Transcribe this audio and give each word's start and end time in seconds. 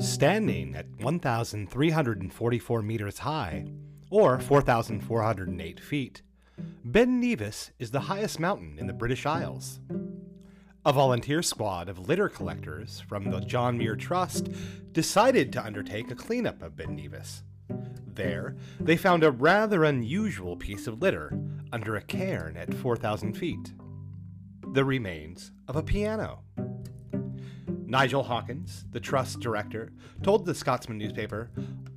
Standing 0.00 0.74
at 0.76 0.86
1,344 1.00 2.82
meters 2.82 3.18
high, 3.18 3.66
or 4.10 4.38
4,408 4.38 5.78
feet, 5.78 6.22
Ben 6.82 7.20
Nevis 7.20 7.70
is 7.78 7.90
the 7.90 8.00
highest 8.00 8.40
mountain 8.40 8.78
in 8.78 8.86
the 8.86 8.94
British 8.94 9.26
Isles. 9.26 9.78
A 10.86 10.92
volunteer 10.94 11.42
squad 11.42 11.90
of 11.90 12.08
litter 12.08 12.30
collectors 12.30 13.00
from 13.00 13.30
the 13.30 13.40
John 13.40 13.76
Muir 13.76 13.94
Trust 13.94 14.48
decided 14.92 15.52
to 15.52 15.62
undertake 15.62 16.10
a 16.10 16.14
cleanup 16.14 16.62
of 16.62 16.76
Ben 16.76 16.96
Nevis. 16.96 17.42
There, 18.06 18.56
they 18.80 18.96
found 18.96 19.22
a 19.22 19.30
rather 19.30 19.84
unusual 19.84 20.56
piece 20.56 20.86
of 20.86 21.02
litter 21.02 21.38
under 21.72 21.96
a 21.96 22.02
cairn 22.02 22.56
at 22.56 22.72
4,000 22.72 23.34
feet 23.34 23.74
the 24.72 24.84
remains 24.84 25.50
of 25.66 25.74
a 25.74 25.82
piano. 25.82 26.44
Nigel 27.90 28.22
Hawkins, 28.22 28.84
the 28.92 29.00
Trust 29.00 29.40
director, 29.40 29.90
told 30.22 30.46
the 30.46 30.54
Scotsman 30.54 30.96
newspaper, 30.96 31.50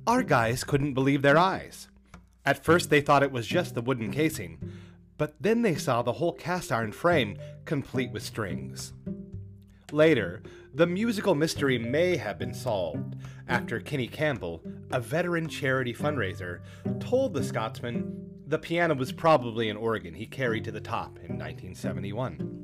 Our 0.08 0.24
guys 0.24 0.64
couldn't 0.64 0.94
believe 0.94 1.22
their 1.22 1.38
eyes. 1.38 1.88
At 2.44 2.64
first, 2.64 2.90
they 2.90 3.00
thought 3.00 3.22
it 3.22 3.30
was 3.30 3.46
just 3.46 3.76
the 3.76 3.80
wooden 3.80 4.10
casing, 4.10 4.58
but 5.18 5.36
then 5.40 5.62
they 5.62 5.76
saw 5.76 6.02
the 6.02 6.14
whole 6.14 6.32
cast 6.32 6.72
iron 6.72 6.90
frame, 6.90 7.38
complete 7.64 8.10
with 8.10 8.24
strings. 8.24 8.92
Later, 9.92 10.42
the 10.74 10.88
musical 10.88 11.36
mystery 11.36 11.78
may 11.78 12.16
have 12.16 12.40
been 12.40 12.54
solved 12.54 13.14
after 13.46 13.78
Kenny 13.78 14.08
Campbell, 14.08 14.62
a 14.90 14.98
veteran 14.98 15.46
charity 15.46 15.94
fundraiser, 15.94 16.58
told 16.98 17.34
the 17.34 17.44
Scotsman 17.44 18.32
the 18.48 18.58
piano 18.58 18.96
was 18.96 19.12
probably 19.12 19.68
an 19.68 19.76
organ 19.76 20.12
he 20.12 20.26
carried 20.26 20.64
to 20.64 20.72
the 20.72 20.80
top 20.80 21.18
in 21.18 21.38
1971. 21.38 22.63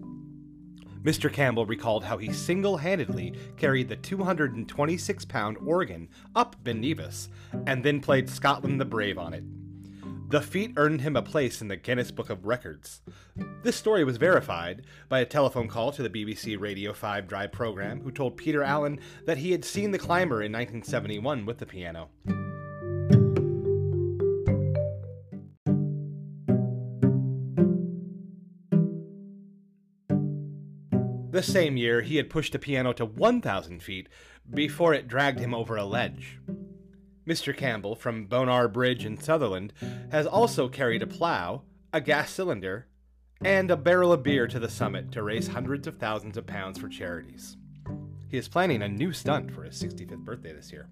Mr. 1.02 1.32
Campbell 1.32 1.64
recalled 1.64 2.04
how 2.04 2.18
he 2.18 2.30
single 2.32 2.76
handedly 2.76 3.34
carried 3.56 3.88
the 3.88 3.96
226 3.96 5.24
pound 5.24 5.56
organ 5.64 6.08
up 6.36 6.56
Ben 6.62 6.80
Nevis 6.80 7.30
and 7.66 7.82
then 7.82 8.00
played 8.00 8.28
Scotland 8.28 8.80
the 8.80 8.84
Brave 8.84 9.16
on 9.16 9.32
it. 9.32 9.44
The 10.30 10.42
feat 10.42 10.74
earned 10.76 11.00
him 11.00 11.16
a 11.16 11.22
place 11.22 11.60
in 11.60 11.68
the 11.68 11.76
Guinness 11.76 12.12
Book 12.12 12.30
of 12.30 12.46
Records. 12.46 13.00
This 13.64 13.74
story 13.74 14.04
was 14.04 14.16
verified 14.16 14.82
by 15.08 15.20
a 15.20 15.26
telephone 15.26 15.66
call 15.66 15.90
to 15.90 16.02
the 16.02 16.10
BBC 16.10 16.60
Radio 16.60 16.92
5 16.92 17.26
Drive 17.26 17.50
program, 17.50 18.00
who 18.02 18.12
told 18.12 18.36
Peter 18.36 18.62
Allen 18.62 19.00
that 19.24 19.38
he 19.38 19.50
had 19.50 19.64
seen 19.64 19.90
the 19.90 19.98
climber 19.98 20.42
in 20.42 20.52
1971 20.52 21.46
with 21.46 21.58
the 21.58 21.66
piano. 21.66 22.10
The 31.40 31.46
same 31.46 31.78
year, 31.78 32.02
he 32.02 32.16
had 32.16 32.28
pushed 32.28 32.52
the 32.52 32.58
piano 32.58 32.92
to 32.92 33.06
1,000 33.06 33.82
feet 33.82 34.10
before 34.52 34.92
it 34.92 35.08
dragged 35.08 35.40
him 35.40 35.54
over 35.54 35.74
a 35.74 35.86
ledge. 35.86 36.38
Mr. 37.26 37.56
Campbell 37.56 37.94
from 37.94 38.26
Bonar 38.26 38.68
Bridge 38.68 39.06
in 39.06 39.16
Sutherland 39.16 39.72
has 40.12 40.26
also 40.26 40.68
carried 40.68 41.00
a 41.00 41.06
plow, 41.06 41.62
a 41.94 42.00
gas 42.02 42.30
cylinder, 42.30 42.88
and 43.42 43.70
a 43.70 43.76
barrel 43.78 44.12
of 44.12 44.22
beer 44.22 44.46
to 44.48 44.58
the 44.58 44.68
summit 44.68 45.10
to 45.12 45.22
raise 45.22 45.48
hundreds 45.48 45.86
of 45.86 45.96
thousands 45.96 46.36
of 46.36 46.46
pounds 46.46 46.78
for 46.78 46.90
charities. 46.90 47.56
He 48.28 48.36
is 48.36 48.46
planning 48.46 48.82
a 48.82 48.88
new 48.88 49.14
stunt 49.14 49.50
for 49.50 49.62
his 49.62 49.82
65th 49.82 50.18
birthday 50.18 50.52
this 50.52 50.70
year. 50.70 50.90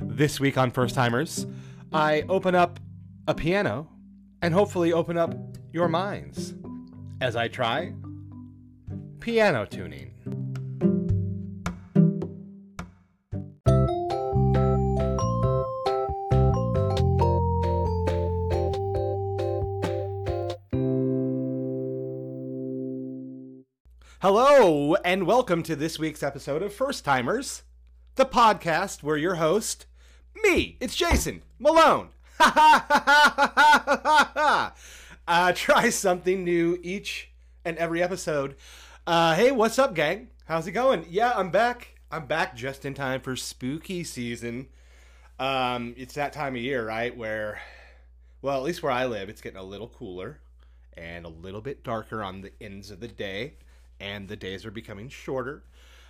This 0.00 0.38
week 0.38 0.58
on 0.58 0.70
First 0.70 0.94
Timers, 0.94 1.46
I 1.94 2.26
open 2.28 2.54
up 2.54 2.78
a 3.26 3.34
piano 3.34 3.88
and 4.42 4.52
hopefully 4.52 4.92
open 4.92 5.16
up 5.16 5.34
your 5.72 5.88
minds 5.88 6.52
as 7.22 7.36
I 7.36 7.48
try 7.48 7.94
piano 9.20 9.64
tuning. 9.64 10.12
Hello, 24.20 24.94
and 25.04 25.26
welcome 25.26 25.62
to 25.62 25.76
this 25.76 25.98
week's 25.98 26.22
episode 26.22 26.62
of 26.62 26.72
First 26.72 27.04
Timers, 27.04 27.62
the 28.16 28.24
podcast 28.24 29.02
where 29.02 29.16
your 29.16 29.36
host, 29.36 29.86
me, 30.42 30.76
it's 30.80 30.96
Jason 30.96 31.42
Malone, 31.58 32.10
ha 32.38 32.50
ha 32.50 32.86
ha 32.88 33.02
ha 33.14 34.32
ha 34.34 34.72
ha 35.26 35.52
try 35.52 35.90
something 35.90 36.44
new 36.44 36.78
each 36.82 37.30
and 37.64 37.76
every 37.78 38.02
episode. 38.02 38.56
Uh, 39.08 39.34
hey, 39.34 39.50
what's 39.50 39.78
up, 39.78 39.94
gang? 39.94 40.28
How's 40.44 40.66
it 40.66 40.72
going? 40.72 41.06
Yeah, 41.08 41.32
I'm 41.34 41.48
back. 41.48 41.94
I'm 42.12 42.26
back 42.26 42.54
just 42.54 42.84
in 42.84 42.92
time 42.92 43.22
for 43.22 43.36
spooky 43.36 44.04
season. 44.04 44.68
Um, 45.38 45.94
it's 45.96 46.12
that 46.12 46.34
time 46.34 46.56
of 46.56 46.60
year, 46.60 46.86
right? 46.86 47.16
Where, 47.16 47.58
well, 48.42 48.58
at 48.58 48.64
least 48.64 48.82
where 48.82 48.92
I 48.92 49.06
live, 49.06 49.30
it's 49.30 49.40
getting 49.40 49.58
a 49.58 49.62
little 49.62 49.88
cooler 49.88 50.40
and 50.94 51.24
a 51.24 51.30
little 51.30 51.62
bit 51.62 51.82
darker 51.82 52.22
on 52.22 52.42
the 52.42 52.52
ends 52.60 52.90
of 52.90 53.00
the 53.00 53.08
day, 53.08 53.54
and 53.98 54.28
the 54.28 54.36
days 54.36 54.66
are 54.66 54.70
becoming 54.70 55.08
shorter. 55.08 55.64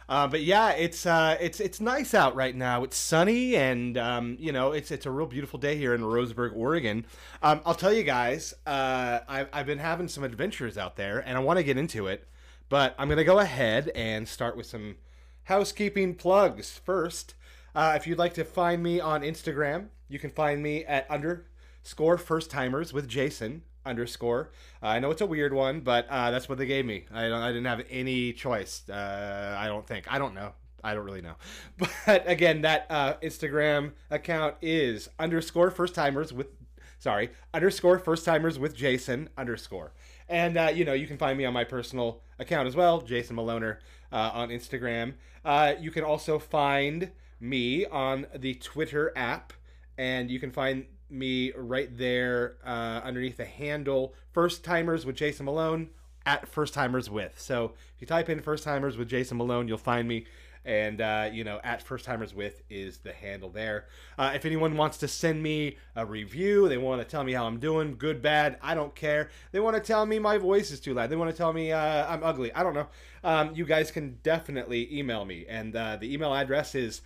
Uh, 0.09 0.27
but 0.27 0.43
yeah, 0.43 0.71
it's 0.71 1.07
uh, 1.07 1.37
it's 1.41 1.61
it's 1.61 1.81
nice 1.81 2.15
out 2.15 2.35
right 2.35 2.57
now. 2.57 2.83
It's 2.83 2.97
sunny, 2.97 3.55
and 3.55 3.97
um, 3.97 4.37
you 4.41 4.51
know, 4.51 4.73
it's 4.73 4.91
it's 4.91 5.07
a 5.07 5.11
real 5.13 5.27
beautiful 5.27 5.61
day 5.61 5.77
here 5.77 5.95
in 5.95 6.01
Roseburg, 6.01 6.51
Oregon. 6.57 7.07
Um, 7.45 7.61
I'll 7.65 7.77
tell 7.77 7.93
you 7.93 8.03
guys, 8.03 8.55
uh, 8.67 9.21
I've 9.29 9.49
I've 9.53 9.67
been 9.67 9.79
having 9.79 10.09
some 10.09 10.25
adventures 10.25 10.77
out 10.77 10.97
there, 10.97 11.21
and 11.21 11.39
I 11.39 11.41
want 11.41 11.59
to 11.59 11.63
get 11.63 11.79
into 11.79 12.09
it. 12.09 12.27
But 12.69 12.95
I'm 12.99 13.09
gonna 13.09 13.25
go 13.25 13.39
ahead 13.39 13.91
and 13.95 14.29
start 14.29 14.57
with 14.57 14.67
some 14.67 14.97
housekeeping 15.45 16.15
plugs 16.15 16.79
first. 16.85 17.35
Uh, 17.75 17.95
if 17.97 18.07
you'd 18.07 18.19
like 18.19 18.35
to 18.35 18.45
find 18.45 18.83
me 18.83 19.01
on 19.01 19.23
Instagram, 19.23 19.89
you 20.09 20.19
can 20.19 20.31
find 20.31 20.63
me 20.63 20.85
at 20.85 21.11
underscore 21.11 22.19
first 22.19 22.51
timers 22.51 22.93
with 22.93 23.09
Jason 23.09 23.63
underscore. 23.87 24.51
Uh, 24.83 24.89
I 24.89 24.99
know 24.99 25.11
it's 25.11 25.21
a 25.21 25.27
weird 25.27 25.53
one, 25.53 25.81
but 25.81 26.07
uh, 26.11 26.31
that's 26.31 26.49
what 26.49 26.59
they 26.59 26.67
gave 26.67 26.85
me. 26.85 27.07
I. 27.13 27.27
I 27.27 27.49
didn't 27.49 27.65
have 27.65 27.85
any 27.91 28.33
choice. 28.33 28.83
Uh, 28.89 29.57
I 29.59 29.67
don't 29.67 29.87
think. 29.87 30.11
I 30.13 30.19
don't 30.19 30.35
know. 30.35 30.53
I 30.85 30.95
don't 30.95 31.05
really 31.05 31.23
know. 31.23 31.35
But 32.07 32.25
again, 32.29 32.63
that 32.63 32.87
uh, 32.91 33.15
Instagram 33.23 33.93
account 34.11 34.57
is 34.63 35.09
underscore 35.19 35.71
first 35.71 35.95
timers 35.95 36.33
with 36.33 36.58
sorry 36.99 37.31
underscore 37.55 37.99
first 37.99 38.25
timers 38.25 38.59
with 38.59 38.75
Jason 38.75 39.29
underscore. 39.37 39.93
And 40.29 40.59
uh, 40.59 40.71
you 40.75 40.85
know 40.85 40.93
you 40.93 41.07
can 41.07 41.19
find 41.19 41.39
me 41.39 41.45
on 41.45 41.55
my 41.55 41.65
personal 41.65 42.23
account 42.39 42.69
as 42.69 42.77
well, 42.77 43.01
Jason 43.01 43.37
Maloner 43.37 43.79
uh, 44.13 44.31
on 44.35 44.49
Instagram. 44.51 45.15
Uh, 45.45 45.75
you 45.81 45.91
can 45.91 46.05
also 46.05 46.39
find 46.39 47.11
me 47.41 47.87
on 47.87 48.27
the 48.37 48.55
Twitter 48.55 49.13
app, 49.17 49.53
and 49.97 50.31
you 50.31 50.41
can 50.41 50.51
find 50.51 50.87
me 51.11 51.53
right 51.57 51.97
there 51.97 52.57
uh, 52.65 53.01
underneath 53.03 53.37
the 53.37 53.45
handle 53.45 54.15
First 54.33 54.65
Timers 54.65 55.07
with 55.07 55.17
Jason 55.17 55.47
Malone 55.47 55.91
at 56.27 56.47
First 56.47 56.75
Timers 56.75 57.09
with. 57.09 57.41
So 57.41 57.73
if 57.95 58.01
you 58.01 58.07
type 58.07 58.29
in 58.29 58.41
First 58.41 58.65
Timers 58.65 58.97
with 58.97 59.09
Jason 59.09 59.39
Malone, 59.39 59.69
you'll 59.69 59.79
find 59.79 60.07
me. 60.07 60.27
And, 60.69 61.01
uh, 61.01 61.31
you 61.33 61.45
know, 61.45 61.61
at 61.65 61.83
First 61.83 62.05
Timers 62.05 62.35
with 62.35 62.61
is 62.69 62.99
the 62.99 63.13
handle 63.13 63.49
there. 63.49 63.87
Uh, 64.19 64.33
if 64.35 64.45
anyone 64.45 64.77
wants 64.77 64.99
to 64.99 65.09
send 65.09 65.43
me 65.43 65.79
a 65.97 66.05
review, 66.05 66.69
they 66.69 66.77
want 66.77 67.01
to 67.01 67.09
tell 67.09 67.25
me 67.25 67.33
how 67.33 67.47
I'm 67.47 67.59
doing, 67.59 67.97
good, 67.97 68.21
bad, 68.21 68.59
I 68.61 68.75
don't 68.75 68.95
care. 68.95 69.31
They 69.51 69.61
want 69.61 69.77
to 69.77 69.83
tell 69.83 70.05
me 70.05 70.19
my 70.19 70.37
voice 70.37 70.71
is 70.71 70.79
too 70.79 70.93
loud. 70.93 71.09
They 71.09 71.17
want 71.17 71.31
to 71.31 71.37
tell 71.37 71.55
me 71.55 71.73
uh, 71.73 72.07
I'm 72.07 72.23
ugly. 72.23 72.53
I 72.53 72.63
don't 72.63 72.75
know. 72.75 72.87
Um, 73.25 73.53
you 73.55 73.65
guys 73.65 73.91
can 73.91 74.19
definitely 74.23 74.95
email 74.95 75.25
me. 75.25 75.47
And 75.49 75.75
uh, 75.75 75.97
the 75.97 76.13
email 76.13 76.35
address 76.35 76.75
is 76.75 77.01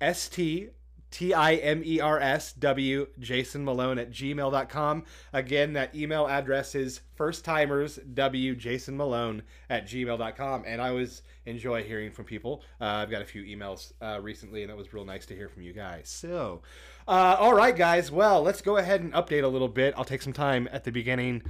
1st 0.00 0.70
T 1.10 1.32
I 1.32 1.54
M 1.54 1.82
E 1.84 2.00
R 2.00 2.20
S 2.20 2.52
W 2.52 3.06
Jason 3.18 3.64
Malone 3.64 3.98
at 3.98 4.10
gmail.com. 4.10 5.04
Again, 5.32 5.72
that 5.72 5.94
email 5.94 6.26
address 6.26 6.74
is 6.74 7.00
first 7.14 7.44
timers 7.44 7.98
W 8.14 8.54
Jason 8.54 8.96
Malone 8.96 9.42
at 9.70 9.86
gmail.com. 9.86 10.64
And 10.66 10.82
I 10.82 10.90
always 10.90 11.22
enjoy 11.46 11.82
hearing 11.82 12.12
from 12.12 12.24
people. 12.24 12.62
Uh, 12.80 12.84
I've 12.84 13.10
got 13.10 13.22
a 13.22 13.24
few 13.24 13.42
emails 13.42 13.92
uh, 14.02 14.20
recently, 14.20 14.62
and 14.62 14.70
that 14.70 14.76
was 14.76 14.92
real 14.92 15.04
nice 15.04 15.26
to 15.26 15.34
hear 15.34 15.48
from 15.48 15.62
you 15.62 15.72
guys. 15.72 16.08
So, 16.08 16.62
uh, 17.06 17.36
all 17.38 17.54
right, 17.54 17.76
guys. 17.76 18.10
Well, 18.10 18.42
let's 18.42 18.60
go 18.60 18.76
ahead 18.76 19.00
and 19.00 19.12
update 19.12 19.44
a 19.44 19.48
little 19.48 19.68
bit. 19.68 19.94
I'll 19.96 20.04
take 20.04 20.22
some 20.22 20.32
time 20.32 20.68
at 20.72 20.84
the 20.84 20.92
beginning. 20.92 21.42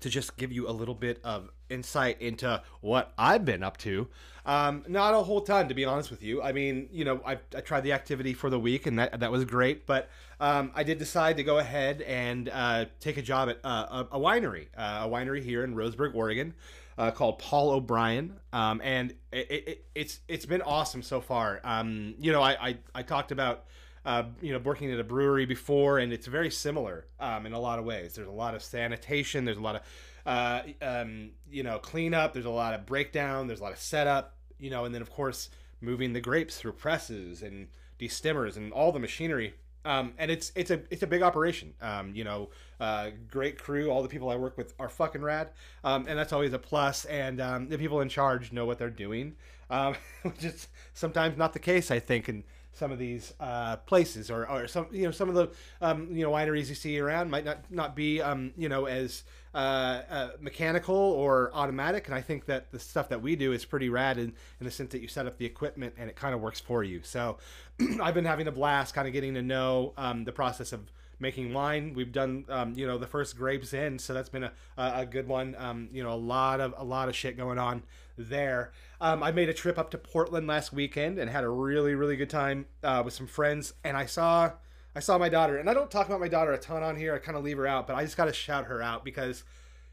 to 0.00 0.08
just 0.08 0.36
give 0.36 0.52
you 0.52 0.68
a 0.68 0.72
little 0.72 0.94
bit 0.94 1.20
of 1.24 1.50
insight 1.70 2.20
into 2.20 2.62
what 2.80 3.12
I've 3.18 3.44
been 3.44 3.62
up 3.62 3.76
to. 3.78 4.08
Um, 4.46 4.84
not 4.88 5.14
a 5.14 5.22
whole 5.22 5.40
ton, 5.40 5.68
to 5.68 5.74
be 5.74 5.84
honest 5.84 6.10
with 6.10 6.22
you. 6.22 6.42
I 6.42 6.52
mean, 6.52 6.88
you 6.92 7.04
know, 7.04 7.20
I, 7.24 7.38
I 7.56 7.60
tried 7.60 7.80
the 7.80 7.92
activity 7.92 8.34
for 8.34 8.50
the 8.50 8.58
week, 8.58 8.86
and 8.86 8.98
that 8.98 9.20
that 9.20 9.30
was 9.30 9.44
great. 9.44 9.86
But 9.86 10.10
um, 10.38 10.70
I 10.74 10.82
did 10.82 10.98
decide 10.98 11.38
to 11.38 11.44
go 11.44 11.58
ahead 11.58 12.02
and 12.02 12.50
uh, 12.50 12.84
take 13.00 13.16
a 13.16 13.22
job 13.22 13.48
at 13.48 13.58
uh, 13.64 14.04
a, 14.12 14.16
a, 14.16 14.20
winery, 14.20 14.66
uh, 14.76 15.02
a 15.04 15.08
winery 15.08 15.42
here 15.42 15.64
in 15.64 15.74
Roseburg, 15.74 16.14
Oregon, 16.14 16.54
uh, 16.98 17.10
called 17.10 17.38
Paul 17.38 17.70
O'Brien, 17.70 18.38
um, 18.52 18.82
and 18.84 19.14
it, 19.32 19.50
it, 19.50 19.84
it's 19.94 20.20
it's 20.28 20.46
been 20.46 20.62
awesome 20.62 21.02
so 21.02 21.20
far. 21.20 21.60
Um, 21.64 22.14
you 22.18 22.30
know, 22.30 22.42
I, 22.42 22.68
I, 22.68 22.78
I 22.94 23.02
talked 23.02 23.32
about. 23.32 23.64
Uh, 24.04 24.24
you 24.42 24.52
know, 24.52 24.58
working 24.58 24.92
at 24.92 25.00
a 25.00 25.04
brewery 25.04 25.46
before, 25.46 25.98
and 25.98 26.12
it's 26.12 26.26
very 26.26 26.50
similar 26.50 27.06
um, 27.18 27.46
in 27.46 27.54
a 27.54 27.58
lot 27.58 27.78
of 27.78 27.86
ways. 27.86 28.14
There's 28.14 28.28
a 28.28 28.32
lot 28.32 28.54
of 28.54 28.62
sanitation. 28.62 29.46
There's 29.46 29.56
a 29.56 29.62
lot 29.62 29.76
of 29.76 29.82
uh, 30.26 30.62
um, 30.82 31.30
you 31.50 31.62
know, 31.62 31.78
cleanup. 31.78 32.32
There's 32.32 32.44
a 32.44 32.50
lot 32.50 32.74
of 32.74 32.86
breakdown. 32.86 33.46
There's 33.46 33.60
a 33.60 33.62
lot 33.62 33.72
of 33.72 33.78
setup. 33.78 34.36
You 34.58 34.70
know, 34.70 34.84
and 34.84 34.94
then 34.94 35.02
of 35.02 35.10
course 35.10 35.48
moving 35.80 36.12
the 36.12 36.20
grapes 36.20 36.56
through 36.56 36.72
presses 36.72 37.42
and 37.42 37.68
destemmers 37.98 38.56
and 38.56 38.72
all 38.72 38.92
the 38.92 38.98
machinery. 38.98 39.54
Um, 39.86 40.14
and 40.16 40.30
it's 40.30 40.50
it's 40.54 40.70
a 40.70 40.80
it's 40.90 41.02
a 41.02 41.06
big 41.06 41.22
operation. 41.22 41.74
Um, 41.82 42.14
you 42.14 42.24
know, 42.24 42.48
uh, 42.80 43.10
great 43.30 43.58
crew. 43.58 43.90
All 43.90 44.02
the 44.02 44.08
people 44.08 44.30
I 44.30 44.36
work 44.36 44.56
with 44.56 44.72
are 44.78 44.88
fucking 44.88 45.20
rad, 45.20 45.50
um, 45.82 46.06
and 46.08 46.18
that's 46.18 46.32
always 46.32 46.54
a 46.54 46.58
plus. 46.58 47.04
And 47.04 47.38
um, 47.40 47.68
the 47.68 47.76
people 47.76 48.00
in 48.00 48.08
charge 48.08 48.50
know 48.50 48.64
what 48.64 48.78
they're 48.78 48.88
doing, 48.88 49.36
um, 49.68 49.94
which 50.22 50.42
is 50.42 50.68
sometimes 50.94 51.36
not 51.36 51.52
the 51.52 51.58
case. 51.58 51.90
I 51.90 51.98
think, 51.98 52.28
and 52.28 52.44
some 52.74 52.92
of 52.92 52.98
these 52.98 53.32
uh, 53.40 53.76
places 53.76 54.30
or, 54.30 54.48
or 54.48 54.66
some 54.66 54.86
you 54.90 55.04
know 55.04 55.10
some 55.10 55.28
of 55.28 55.34
the 55.34 55.48
um, 55.80 56.08
you 56.14 56.24
know 56.24 56.30
wineries 56.30 56.68
you 56.68 56.74
see 56.74 56.98
around 56.98 57.30
might 57.30 57.44
not 57.44 57.70
not 57.70 57.96
be 57.96 58.20
um, 58.20 58.52
you 58.56 58.68
know 58.68 58.86
as 58.86 59.22
uh, 59.54 60.02
uh, 60.10 60.30
mechanical 60.40 60.96
or 60.96 61.50
automatic 61.54 62.06
and 62.06 62.14
I 62.14 62.20
think 62.20 62.46
that 62.46 62.72
the 62.72 62.78
stuff 62.78 63.08
that 63.10 63.22
we 63.22 63.36
do 63.36 63.52
is 63.52 63.64
pretty 63.64 63.88
rad 63.88 64.18
in, 64.18 64.34
in 64.60 64.66
the 64.66 64.70
sense 64.70 64.90
that 64.92 65.00
you 65.00 65.08
set 65.08 65.26
up 65.26 65.38
the 65.38 65.46
equipment 65.46 65.94
and 65.96 66.10
it 66.10 66.16
kind 66.16 66.34
of 66.34 66.40
works 66.40 66.60
for 66.60 66.82
you 66.82 67.00
so 67.04 67.38
I've 68.02 68.14
been 68.14 68.24
having 68.24 68.48
a 68.48 68.52
blast 68.52 68.94
kind 68.94 69.06
of 69.06 69.12
getting 69.12 69.34
to 69.34 69.42
know 69.42 69.92
um, 69.96 70.24
the 70.24 70.32
process 70.32 70.72
of 70.72 70.90
making 71.20 71.52
wine. 71.52 71.94
We've 71.94 72.12
done, 72.12 72.44
um, 72.48 72.74
you 72.74 72.86
know, 72.86 72.98
the 72.98 73.06
first 73.06 73.36
grapes 73.36 73.72
in, 73.72 73.98
so 73.98 74.12
that's 74.14 74.28
been 74.28 74.44
a, 74.44 74.52
a 74.76 75.06
good 75.06 75.28
one. 75.28 75.54
Um, 75.58 75.88
you 75.92 76.02
know, 76.02 76.12
a 76.12 76.16
lot 76.16 76.60
of 76.60 76.74
a 76.76 76.84
lot 76.84 77.08
of 77.08 77.16
shit 77.16 77.36
going 77.36 77.58
on 77.58 77.82
there. 78.16 78.72
Um, 79.00 79.22
I 79.22 79.32
made 79.32 79.48
a 79.48 79.54
trip 79.54 79.78
up 79.78 79.90
to 79.90 79.98
Portland 79.98 80.46
last 80.46 80.72
weekend 80.72 81.18
and 81.18 81.30
had 81.30 81.44
a 81.44 81.48
really 81.48 81.94
really 81.94 82.16
good 82.16 82.30
time 82.30 82.66
uh, 82.82 83.02
with 83.04 83.14
some 83.14 83.26
friends, 83.26 83.74
and 83.84 83.96
I 83.96 84.06
saw 84.06 84.52
I 84.96 85.00
saw 85.00 85.18
my 85.18 85.28
daughter, 85.28 85.56
and 85.56 85.68
I 85.68 85.74
don't 85.74 85.90
talk 85.90 86.06
about 86.06 86.20
my 86.20 86.28
daughter 86.28 86.52
a 86.52 86.58
ton 86.58 86.82
on 86.82 86.96
here. 86.96 87.14
I 87.14 87.18
kind 87.18 87.36
of 87.36 87.42
leave 87.42 87.56
her 87.56 87.66
out, 87.66 87.86
but 87.86 87.96
I 87.96 88.04
just 88.04 88.16
got 88.16 88.26
to 88.26 88.32
shout 88.32 88.66
her 88.66 88.80
out 88.80 89.04
because, 89.04 89.42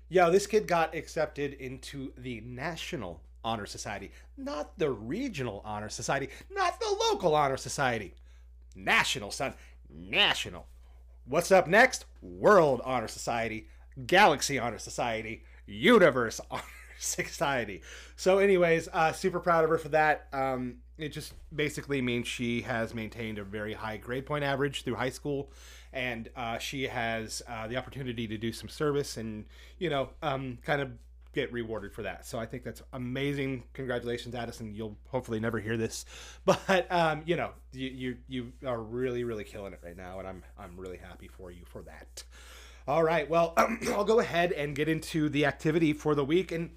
yo, 0.09 0.29
this 0.29 0.45
kid 0.45 0.68
got 0.68 0.94
accepted 0.94 1.53
into 1.53 2.13
the 2.18 2.41
National 2.41 3.23
Honor 3.44 3.65
Society, 3.65 4.12
not 4.38 4.77
the 4.77 4.91
Regional 4.91 5.63
Honor 5.65 5.89
Society, 5.89 6.29
not 6.51 6.79
the 6.79 6.95
local 7.09 7.33
Honor 7.33 7.57
Society. 7.57 8.13
National, 8.75 9.31
son. 9.31 9.56
National. 9.89 10.67
What's 11.25 11.51
up 11.51 11.67
next? 11.67 12.06
World 12.21 12.81
Honor 12.85 13.07
Society, 13.07 13.67
Galaxy 14.06 14.59
Honor 14.59 14.77
Society, 14.77 15.44
Universe 15.65 16.39
Honor 16.51 16.63
Society. 17.06 17.81
So, 18.15 18.38
anyways, 18.38 18.88
uh, 18.94 19.12
super 19.12 19.39
proud 19.39 19.63
of 19.63 19.69
her 19.69 19.77
for 19.77 19.89
that. 19.89 20.27
Um, 20.31 20.77
it 20.98 21.09
just 21.09 21.33
basically 21.56 22.01
means 22.01 22.27
she 22.27 22.62
has 22.62 22.94
maintained 22.94 23.39
a 23.39 23.44
very 23.44 23.74
high 23.74 23.98
grade 23.98 24.25
point 24.25 24.44
average 24.44 24.83
through 24.83 24.95
high 24.95 25.09
school, 25.09 25.51
and 25.92 26.30
uh, 26.36 26.59
she 26.59 26.83
has 26.83 27.42
uh, 27.50 27.68
the 27.68 27.77
opportunity 27.77 28.27
to 28.27 28.38
do 28.38 28.53
some 28.53 28.69
service 28.69 29.18
and 29.18 29.45
you 29.80 29.89
know 29.89 30.09
um, 30.21 30.59
kind 30.63 30.81
of 30.81 30.92
get 31.33 31.51
rewarded 31.51 31.94
for 31.94 32.03
that. 32.03 32.25
So 32.25 32.38
I 32.38 32.45
think 32.45 32.63
that's 32.63 32.83
amazing. 32.94 33.63
Congratulations, 33.74 34.36
Addison. 34.36 34.75
You'll 34.75 34.98
hopefully 35.07 35.39
never 35.39 35.59
hear 35.59 35.77
this, 35.77 36.06
but 36.45 36.92
um, 36.92 37.24
you 37.25 37.36
know, 37.36 37.51
you, 37.74 37.89
you 37.89 38.18
you 38.27 38.53
are 38.65 38.80
really 38.81 39.24
really 39.24 39.44
killing 39.44 39.74
it 39.74 39.80
right 39.83 39.98
now, 39.98 40.19
and 40.19 40.27
I'm 40.27 40.44
I'm 40.57 40.77
really 40.77 40.98
happy 40.98 41.27
for 41.27 41.50
you 41.51 41.63
for 41.65 41.81
that. 41.83 42.24
All 42.88 43.03
right, 43.03 43.30
well, 43.30 43.53
I'll 43.89 44.03
go 44.03 44.19
ahead 44.19 44.51
and 44.51 44.75
get 44.75 44.89
into 44.89 45.30
the 45.30 45.45
activity 45.45 45.94
for 45.94 46.15
the 46.15 46.25
week, 46.25 46.51
and 46.51 46.71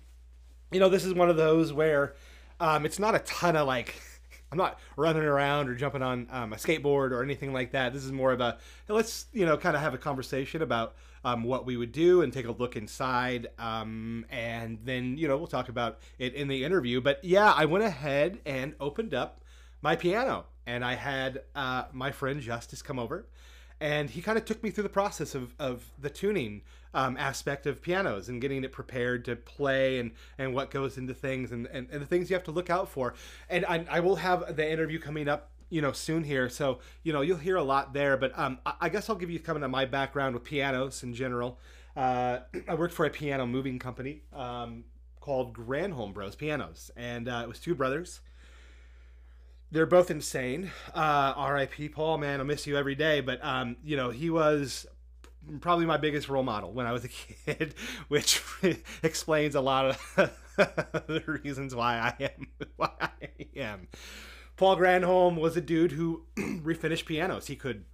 you 0.71 0.81
know, 0.81 0.89
this 0.89 1.05
is 1.05 1.15
one 1.15 1.31
of 1.31 1.37
those 1.37 1.73
where 1.73 2.15
um, 2.61 2.85
it's 2.87 2.99
not 2.99 3.15
a 3.15 3.21
ton 3.21 3.57
of 3.57 3.67
like. 3.67 3.95
I'm 4.53 4.59
not 4.59 4.79
running 4.97 5.25
around 5.25 5.69
or 5.69 5.75
jumping 5.75 6.03
on 6.03 6.29
um, 6.31 6.53
a 6.53 6.57
skateboard 6.57 7.11
or 7.11 7.25
anything 7.25 7.53
like 7.53 7.73
that. 7.73 7.93
This 7.93 8.05
is 8.05 8.13
more 8.13 8.31
of 8.31 8.41
a 8.41 8.59
let's 8.87 9.27
you 9.33 9.45
know 9.45 9.57
kind 9.57 9.75
of 9.75 9.83
have 9.83 9.95
a 9.95 9.99
conversation 9.99 10.63
about 10.63 10.95
um, 11.25 11.43
what 11.43 11.65
we 11.65 11.77
would 11.77 11.93
do 11.93 12.23
and 12.23 12.33
take 12.33 12.47
a 12.47 12.53
look 12.53 12.77
inside. 12.77 13.49
Um, 13.59 14.27
and 14.31 14.79
then, 14.85 15.17
you 15.17 15.27
know, 15.27 15.37
we'll 15.37 15.47
talk 15.47 15.69
about 15.69 15.99
it 16.19 16.35
in 16.35 16.49
the 16.49 16.65
interview. 16.65 17.01
But 17.01 17.25
yeah, 17.25 17.53
I 17.53 17.65
went 17.65 17.85
ahead 17.85 18.41
and 18.45 18.75
opened 18.79 19.15
up 19.15 19.41
my 19.81 19.97
piano 19.97 20.45
and 20.67 20.85
I 20.85 20.95
had 20.95 21.43
uh, 21.55 21.85
my 21.93 22.13
friend 22.13 22.41
Justus 22.41 22.83
come 22.83 22.99
over 22.99 23.27
and 23.81 24.11
he 24.11 24.21
kind 24.21 24.39
of 24.39 24.45
took 24.45 24.63
me 24.63 24.71
through 24.71 24.85
the 24.85 24.91
process 24.91 25.35
of, 25.35 25.55
of 25.59 25.91
the 25.99 26.11
tuning 26.11 26.63
um, 26.95 27.17
aspect 27.17 27.67
of 27.67 27.83
pianos 27.83 28.29
and 28.29 28.41
getting 28.41 28.65
it 28.65 28.73
prepared 28.73 29.25
to 29.27 29.37
play 29.37 29.99
and, 29.99 30.13
and 30.39 30.55
what 30.55 30.71
goes 30.71 30.97
into 30.97 31.13
things 31.13 31.53
and, 31.53 31.67
and, 31.67 31.89
and 31.91 32.01
the 32.01 32.07
things 32.07 32.31
you 32.31 32.35
have 32.35 32.45
to 32.45 32.53
look 32.53 32.71
out 32.71 32.89
for. 32.89 33.15
And 33.51 33.67
I, 33.67 33.85
I 33.91 34.01
will 34.01 34.17
have 34.17 34.57
the 34.57 34.71
interview 34.71 34.99
coming 34.99 35.29
up 35.29 35.51
you 35.71 35.83
know 35.83 35.93
soon 35.93 36.23
here. 36.23 36.49
So 36.49 36.79
you 37.03 37.13
know 37.13 37.21
you'll 37.21 37.39
hear 37.39 37.57
a 37.57 37.65
lot 37.65 37.93
there 37.93 38.17
but 38.17 38.39
um, 38.39 38.59
I, 38.65 38.89
guess 38.89 39.11
i'll 39.11 39.17
give 39.17 39.31
you 39.31 39.41
kind 39.41 39.63
of 39.63 39.71
my 39.71 39.85
background 39.85 40.35
with 40.35 40.45
pianos 40.45 41.03
in 41.03 41.15
general. 41.15 41.59
Uh, 41.97 42.41
i 42.69 42.75
worked 42.75 42.95
for 42.95 43.07
a 43.07 43.11
piano 43.11 43.47
moving 43.47 43.79
company 43.79 44.23
um, 44.33 44.85
called 45.21 45.53
granholm 45.53 46.15
bros 46.15 46.37
pianos 46.37 46.91
and 46.97 47.29
uh, 47.29 47.41
it 47.43 47.49
was 47.49 47.59
two 47.59 47.75
brothers. 47.75 48.21
They're 49.71 49.87
both 49.87 50.13
insane. 50.13 50.71
Uh, 50.95 51.35
rip 51.53 51.93
paul 51.93 52.19
man 52.19 52.41
i 52.41 52.45
miss 52.45 52.67
you 52.67 52.77
every 52.77 52.95
day 52.95 53.21
but 53.21 53.45
um, 53.45 53.77
you 53.83 53.97
know 53.97 54.11
he 54.11 54.31
was 54.31 54.87
probably 55.61 55.87
my 55.87 55.97
biggest 55.97 56.29
role 56.29 56.43
model 56.43 56.73
when 56.73 56.87
i 56.87 56.93
was 56.93 57.05
a 57.05 57.09
kid 57.47 57.75
which 58.09 58.43
explains 59.03 59.55
a 59.55 59.61
lot 59.61 59.87
of 59.87 60.17
the 61.07 61.41
reasons 61.43 61.75
why 61.75 61.99
i 61.99 62.23
am 62.23 62.49
why 62.77 62.91
i 63.01 63.19
am 63.57 63.89
Paul 64.57 64.77
Granholm 64.77 65.37
was 65.37 65.57
a 65.57 65.61
dude 65.61 65.93
who 65.93 66.25
refinished 66.37 67.07
pianos. 67.07 67.49
He 67.49 67.57
could 67.57 67.85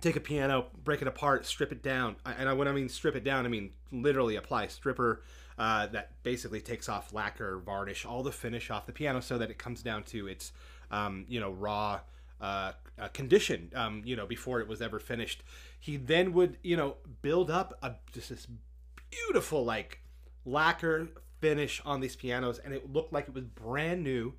take 0.00 0.16
a 0.16 0.20
piano, 0.20 0.66
break 0.84 1.02
it 1.02 1.08
apart, 1.08 1.44
strip 1.46 1.72
it 1.72 1.82
down. 1.82 2.16
And 2.24 2.58
when 2.58 2.68
I 2.68 2.72
mean 2.72 2.88
strip 2.88 3.16
it 3.16 3.24
down, 3.24 3.44
I 3.44 3.48
mean 3.48 3.72
literally 3.90 4.36
apply 4.36 4.68
stripper 4.68 5.22
uh, 5.58 5.86
that 5.88 6.22
basically 6.22 6.60
takes 6.60 6.88
off 6.88 7.12
lacquer, 7.12 7.58
varnish, 7.58 8.06
all 8.06 8.22
the 8.22 8.32
finish 8.32 8.70
off 8.70 8.86
the 8.86 8.92
piano 8.92 9.20
so 9.20 9.36
that 9.38 9.50
it 9.50 9.58
comes 9.58 9.82
down 9.82 10.04
to 10.04 10.28
its, 10.28 10.52
um, 10.90 11.26
you 11.28 11.40
know, 11.40 11.50
raw 11.50 12.00
uh, 12.40 12.72
uh, 12.98 13.08
condition, 13.08 13.70
um, 13.74 14.02
you 14.04 14.16
know, 14.16 14.26
before 14.26 14.60
it 14.60 14.68
was 14.68 14.80
ever 14.80 14.98
finished. 14.98 15.42
He 15.78 15.96
then 15.96 16.32
would, 16.32 16.58
you 16.62 16.76
know, 16.76 16.96
build 17.22 17.50
up 17.50 17.78
a, 17.82 17.94
just 18.12 18.28
this 18.30 18.46
beautiful, 19.10 19.64
like, 19.64 20.00
lacquer 20.44 21.08
finish 21.40 21.80
on 21.84 22.00
these 22.00 22.16
pianos, 22.16 22.58
and 22.58 22.74
it 22.74 22.92
looked 22.92 23.12
like 23.12 23.28
it 23.28 23.34
was 23.34 23.44
brand 23.44 24.02
new 24.02 24.34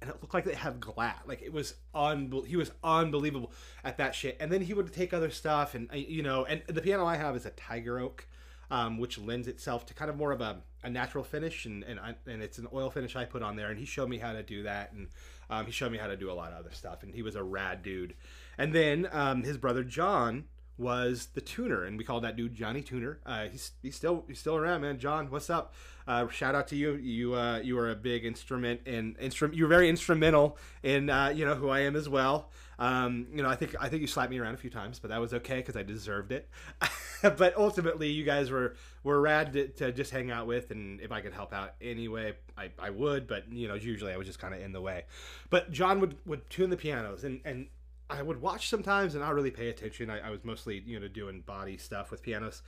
and 0.00 0.10
it 0.10 0.16
looked 0.20 0.34
like 0.34 0.44
they 0.44 0.54
had 0.54 0.80
glass. 0.80 1.18
Like 1.26 1.42
it 1.42 1.52
was 1.52 1.74
unbel- 1.94 2.46
he 2.46 2.56
was 2.56 2.70
unbelievable 2.84 3.52
at 3.84 3.98
that 3.98 4.14
shit. 4.14 4.36
And 4.40 4.50
then 4.52 4.60
he 4.60 4.74
would 4.74 4.92
take 4.92 5.14
other 5.14 5.30
stuff, 5.30 5.74
and 5.74 5.90
uh, 5.90 5.96
you 5.96 6.22
know, 6.22 6.44
and 6.44 6.62
the 6.66 6.80
piano 6.80 7.06
I 7.06 7.16
have 7.16 7.36
is 7.36 7.46
a 7.46 7.50
tiger 7.50 7.98
oak, 7.98 8.26
um, 8.70 8.98
which 8.98 9.18
lends 9.18 9.48
itself 9.48 9.86
to 9.86 9.94
kind 9.94 10.10
of 10.10 10.16
more 10.16 10.32
of 10.32 10.40
a, 10.40 10.62
a 10.82 10.90
natural 10.90 11.24
finish, 11.24 11.66
and 11.66 11.82
and 11.84 11.98
I, 11.98 12.14
and 12.26 12.42
it's 12.42 12.58
an 12.58 12.68
oil 12.72 12.90
finish 12.90 13.16
I 13.16 13.24
put 13.24 13.42
on 13.42 13.56
there. 13.56 13.70
And 13.70 13.78
he 13.78 13.86
showed 13.86 14.08
me 14.08 14.18
how 14.18 14.32
to 14.32 14.42
do 14.42 14.62
that, 14.64 14.92
and 14.92 15.08
um, 15.50 15.66
he 15.66 15.72
showed 15.72 15.92
me 15.92 15.98
how 15.98 16.06
to 16.06 16.16
do 16.16 16.30
a 16.30 16.34
lot 16.34 16.52
of 16.52 16.58
other 16.58 16.72
stuff. 16.72 17.02
And 17.02 17.14
he 17.14 17.22
was 17.22 17.34
a 17.34 17.42
rad 17.42 17.82
dude. 17.82 18.14
And 18.58 18.72
then 18.72 19.08
um, 19.12 19.42
his 19.42 19.56
brother 19.58 19.84
John 19.84 20.44
was 20.78 21.28
the 21.34 21.40
tuner, 21.40 21.84
and 21.84 21.96
we 21.96 22.04
called 22.04 22.24
that 22.24 22.36
dude 22.36 22.54
Johnny 22.54 22.82
Tuner. 22.82 23.18
Uh, 23.24 23.48
he's 23.48 23.72
he's 23.82 23.96
still 23.96 24.24
he's 24.28 24.38
still 24.38 24.56
around, 24.56 24.82
man. 24.82 24.98
John, 24.98 25.30
what's 25.30 25.48
up? 25.48 25.74
Uh, 26.06 26.28
shout 26.28 26.54
out 26.54 26.68
to 26.68 26.76
you. 26.76 26.94
You 26.94 27.34
uh, 27.34 27.58
you 27.60 27.78
are 27.78 27.90
a 27.90 27.94
big 27.94 28.24
instrument 28.24 28.80
and 28.86 29.16
instrument. 29.18 29.56
You're 29.56 29.68
very 29.68 29.88
instrumental 29.88 30.58
in 30.82 31.08
uh, 31.08 31.28
you 31.28 31.44
know 31.44 31.54
who 31.54 31.68
I 31.68 31.80
am 31.80 31.96
as 31.96 32.08
well. 32.08 32.50
Um, 32.78 33.26
you 33.32 33.42
know, 33.42 33.48
I 33.48 33.56
think 33.56 33.74
I 33.80 33.88
think 33.88 34.02
you 34.02 34.06
slapped 34.06 34.30
me 34.30 34.38
around 34.38 34.54
a 34.54 34.58
few 34.58 34.70
times, 34.70 34.98
but 34.98 35.08
that 35.08 35.20
was 35.20 35.32
okay 35.34 35.56
because 35.56 35.76
I 35.76 35.82
deserved 35.82 36.32
it. 36.32 36.48
but 37.22 37.56
ultimately, 37.56 38.10
you 38.10 38.24
guys 38.24 38.50
were 38.50 38.74
were 39.02 39.20
rad 39.20 39.52
to, 39.54 39.68
to, 39.68 39.92
just 39.92 40.10
hang 40.10 40.30
out 40.30 40.46
with, 40.46 40.70
and 40.70 41.00
if 41.00 41.10
I 41.10 41.20
could 41.20 41.32
help 41.32 41.54
out 41.54 41.74
anyway, 41.80 42.34
I, 42.56 42.70
I 42.78 42.90
would. 42.90 43.26
But 43.26 43.50
you 43.50 43.66
know, 43.68 43.74
usually 43.74 44.12
I 44.12 44.16
was 44.16 44.26
just 44.26 44.38
kind 44.38 44.52
of 44.52 44.60
in 44.60 44.72
the 44.72 44.80
way. 44.80 45.04
But 45.48 45.72
John 45.72 46.00
would 46.00 46.16
would 46.26 46.48
tune 46.50 46.70
the 46.70 46.76
pianos, 46.76 47.24
and 47.24 47.40
and 47.44 47.68
I 48.08 48.22
would 48.22 48.40
watch 48.40 48.68
sometimes 48.68 49.14
and 49.14 49.24
not 49.24 49.34
really 49.34 49.50
pay 49.50 49.68
attention. 49.68 50.10
I, 50.10 50.28
I 50.28 50.30
was 50.30 50.44
mostly, 50.44 50.82
you 50.86 51.00
know, 51.00 51.08
doing 51.08 51.40
body 51.40 51.76
stuff 51.76 52.10
with 52.10 52.22
pianos. 52.22 52.62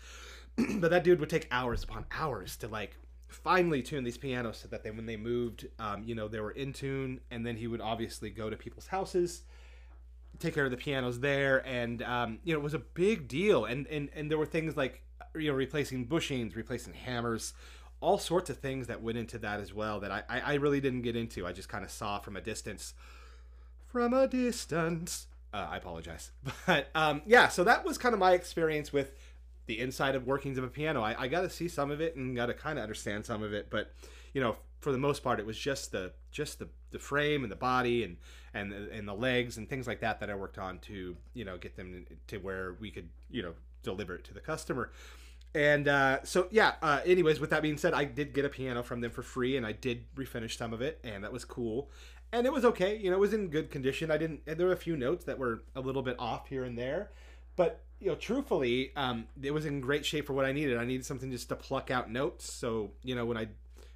but 0.57 0.91
that 0.91 1.05
dude 1.05 1.21
would 1.21 1.31
take 1.31 1.47
hours 1.51 1.85
upon 1.85 2.07
hours 2.13 2.57
to 2.59 2.69
like 2.69 2.97
finally 3.29 3.83
tune 3.83 4.05
these 4.05 4.19
pianos 4.19 4.59
so 4.59 4.69
that 4.69 4.83
they, 4.83 4.91
when 4.91 5.07
they 5.07 5.17
moved, 5.17 5.69
um, 5.79 6.03
you 6.03 6.15
know, 6.15 6.27
they 6.29 6.41
were 6.41 6.51
in 6.51 6.73
tune. 6.73 7.21
And 7.31 7.47
then 7.47 7.57
he 7.57 7.67
would 7.67 7.81
obviously 7.81 8.31
go 8.31 8.51
to 8.51 8.57
people's 8.57 8.89
houses, 8.89 9.45
take 10.39 10.55
care 10.55 10.65
of 10.65 10.71
the 10.71 10.77
pianos 10.77 11.21
there. 11.21 11.67
And, 11.67 12.03
um, 12.03 12.39
you 12.45 12.53
know, 12.53 12.61
it 12.61 12.63
was 12.63 12.75
a 12.75 12.79
big 12.79 13.29
deal. 13.29 13.65
And, 13.65 13.87
and, 13.89 14.09
and 14.15 14.31
there 14.31 14.39
were 14.39 14.47
things 14.47 14.77
like, 14.77 15.03
you 15.35 15.51
know, 15.51 15.55
replacing 15.55 16.07
bushings, 16.07 16.57
replacing 16.57 16.95
hammers, 16.95 17.55
all 18.01 18.19
sorts 18.19 18.49
of 18.49 18.59
things 18.59 18.87
that 18.87 19.03
went 19.03 19.19
into 19.19 19.39
that 19.39 19.61
as 19.61 19.75
well 19.75 20.01
that 20.01 20.11
I, 20.11 20.23
I 20.29 20.55
really 20.55 20.81
didn't 20.81 21.03
get 21.03 21.17
into. 21.17 21.47
I 21.47 21.53
just 21.53 21.69
kind 21.69 21.85
of 21.85 21.91
saw 21.91 22.19
from 22.19 22.37
a 22.37 22.41
distance 22.41 22.95
from 23.89 24.15
a 24.15 24.29
distance. 24.29 25.27
Uh, 25.53 25.67
I 25.71 25.79
apologize, 25.79 26.31
but 26.67 26.89
um, 26.95 27.23
yeah. 27.27 27.49
So 27.49 27.65
that 27.65 27.85
was 27.85 27.99
kind 27.99 28.13
of 28.13 28.19
my 28.19 28.33
experience 28.33 28.93
with 28.93 29.15
the 29.67 29.81
inside 29.81 30.15
of 30.15 30.27
workings 30.27 30.59
of 30.59 30.65
a 30.65 30.69
piano. 30.69 31.03
I, 31.03 31.23
I 31.23 31.29
got 31.29 31.41
to 31.41 31.51
see 31.51 31.69
some 31.69 31.91
of 31.91 32.01
it 32.01 32.17
and 32.17 32.37
got 32.37 32.47
to 32.47 32.55
kind 32.55 32.79
of 32.79 32.83
understand 32.83 33.25
some 33.25 33.43
of 33.43 33.53
it, 33.53 33.69
but 33.71 33.93
you 34.33 34.41
know, 34.41 34.57
for 34.81 34.93
the 34.93 34.99
most 34.99 35.23
part, 35.23 35.41
it 35.41 35.47
was 35.47 35.59
just 35.59 35.91
the 35.91 36.13
just 36.31 36.59
the, 36.59 36.69
the 36.91 36.99
frame 36.99 37.43
and 37.43 37.51
the 37.51 37.57
body 37.57 38.05
and 38.05 38.19
and 38.55 38.73
the, 38.73 38.91
and 38.93 39.07
the 39.07 39.15
legs 39.15 39.57
and 39.57 39.69
things 39.69 39.87
like 39.87 40.01
that 40.01 40.21
that 40.21 40.31
I 40.31 40.35
worked 40.35 40.59
on 40.59 40.79
to 40.81 41.17
you 41.35 41.45
know 41.45 41.59
get 41.59 41.77
them 41.77 42.07
to 42.29 42.39
where 42.39 42.75
we 42.81 42.91
could 42.91 43.09
you 43.31 43.43
know 43.43 43.55
deliver 43.83 44.15
it 44.17 44.25
to 44.25 44.35
the 44.35 44.41
customer. 44.41 44.91
And 45.55 45.89
uh, 45.89 46.25
so 46.25 46.49
yeah. 46.51 46.75
Uh, 46.83 47.01
anyways, 47.07 47.41
with 47.41 47.51
that 47.51 47.63
being 47.63 47.79
said, 47.79 47.95
I 47.95 48.05
did 48.05 48.35
get 48.35 48.45
a 48.45 48.49
piano 48.51 48.83
from 48.83 49.01
them 49.01 49.11
for 49.11 49.23
free, 49.23 49.57
and 49.57 49.65
I 49.67 49.73
did 49.73 50.05
refinish 50.15 50.57
some 50.59 50.73
of 50.73 50.83
it, 50.83 51.01
and 51.03 51.25
that 51.25 51.33
was 51.33 51.45
cool. 51.45 51.91
and 52.33 52.47
it 52.47 52.53
was 52.53 52.65
okay. 52.65 52.97
You 52.97 53.11
know, 53.11 53.17
it 53.17 53.21
was 53.21 53.33
in 53.33 53.49
good 53.49 53.71
condition. 53.71 54.11
I 54.11 54.19
didn't. 54.19 54.45
There 54.47 54.67
were 54.67 54.73
a 54.73 54.77
few 54.77 54.97
notes 54.97 55.25
that 55.25 55.39
were 55.39 55.63
a 55.75 55.81
little 55.81 56.03
bit 56.03 56.17
off 56.19 56.49
here 56.49 56.65
and 56.65 56.77
there, 56.77 57.11
but 57.57 57.81
you 58.01 58.09
know, 58.09 58.15
truthfully, 58.15 58.93
um, 58.97 59.27
it 59.43 59.53
was 59.53 59.65
in 59.67 59.81
great 59.81 60.05
shape 60.07 60.27
for 60.27 60.33
what 60.35 60.45
I 60.45 60.53
needed. 60.53 60.77
I 60.77 60.85
needed 60.85 61.05
something 61.07 61.31
just 61.31 61.49
to 61.49 61.57
pluck 61.57 61.91
out 61.91 62.11
notes. 62.11 62.53
So 62.53 62.91
you 63.03 63.15
know, 63.15 63.25
when 63.25 63.37
I 63.39 63.49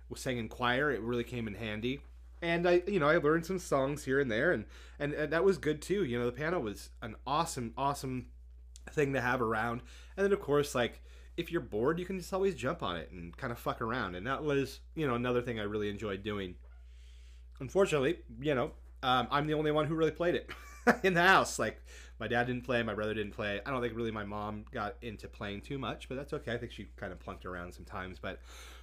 was 0.08 0.20
singing 0.20 0.48
choir, 0.48 0.90
it 0.90 1.00
really 1.02 1.24
came 1.24 1.46
in 1.46 1.54
handy. 1.54 2.00
And 2.42 2.68
I, 2.68 2.82
you 2.86 2.98
know, 2.98 3.08
I 3.08 3.16
learned 3.18 3.46
some 3.46 3.60
songs 3.60 4.04
here 4.04 4.20
and 4.20 4.30
there, 4.30 4.52
and, 4.52 4.64
and 4.98 5.14
and 5.14 5.32
that 5.32 5.44
was 5.44 5.58
good 5.58 5.80
too. 5.80 6.04
You 6.04 6.18
know, 6.18 6.26
the 6.26 6.32
piano 6.32 6.58
was 6.60 6.90
an 7.00 7.14
awesome, 7.26 7.72
awesome 7.78 8.26
thing 8.90 9.12
to 9.12 9.20
have 9.20 9.40
around. 9.40 9.82
And 10.16 10.24
then 10.24 10.32
of 10.32 10.40
course, 10.40 10.74
like 10.74 11.02
if 11.36 11.50
you're 11.50 11.60
bored, 11.60 11.98
you 11.98 12.04
can 12.04 12.18
just 12.18 12.32
always 12.32 12.54
jump 12.54 12.82
on 12.82 12.96
it 12.96 13.10
and 13.10 13.36
kind 13.36 13.52
of 13.52 13.58
fuck 13.58 13.80
around. 13.80 14.14
And 14.14 14.26
that 14.26 14.44
was, 14.44 14.80
you 14.94 15.06
know, 15.06 15.14
another 15.14 15.40
thing 15.40 15.58
I 15.58 15.64
really 15.64 15.88
enjoyed 15.88 16.22
doing. 16.22 16.56
Unfortunately, 17.60 18.18
you 18.40 18.54
know, 18.54 18.72
um, 19.02 19.28
I'm 19.30 19.46
the 19.46 19.54
only 19.54 19.70
one 19.70 19.86
who 19.86 19.94
really 19.94 20.10
played 20.10 20.34
it 20.34 20.50
in 21.02 21.14
the 21.14 21.22
house. 21.22 21.58
Like 21.58 21.82
my 22.20 22.28
dad 22.28 22.46
didn't 22.46 22.64
play, 22.64 22.82
my 22.82 22.94
brother 22.94 23.14
didn't 23.14 23.32
play. 23.32 23.60
I 23.64 23.70
don't 23.70 23.80
think 23.80 23.96
really 23.96 24.10
my 24.10 24.24
mom 24.24 24.64
got 24.72 24.96
into 25.00 25.28
playing 25.28 25.62
too 25.62 25.78
much, 25.78 26.08
but 26.08 26.16
that's 26.16 26.32
okay. 26.34 26.52
I 26.52 26.58
think 26.58 26.72
she 26.72 26.88
kind 26.96 27.12
of 27.12 27.20
plunked 27.20 27.46
around 27.46 27.72
sometimes. 27.72 28.18
But 28.18 28.40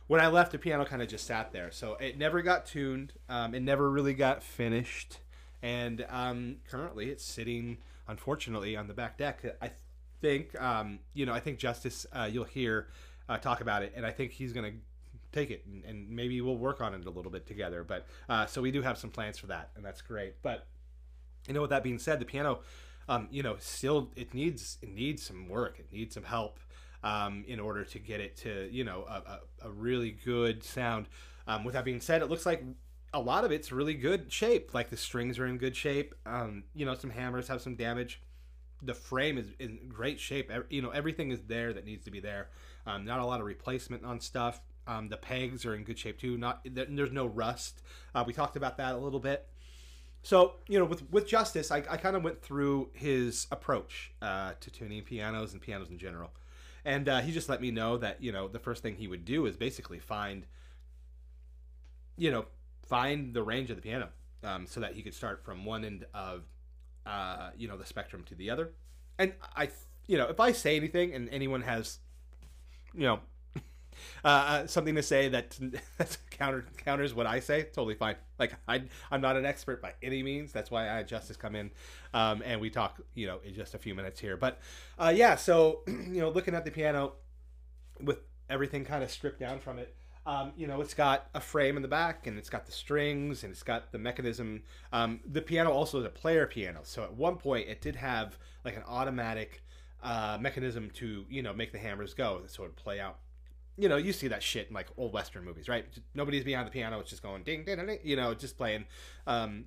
when 0.10 0.20
I 0.20 0.28
left, 0.28 0.52
the 0.52 0.58
piano 0.58 0.86
kind 0.86 1.04
of 1.04 1.08
just 1.08 1.28
sat 1.28 1.54
there, 1.54 1.70
so 1.70 1.94
it 1.94 2.18
never 2.18 2.42
got 2.42 2.66
tuned. 2.66 3.14
Um, 3.30 3.54
it 3.54 3.62
never 3.62 3.92
really 3.92 4.16
got 4.16 4.42
finished, 4.42 5.20
and 5.62 6.04
um, 6.10 6.56
currently 6.68 7.12
it's 7.12 7.24
sitting, 7.24 7.78
unfortunately, 8.08 8.76
on 8.76 8.88
the 8.88 8.96
back 8.96 9.20
deck. 9.20 9.46
I 9.62 9.70
think, 10.20 10.60
um, 10.60 10.98
you 11.14 11.28
know, 11.28 11.34
I 11.34 11.40
think 11.40 11.60
Justus, 11.60 12.08
uh, 12.12 12.28
you'll 12.30 12.46
hear 12.46 12.88
uh, 13.30 13.38
talk 13.38 13.62
about 13.62 13.84
it, 13.84 13.94
and 13.96 14.04
I 14.04 14.10
think 14.10 14.32
he's 14.32 14.52
gonna 14.52 14.72
take 15.32 15.52
it 15.52 15.64
and, 15.68 15.86
and, 15.86 16.10
maybe 16.10 16.42
we'll 16.42 16.58
work 16.58 16.82
on 16.82 16.96
it 16.96 17.06
a 17.06 17.10
little 17.12 17.32
bit 17.32 17.46
together. 17.46 17.84
But 17.84 18.08
uh, 18.28 18.48
so 18.48 18.64
we 18.64 18.72
do 18.72 18.82
have 18.82 18.98
some 18.98 19.12
plans 19.12 19.38
for 19.38 19.46
that, 19.46 19.70
and 19.76 19.86
that's 19.86 20.02
great. 20.02 20.42
But 20.42 20.66
you 21.48 21.54
know, 21.54 21.62
with 21.62 21.70
that 21.70 21.84
being 21.84 22.00
said, 22.00 22.20
the 22.20 22.26
piano, 22.26 22.62
um, 23.08 23.28
you 23.30 23.44
know, 23.44 23.58
still 23.60 24.10
it 24.16 24.34
needs 24.34 24.80
it 24.82 24.90
needs 24.90 25.22
some 25.22 25.48
work. 25.48 25.78
It 25.78 25.94
needs 25.94 26.16
some 26.16 26.24
help 26.24 26.60
um, 27.04 27.44
in 27.48 27.60
order 27.60 27.84
to 27.84 28.00
get 28.00 28.20
it 28.20 28.38
to 28.38 28.70
you 28.72 28.84
know 28.84 29.06
a, 29.08 29.14
a, 29.66 29.68
a 29.68 29.72
really 29.72 30.12
good 30.12 30.64
sound. 30.64 31.08
Um, 31.48 31.64
with 31.64 31.74
that 31.74 31.86
being 31.86 32.02
said, 32.02 32.22
it 32.22 32.28
looks 32.30 32.46
like 32.46 32.64
a 33.14 33.20
lot 33.20 33.44
of 33.44 33.52
it's 33.52 33.72
really 33.72 33.96
good 33.96 34.32
shape. 34.32 34.74
Like 34.74 34.90
the 34.90 34.98
strings 34.98 35.40
are 35.40 35.48
in 35.48 35.58
good 35.58 35.76
shape. 35.76 36.14
Um, 36.26 36.64
you 36.76 36.86
know, 36.86 36.94
some 36.94 37.10
hammers 37.10 37.48
have 37.48 37.62
some 37.62 37.76
damage. 37.76 38.22
The 38.82 38.94
frame 38.94 39.38
is 39.38 39.48
in 39.60 39.90
great 39.90 40.20
shape. 40.20 40.52
You 40.70 40.82
know, 40.82 40.90
everything 40.90 41.32
is 41.32 41.40
there 41.48 41.74
that 41.74 41.86
needs 41.86 42.06
to 42.06 42.12
be 42.12 42.20
there. 42.20 42.50
Um, 42.86 43.06
not 43.06 43.20
a 43.20 43.26
lot 43.26 43.40
of 43.40 43.46
replacement 43.46 44.06
on 44.06 44.20
stuff. 44.20 44.62
Um, 44.88 45.10
the 45.10 45.18
pegs 45.18 45.66
are 45.66 45.76
in 45.76 45.84
good 45.84 46.00
shape 46.00 46.20
too. 46.20 46.38
Not 46.38 46.66
there's 46.66 47.12
no 47.12 47.26
rust. 47.26 47.82
Uh, 48.16 48.24
we 48.26 48.34
talked 48.34 48.56
about 48.56 48.78
that 48.78 48.96
a 48.96 48.98
little 48.98 49.20
bit. 49.20 49.48
So 50.24 50.56
you 50.68 50.80
know, 50.80 50.86
with 50.86 51.10
with 51.12 51.28
Justus, 51.28 51.72
I, 51.72 51.78
I 51.90 51.98
kind 51.98 52.16
of 52.16 52.24
went 52.24 52.42
through 52.42 52.90
his 52.94 53.48
approach 53.52 54.12
uh, 54.22 54.54
to 54.60 54.72
tuning 54.72 55.04
pianos 55.04 55.54
and 55.54 55.62
pianos 55.62 55.90
in 55.90 55.98
general, 55.98 56.32
and 56.86 57.08
uh, 57.08 57.22
he 57.22 57.32
just 57.32 57.50
let 57.50 57.62
me 57.62 57.72
know 57.72 57.98
that 57.98 58.22
you 58.22 58.32
know 58.32 58.48
the 58.48 58.60
first 58.60 58.84
thing 58.84 58.96
he 58.96 59.08
would 59.08 59.26
do 59.26 59.46
is 59.46 59.58
basically 59.58 60.00
find, 60.00 60.46
you 62.18 62.32
know, 62.32 62.46
find 62.88 63.34
the 63.34 63.44
range 63.44 63.70
of 63.70 63.76
the 63.76 63.82
piano, 63.82 64.10
um, 64.44 64.66
so 64.68 64.80
that 64.80 64.94
he 64.94 65.02
could 65.02 65.14
start 65.14 65.44
from 65.44 65.66
one 65.66 65.86
end 65.86 66.06
of, 66.14 66.44
uh, 67.06 67.50
you 67.58 67.68
know, 67.68 67.78
the 67.78 67.86
spectrum 67.86 68.24
to 68.26 68.36
the 68.36 68.50
other. 68.50 68.72
And 69.18 69.34
I, 69.56 69.70
you 70.08 70.18
know, 70.18 70.28
if 70.28 70.40
I 70.40 70.52
say 70.52 70.76
anything 70.76 71.14
and 71.14 71.30
anyone 71.30 71.62
has, 71.62 72.00
you 72.94 73.04
know, 73.04 73.20
uh, 74.24 74.28
uh, 74.28 74.68
something 74.68 74.96
to 74.96 75.04
say 75.04 75.30
that 75.30 75.58
counter 76.32 76.66
counters 76.78 77.14
what 77.14 77.26
I 77.26 77.40
say, 77.40 77.64
totally 77.64 77.96
fine. 77.96 78.16
Like 78.38 78.54
I, 78.68 78.84
I'm 79.12 79.22
not 79.22 79.36
an 79.36 79.46
expert 79.46 79.82
by 79.82 79.94
any 80.02 80.24
means. 80.24 80.52
That's 80.52 80.72
why 80.72 80.90
I 80.90 80.98
had 80.98 81.08
Justus 81.08 81.38
come 81.38 81.56
in, 81.56 81.72
um, 82.14 82.42
and 82.46 82.60
we 82.62 82.70
talk, 82.70 83.02
you 83.14 83.28
know, 83.28 83.40
in 83.44 83.54
just 83.54 83.74
a 83.74 83.78
few 83.78 83.96
minutes 83.96 84.20
here. 84.20 84.38
But 84.38 84.60
uh, 84.98 85.14
yeah, 85.16 85.36
so 85.36 85.82
you 85.88 86.22
know, 86.22 86.30
looking 86.30 86.56
at 86.56 86.66
the 86.66 86.72
piano 86.72 87.14
with 88.02 88.20
everything 88.50 88.86
kind 88.86 89.04
of 89.04 89.12
stripped 89.12 89.40
down 89.40 89.60
from 89.60 89.80
it. 89.80 89.96
Um, 90.26 90.52
you 90.56 90.68
know, 90.68 90.82
it's 90.82 90.94
got 90.94 91.28
a 91.34 91.42
frame 91.42 91.76
in 91.76 91.82
the 91.82 91.88
back, 91.88 92.28
and 92.28 92.38
it's 92.38 92.50
got 92.50 92.66
the 92.66 92.72
strings, 92.72 93.44
and 93.44 93.52
it's 93.52 93.64
got 93.64 93.92
the 93.92 93.98
mechanism. 93.98 94.64
Um, 94.94 95.22
the 95.26 95.42
piano 95.42 95.72
also 95.72 96.00
is 96.00 96.06
a 96.06 96.10
player 96.10 96.46
piano, 96.46 96.82
so 96.84 97.04
at 97.04 97.14
one 97.14 97.38
point 97.38 97.68
it 97.68 97.82
did 97.82 97.96
have 97.96 98.38
like 98.64 98.76
an 98.76 98.84
automatic 98.88 99.64
uh, 100.04 100.38
mechanism 100.40 100.90
to 100.96 101.26
you 101.30 101.42
know 101.42 101.54
make 101.54 101.72
the 101.72 101.80
hammers 101.80 102.14
go, 102.14 102.42
so 102.48 102.64
it 102.64 102.68
would 102.68 102.76
play 102.76 103.00
out 103.00 103.18
you 103.80 103.88
know, 103.88 103.96
you 103.96 104.12
see 104.12 104.28
that 104.28 104.44
shit 104.44 104.68
in 104.68 104.74
like 104.74 104.88
old 104.98 105.14
Western 105.14 105.46
movies, 105.46 105.70
right? 105.70 105.86
Nobody's 106.14 106.44
behind 106.44 106.68
the 106.68 106.72
piano; 106.72 107.00
it's 107.00 107.10
just 107.10 107.24
going 107.24 107.44
ding, 107.44 107.64
ding, 107.64 107.78
ding, 107.86 108.00
you 108.04 108.16
know, 108.18 108.34
just 108.34 108.58
playing. 108.58 108.86
Um, 109.26 109.66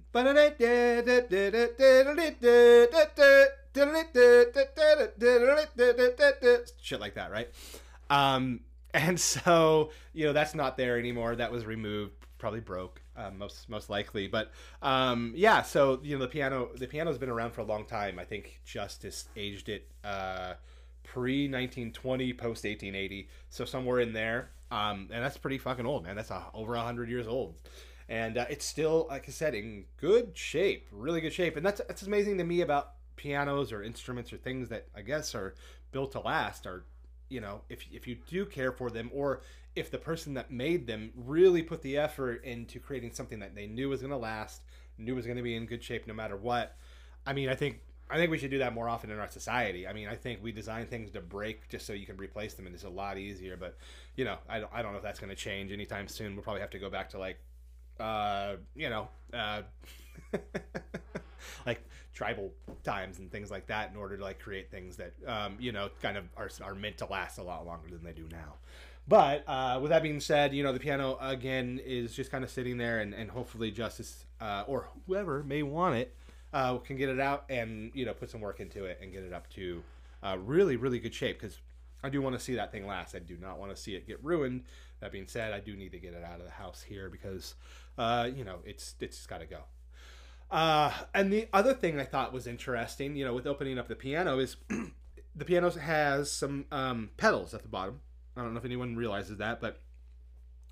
shit 6.81 7.01
like 7.01 7.15
that, 7.15 7.31
right? 7.31 7.49
Um, 8.11 8.61
and 8.95 9.19
so 9.19 9.91
you 10.13 10.27
know 10.27 10.35
that's 10.35 10.55
not 10.55 10.77
there 10.77 10.99
anymore. 10.99 11.35
That 11.37 11.51
was 11.51 11.65
removed, 11.65 12.13
probably 12.37 12.61
broke, 12.61 13.01
uh, 13.17 13.31
most 13.31 13.71
most 13.71 13.89
likely. 13.89 14.29
But 14.29 14.53
um, 14.83 15.33
yeah, 15.35 15.63
so 15.63 16.01
you 16.03 16.19
know 16.19 16.23
the 16.23 16.29
piano 16.29 16.69
the 16.77 16.87
piano's 16.87 17.17
been 17.17 17.31
around 17.31 17.53
for 17.53 17.63
a 17.63 17.65
long 17.65 17.87
time. 17.87 18.19
I 18.19 18.25
think 18.25 18.61
Justus 18.67 19.29
aged 19.37 19.71
it. 19.71 19.89
Uh, 20.05 20.55
pre 21.13 21.43
1920, 21.43 22.33
post 22.33 22.65
1880, 22.65 23.29
so 23.51 23.65
somewhere 23.65 24.01
in 24.01 24.13
there. 24.13 24.51
Um, 24.71 25.09
and 25.13 25.23
that's 25.23 25.37
pretty 25.37 25.59
fucking 25.59 25.85
old, 25.85 26.05
man. 26.05 26.17
That's 26.17 26.31
a, 26.31 26.47
over 26.55 26.75
hundred 26.77 27.11
years 27.11 27.27
old, 27.27 27.57
and 28.09 28.39
uh, 28.39 28.47
it's 28.49 28.65
still, 28.65 29.07
like 29.11 29.29
I 29.29 29.33
said, 29.33 29.55
in 29.55 29.85
good 29.99 30.37
shape, 30.37 30.89
really 30.91 31.21
good 31.21 31.33
shape. 31.33 31.57
And 31.57 31.67
that's 31.67 31.83
that's 31.87 32.03
amazing 32.03 32.39
to 32.39 32.45
me 32.45 32.63
about 32.63 32.95
pianos 33.17 33.73
or 33.73 33.83
instruments 33.83 34.33
or 34.33 34.39
things 34.39 34.71
that 34.71 34.89
I 34.97 35.03
guess 35.03 35.35
are 35.35 35.55
built 35.91 36.13
to 36.13 36.21
last. 36.21 36.67
Are 36.67 36.87
you 37.29 37.43
know, 37.43 37.61
if 37.69 37.85
if 37.93 38.07
you 38.07 38.17
do 38.27 38.47
care 38.47 38.73
for 38.73 38.89
them, 38.89 39.11
or 39.13 39.43
if 39.77 39.91
the 39.91 39.99
person 39.99 40.33
that 40.35 40.51
made 40.51 40.87
them 40.87 41.13
really 41.15 41.63
put 41.63 41.83
the 41.83 41.99
effort 41.99 42.43
into 42.43 42.81
creating 42.81 43.13
something 43.13 43.41
that 43.41 43.55
they 43.55 43.67
knew 43.67 43.91
was 43.91 44.01
going 44.01 44.11
to 44.11 44.17
last, 44.17 44.63
knew 44.97 45.15
was 45.15 45.27
going 45.27 45.37
to 45.37 45.43
be 45.43 45.57
in 45.57 45.67
good 45.67 45.85
shape 45.85 46.07
no 46.07 46.15
matter 46.15 46.37
what. 46.39 46.77
I 47.27 47.35
mean, 47.35 47.51
I 47.51 47.55
think 47.55 47.81
I 48.11 48.17
think 48.17 48.31
we 48.31 48.39
should 48.39 48.51
do 48.51 48.59
that 48.59 48.75
more 48.75 48.89
often 48.89 49.11
in 49.11 49.19
our 49.19 49.31
society. 49.31 49.87
I 49.89 49.93
mean, 49.93 50.07
I 50.07 50.17
think 50.17 50.43
we 50.43 50.53
design 50.53 50.87
things 50.87 51.11
to 51.13 51.21
break 51.21 51.69
just 51.69 51.87
so 51.87 51.93
you 51.95 52.05
can 52.05 52.17
replace 52.19 52.55
them, 52.55 52.67
and 52.67 52.75
it's 52.75 52.85
a 52.85 52.91
lot 52.91 53.17
easier. 53.17 53.57
But 53.57 53.79
you 54.17 54.25
know, 54.25 54.37
I 54.49 54.61
don't, 54.61 54.71
I 54.73 54.83
don't 54.83 54.93
know 54.93 54.99
if 54.99 55.03
that's 55.05 55.19
going 55.19 55.31
to 55.31 55.37
change 55.37 55.73
anytime 55.73 56.09
soon. 56.09 56.35
We'll 56.35 56.43
probably 56.43 56.61
have 56.61 56.71
to 56.71 56.79
go 56.79 56.91
back 56.91 57.11
to 57.11 57.19
like, 57.19 57.39
uh, 57.99 58.57
you 58.75 58.91
know, 58.91 59.09
uh, 59.33 59.63
like 61.67 61.83
tribal 62.15 62.53
times 62.85 63.19
and 63.19 63.31
things 63.31 63.51
like 63.51 63.67
that 63.69 63.91
in 63.91 63.97
order 63.97 64.17
to 64.17 64.23
like 64.23 64.39
create 64.39 64.71
things 64.71 64.97
that 64.97 65.13
um, 65.27 65.57
you 65.59 65.73
know 65.73 65.89
kind 66.03 66.17
of 66.17 66.25
are 66.37 66.51
are 66.63 66.75
meant 66.75 66.99
to 66.99 67.07
last 67.07 67.39
a 67.39 67.43
lot 67.43 67.67
longer 67.67 67.89
than 67.91 68.05
they 68.05 68.13
do 68.13 68.29
now. 68.31 68.55
But 69.09 69.43
uh, 69.49 69.81
with 69.83 69.91
that 69.91 70.03
being 70.03 70.21
said, 70.21 70.55
you 70.55 70.63
know 70.63 70.73
the 70.73 70.81
piano 70.81 71.19
again 71.21 71.81
is 71.85 72.15
just 72.15 72.31
kind 72.31 72.45
of 72.45 72.51
sitting 72.51 72.77
there, 72.77 73.01
and, 73.01 73.15
and 73.15 73.31
hopefully 73.31 73.71
Justus 73.71 74.27
uh, 74.41 74.65
or 74.67 74.89
whoever 75.07 75.43
may 75.43 75.63
want 75.63 75.97
it 75.97 76.15
uh, 76.53 76.79
can 76.79 76.97
get 76.97 77.09
it 77.09 77.21
out 77.21 77.45
and 77.49 77.91
you 77.95 78.05
know 78.05 78.13
put 78.13 78.31
some 78.31 78.41
work 78.41 78.61
into 78.61 78.85
it 78.85 78.99
and 79.03 79.13
get 79.13 79.23
it 79.23 79.33
up 79.33 79.49
to 79.51 79.83
uh, 80.23 80.37
really 80.39 80.77
really 80.77 80.99
good 80.99 81.15
shape 81.15 81.41
because 81.41 81.59
I 82.05 82.09
do 82.09 82.21
want 82.21 82.37
to 82.37 82.41
see 82.41 82.57
that 82.57 82.73
thing 82.73 82.87
last. 82.87 83.15
I 83.15 83.21
do 83.21 83.37
not 83.41 83.59
want 83.59 83.75
to 83.75 83.81
see 83.81 83.95
it 83.95 84.07
get 84.07 84.23
ruined. 84.25 84.65
That 85.01 85.13
being 85.13 85.29
said, 85.29 85.53
I 85.53 85.61
do 85.61 85.77
need 85.77 85.93
to 85.93 85.99
get 85.99 86.15
it 86.15 86.25
out 86.25 86.41
of 86.41 86.45
the 86.45 86.51
house 86.51 86.83
here 86.83 87.09
because 87.09 87.55
uh, 87.97 88.29
you 88.35 88.45
know 88.45 88.59
it's 88.65 88.95
it's 89.01 89.27
got 89.27 89.39
to 89.39 89.47
go. 89.47 89.61
Uh, 90.51 90.93
and 91.15 91.33
the 91.33 91.49
other 91.53 91.73
thing 91.73 91.99
I 91.99 92.05
thought 92.05 92.33
was 92.33 92.47
interesting, 92.47 93.17
you 93.17 93.25
know, 93.25 93.33
with 93.33 93.47
opening 93.47 93.79
up 93.79 93.89
the 93.89 93.97
piano 93.97 94.39
is 94.39 94.57
the 95.35 95.45
piano 95.45 95.71
has 95.71 96.31
some 96.31 96.67
um, 96.71 97.11
pedals 97.17 97.55
at 97.55 97.63
the 97.63 97.69
bottom. 97.69 98.01
I 98.37 98.43
don't 98.43 98.53
know 98.53 98.59
if 98.59 98.65
anyone 98.65 98.97
realizes 98.97 99.39
that, 99.39 99.61
but 99.61 99.81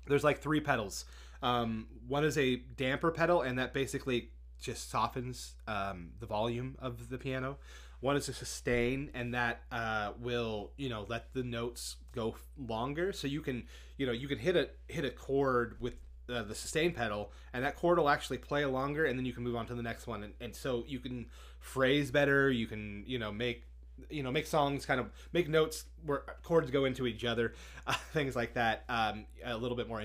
there's 0.07 0.23
like 0.23 0.39
three 0.39 0.59
pedals. 0.59 1.05
Um, 1.41 1.87
one 2.07 2.23
is 2.23 2.37
a 2.37 2.57
damper 2.57 3.09
pedal, 3.09 3.41
and 3.41 3.57
that 3.57 3.73
basically 3.73 4.29
just 4.61 4.89
softens 4.89 5.55
um, 5.67 6.11
the 6.19 6.25
volume 6.25 6.75
of 6.79 7.09
the 7.09 7.17
piano. 7.17 7.57
One 7.99 8.15
is 8.15 8.29
a 8.29 8.33
sustain, 8.33 9.11
and 9.13 9.33
that 9.33 9.61
uh, 9.71 10.13
will 10.19 10.71
you 10.77 10.89
know 10.89 11.05
let 11.07 11.33
the 11.33 11.43
notes 11.43 11.97
go 12.13 12.35
longer. 12.57 13.11
So 13.13 13.27
you 13.27 13.41
can 13.41 13.63
you 13.97 14.05
know 14.05 14.11
you 14.11 14.27
can 14.27 14.39
hit 14.39 14.55
a 14.55 14.69
hit 14.87 15.05
a 15.05 15.11
chord 15.11 15.77
with 15.79 15.95
uh, 16.29 16.43
the 16.43 16.55
sustain 16.55 16.93
pedal, 16.93 17.31
and 17.53 17.63
that 17.63 17.75
chord 17.75 17.97
will 17.97 18.09
actually 18.09 18.37
play 18.37 18.65
longer, 18.65 19.05
and 19.05 19.19
then 19.19 19.25
you 19.25 19.33
can 19.33 19.43
move 19.43 19.55
on 19.55 19.65
to 19.67 19.75
the 19.75 19.83
next 19.83 20.07
one, 20.07 20.23
and, 20.23 20.33
and 20.39 20.55
so 20.55 20.83
you 20.87 20.99
can 20.99 21.27
phrase 21.59 22.09
better. 22.09 22.49
You 22.49 22.67
can 22.67 23.03
you 23.05 23.19
know 23.19 23.31
make 23.31 23.65
you 24.09 24.23
know 24.23 24.31
make 24.31 24.47
songs 24.47 24.85
kind 24.85 24.99
of 24.99 25.11
make 25.33 25.47
notes 25.47 25.85
where 26.05 26.23
chords 26.43 26.71
go 26.71 26.85
into 26.85 27.05
each 27.05 27.23
other 27.23 27.53
uh, 27.87 27.93
things 28.13 28.35
like 28.35 28.53
that 28.55 28.83
um, 28.89 29.25
a 29.45 29.55
little 29.55 29.77
bit 29.77 29.87
more 29.87 30.01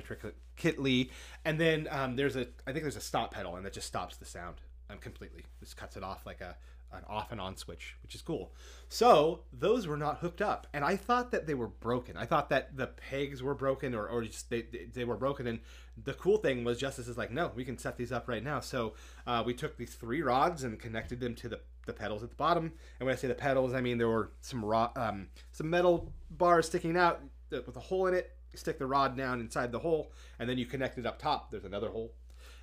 intricately 0.57 1.11
and 1.45 1.61
then 1.61 1.89
um, 1.91 2.17
there's 2.17 2.37
a 2.37 2.47
i 2.67 2.73
think 2.73 2.83
there's 2.83 2.97
a 2.97 3.01
stop 3.01 3.33
pedal 3.33 3.57
and 3.57 3.65
that 3.65 3.73
just 3.73 3.87
stops 3.87 4.17
the 4.17 4.25
sound 4.25 4.57
um, 4.91 4.99
completely 4.99 5.45
just 5.61 5.77
cuts 5.77 5.97
it 5.97 6.03
off 6.03 6.25
like 6.27 6.41
a 6.41 6.57
an 6.93 7.03
off 7.09 7.33
and 7.33 7.41
on 7.41 7.57
switch, 7.57 7.97
which 8.03 8.15
is 8.15 8.23
cool. 8.23 8.53
So 8.89 9.41
those 9.53 9.89
were 9.89 9.97
not 9.97 10.19
hooked 10.19 10.41
up, 10.41 10.69
and 10.73 10.85
I 10.85 10.95
thought 10.97 11.33
that 11.33 11.47
they 11.47 11.55
were 11.55 11.67
broken. 11.67 12.17
I 12.17 12.27
thought 12.27 12.49
that 12.51 12.77
the 12.77 12.87
pegs 12.87 13.43
were 13.43 13.55
broken, 13.55 13.95
or, 13.95 14.07
or 14.09 14.23
just 14.23 14.49
they, 14.51 14.67
they, 14.93 15.05
were 15.05 15.17
broken. 15.17 15.49
And 15.49 15.61
the 16.03 16.15
cool 16.15 16.39
thing 16.39 16.63
was 16.63 16.79
Justus 16.79 17.09
is 17.09 17.19
like, 17.19 17.33
no, 17.33 17.51
we 17.55 17.65
can 17.65 17.77
set 17.77 17.97
these 17.97 18.13
up 18.13 18.29
right 18.29 18.43
now. 18.43 18.61
So 18.61 18.95
uh, 19.27 19.43
we 19.45 19.53
took 19.53 19.77
these 19.77 19.95
three 19.95 20.23
rods 20.23 20.63
and 20.63 20.79
connected 20.79 21.21
them 21.21 21.35
to 21.35 21.49
the 21.49 21.61
the 21.87 21.93
pedals 21.93 22.23
at 22.23 22.31
the 22.31 22.37
bottom. 22.37 22.73
And 22.99 23.07
when 23.07 23.15
I 23.15 23.17
say 23.17 23.29
the 23.29 23.35
pedals, 23.35 23.75
I 23.75 23.81
mean 23.81 23.99
there 23.99 24.09
were 24.09 24.31
some 24.41 24.65
rod, 24.65 24.97
um, 24.97 25.29
some 25.53 25.71
metal 25.71 26.13
bars 26.31 26.67
sticking 26.67 26.97
out 26.97 27.21
with 27.51 27.77
a 27.77 27.81
hole 27.81 28.07
in 28.07 28.15
it. 28.15 28.36
Stick 28.57 28.79
the 28.79 28.87
rod 28.87 29.17
down 29.17 29.41
inside 29.41 29.73
the 29.73 29.79
hole, 29.81 30.13
and 30.39 30.49
then 30.49 30.59
you 30.59 30.67
connect 30.67 30.99
it 30.99 31.07
up 31.07 31.19
top. 31.19 31.51
There's 31.51 31.65
another 31.65 31.89
hole, 31.89 32.13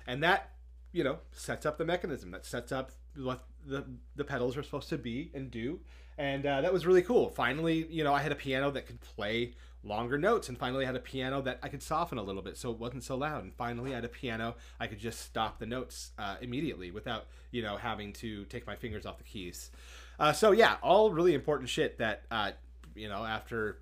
and 0.06 0.22
that 0.22 0.50
you 0.92 1.04
know 1.04 1.18
sets 1.32 1.66
up 1.66 1.78
the 1.78 1.84
mechanism. 1.84 2.30
That 2.30 2.44
sets 2.44 2.72
up 2.72 2.92
what 3.16 3.44
the 3.66 3.84
the 4.16 4.24
pedals 4.24 4.56
are 4.56 4.62
supposed 4.62 4.88
to 4.90 4.98
be 4.98 5.30
and 5.34 5.50
do. 5.50 5.80
And 6.16 6.46
uh, 6.46 6.60
that 6.60 6.72
was 6.72 6.86
really 6.86 7.02
cool. 7.02 7.28
Finally, 7.30 7.86
you 7.90 8.04
know, 8.04 8.14
I 8.14 8.20
had 8.20 8.30
a 8.30 8.36
piano 8.36 8.70
that 8.70 8.86
could 8.86 9.00
play 9.00 9.54
longer 9.84 10.16
notes 10.16 10.48
and 10.48 10.58
finally 10.58 10.84
I 10.84 10.86
had 10.86 10.96
a 10.96 11.00
piano 11.00 11.42
that 11.42 11.58
I 11.62 11.68
could 11.68 11.82
soften 11.82 12.18
a 12.18 12.22
little 12.22 12.42
bit 12.42 12.56
so 12.56 12.70
it 12.70 12.78
wasn't 12.78 13.04
so 13.04 13.16
loud 13.16 13.42
and 13.44 13.54
finally 13.54 13.92
I 13.92 13.96
had 13.96 14.04
a 14.04 14.08
piano 14.08 14.56
I 14.80 14.86
could 14.86 14.98
just 14.98 15.20
stop 15.20 15.58
the 15.58 15.66
notes 15.66 16.12
uh, 16.18 16.36
immediately 16.40 16.90
without 16.90 17.26
you 17.50 17.62
know 17.62 17.76
having 17.76 18.12
to 18.14 18.44
take 18.46 18.66
my 18.66 18.76
fingers 18.76 19.04
off 19.04 19.18
the 19.18 19.24
keys 19.24 19.70
uh, 20.18 20.32
so 20.32 20.52
yeah 20.52 20.76
all 20.82 21.10
really 21.10 21.34
important 21.34 21.68
shit 21.68 21.98
that 21.98 22.22
uh, 22.30 22.52
you 22.94 23.08
know 23.08 23.24
after 23.24 23.78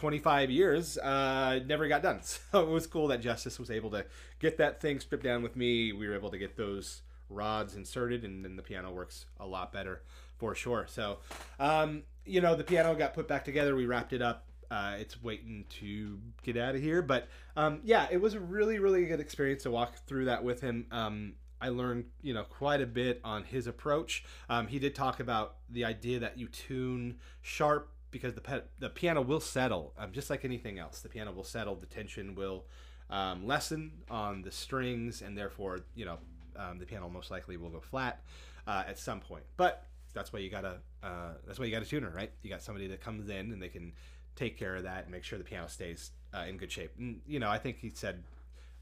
25 0.00 0.50
years 0.50 0.96
uh, 0.96 1.60
never 1.66 1.86
got 1.86 2.02
done. 2.02 2.20
So 2.52 2.62
it 2.62 2.68
was 2.68 2.86
cool 2.86 3.08
that 3.08 3.20
Justus 3.20 3.58
was 3.58 3.70
able 3.70 3.90
to 3.90 4.06
get 4.38 4.56
that 4.56 4.80
thing 4.80 4.98
stripped 4.98 5.24
down 5.24 5.42
with 5.42 5.56
me. 5.56 5.92
We 5.92 6.08
were 6.08 6.14
able 6.14 6.30
to 6.30 6.38
get 6.38 6.56
those 6.56 7.02
rods 7.28 7.76
inserted 7.76 8.24
and 8.24 8.42
then 8.42 8.56
the 8.56 8.62
piano 8.62 8.90
works 8.90 9.26
a 9.38 9.46
lot 9.46 9.72
better 9.72 10.02
for 10.38 10.54
sure. 10.54 10.86
So 10.88 11.18
um, 11.58 12.04
you 12.24 12.40
know 12.40 12.56
the 12.56 12.64
piano 12.64 12.94
got 12.94 13.12
put 13.12 13.28
back 13.28 13.44
together. 13.44 13.76
We 13.76 13.84
wrapped 13.84 14.14
it 14.14 14.22
up. 14.22 14.46
Uh, 14.70 14.94
it's 14.98 15.22
waiting 15.22 15.66
to 15.80 16.18
get 16.42 16.56
out 16.56 16.74
of 16.74 16.80
here. 16.80 17.02
But 17.02 17.28
um, 17.54 17.80
yeah 17.84 18.08
it 18.10 18.20
was 18.22 18.32
a 18.32 18.40
really 18.40 18.78
really 18.78 19.04
good 19.04 19.20
experience 19.20 19.64
to 19.64 19.70
walk 19.70 19.96
through 20.06 20.24
that 20.24 20.42
with 20.42 20.62
him. 20.62 20.86
Um, 20.90 21.34
I 21.60 21.68
learned, 21.68 22.06
you 22.22 22.32
know, 22.32 22.44
quite 22.44 22.80
a 22.80 22.86
bit 22.86 23.20
on 23.22 23.44
his 23.44 23.66
approach. 23.66 24.24
Um, 24.48 24.66
he 24.66 24.78
did 24.78 24.94
talk 24.94 25.20
about 25.20 25.56
the 25.68 25.84
idea 25.84 26.20
that 26.20 26.38
you 26.38 26.48
tune 26.48 27.18
sharp 27.42 27.92
because 28.10 28.34
the 28.34 28.40
pe- 28.40 28.62
the 28.78 28.90
piano 28.90 29.22
will 29.22 29.40
settle, 29.40 29.92
um, 29.98 30.12
just 30.12 30.30
like 30.30 30.44
anything 30.44 30.78
else. 30.78 31.00
The 31.00 31.08
piano 31.08 31.32
will 31.32 31.44
settle. 31.44 31.74
The 31.76 31.86
tension 31.86 32.34
will 32.34 32.64
um, 33.08 33.46
lessen 33.46 33.92
on 34.10 34.42
the 34.42 34.50
strings, 34.50 35.22
and 35.22 35.36
therefore, 35.36 35.80
you 35.94 36.04
know, 36.04 36.18
um, 36.56 36.78
the 36.78 36.86
piano 36.86 37.08
most 37.08 37.30
likely 37.30 37.56
will 37.56 37.70
go 37.70 37.80
flat 37.80 38.22
uh, 38.66 38.84
at 38.86 38.98
some 38.98 39.20
point. 39.20 39.44
But 39.56 39.86
that's 40.14 40.32
why 40.32 40.40
you 40.40 40.50
gotta 40.50 40.78
uh, 41.02 41.32
that's 41.46 41.58
why 41.58 41.66
you 41.66 41.72
got 41.72 41.82
a 41.82 41.86
tuner, 41.86 42.10
right? 42.10 42.30
You 42.42 42.50
got 42.50 42.62
somebody 42.62 42.86
that 42.88 43.00
comes 43.00 43.28
in 43.28 43.52
and 43.52 43.62
they 43.62 43.68
can 43.68 43.92
take 44.36 44.58
care 44.58 44.76
of 44.76 44.84
that 44.84 45.04
and 45.04 45.12
make 45.12 45.24
sure 45.24 45.38
the 45.38 45.44
piano 45.44 45.68
stays 45.68 46.12
uh, 46.34 46.44
in 46.48 46.56
good 46.56 46.72
shape. 46.72 46.92
And 46.98 47.20
you 47.26 47.38
know, 47.38 47.48
I 47.48 47.58
think 47.58 47.78
he 47.78 47.90
said 47.94 48.22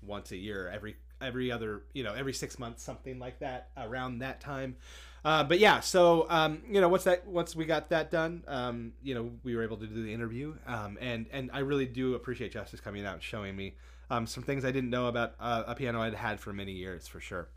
once 0.02 0.30
a 0.30 0.36
year, 0.36 0.68
every 0.68 0.96
every 1.20 1.50
other 1.50 1.82
you 1.92 2.02
know 2.04 2.14
every 2.14 2.32
six 2.32 2.58
months, 2.58 2.82
something 2.82 3.18
like 3.18 3.38
that 3.40 3.70
around 3.76 4.18
that 4.20 4.40
time. 4.40 4.76
Uh, 5.24 5.44
but 5.44 5.58
yeah, 5.58 5.80
so 5.80 6.26
um, 6.30 6.62
you 6.68 6.80
know, 6.80 6.88
once 6.88 7.04
that 7.04 7.26
once 7.26 7.56
we 7.56 7.64
got 7.64 7.90
that 7.90 8.10
done, 8.10 8.44
um, 8.46 8.92
you 9.02 9.14
know, 9.14 9.30
we 9.42 9.56
were 9.56 9.62
able 9.62 9.76
to 9.76 9.86
do 9.86 10.02
the 10.02 10.12
interview, 10.12 10.54
um, 10.66 10.96
and 11.00 11.26
and 11.32 11.50
I 11.52 11.60
really 11.60 11.86
do 11.86 12.14
appreciate 12.14 12.52
Justus 12.52 12.80
coming 12.80 13.04
out 13.04 13.14
and 13.14 13.22
showing 13.22 13.56
me 13.56 13.74
um, 14.10 14.26
some 14.26 14.42
things 14.42 14.64
I 14.64 14.70
didn't 14.70 14.90
know 14.90 15.06
about 15.06 15.34
uh, 15.40 15.64
a 15.66 15.74
piano 15.74 16.00
I'd 16.00 16.14
had 16.14 16.40
for 16.40 16.52
many 16.52 16.72
years, 16.72 17.08
for 17.08 17.20
sure. 17.20 17.48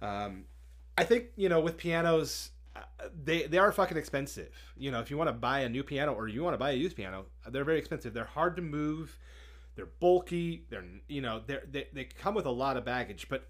Um, 0.00 0.44
I 0.96 1.04
think 1.04 1.26
you 1.36 1.48
know 1.48 1.60
with 1.60 1.76
pianos, 1.76 2.50
uh, 2.74 2.80
they 3.22 3.44
they 3.44 3.58
are 3.58 3.70
fucking 3.70 3.96
expensive. 3.96 4.54
You 4.76 4.90
know, 4.90 5.00
if 5.00 5.10
you 5.10 5.18
want 5.18 5.28
to 5.28 5.34
buy 5.34 5.60
a 5.60 5.68
new 5.68 5.82
piano 5.82 6.12
or 6.12 6.28
you 6.28 6.42
want 6.42 6.54
to 6.54 6.58
buy 6.58 6.70
a 6.70 6.74
used 6.74 6.96
piano, 6.96 7.26
they're 7.48 7.64
very 7.64 7.78
expensive. 7.78 8.14
They're 8.14 8.24
hard 8.24 8.56
to 8.56 8.62
move. 8.62 9.18
They're 9.76 9.86
bulky. 9.86 10.64
They're 10.70 10.84
you 11.08 11.20
know 11.20 11.42
they're, 11.46 11.64
they 11.70 11.88
they 11.92 12.04
come 12.04 12.34
with 12.34 12.46
a 12.46 12.50
lot 12.50 12.76
of 12.76 12.84
baggage. 12.84 13.28
But 13.28 13.48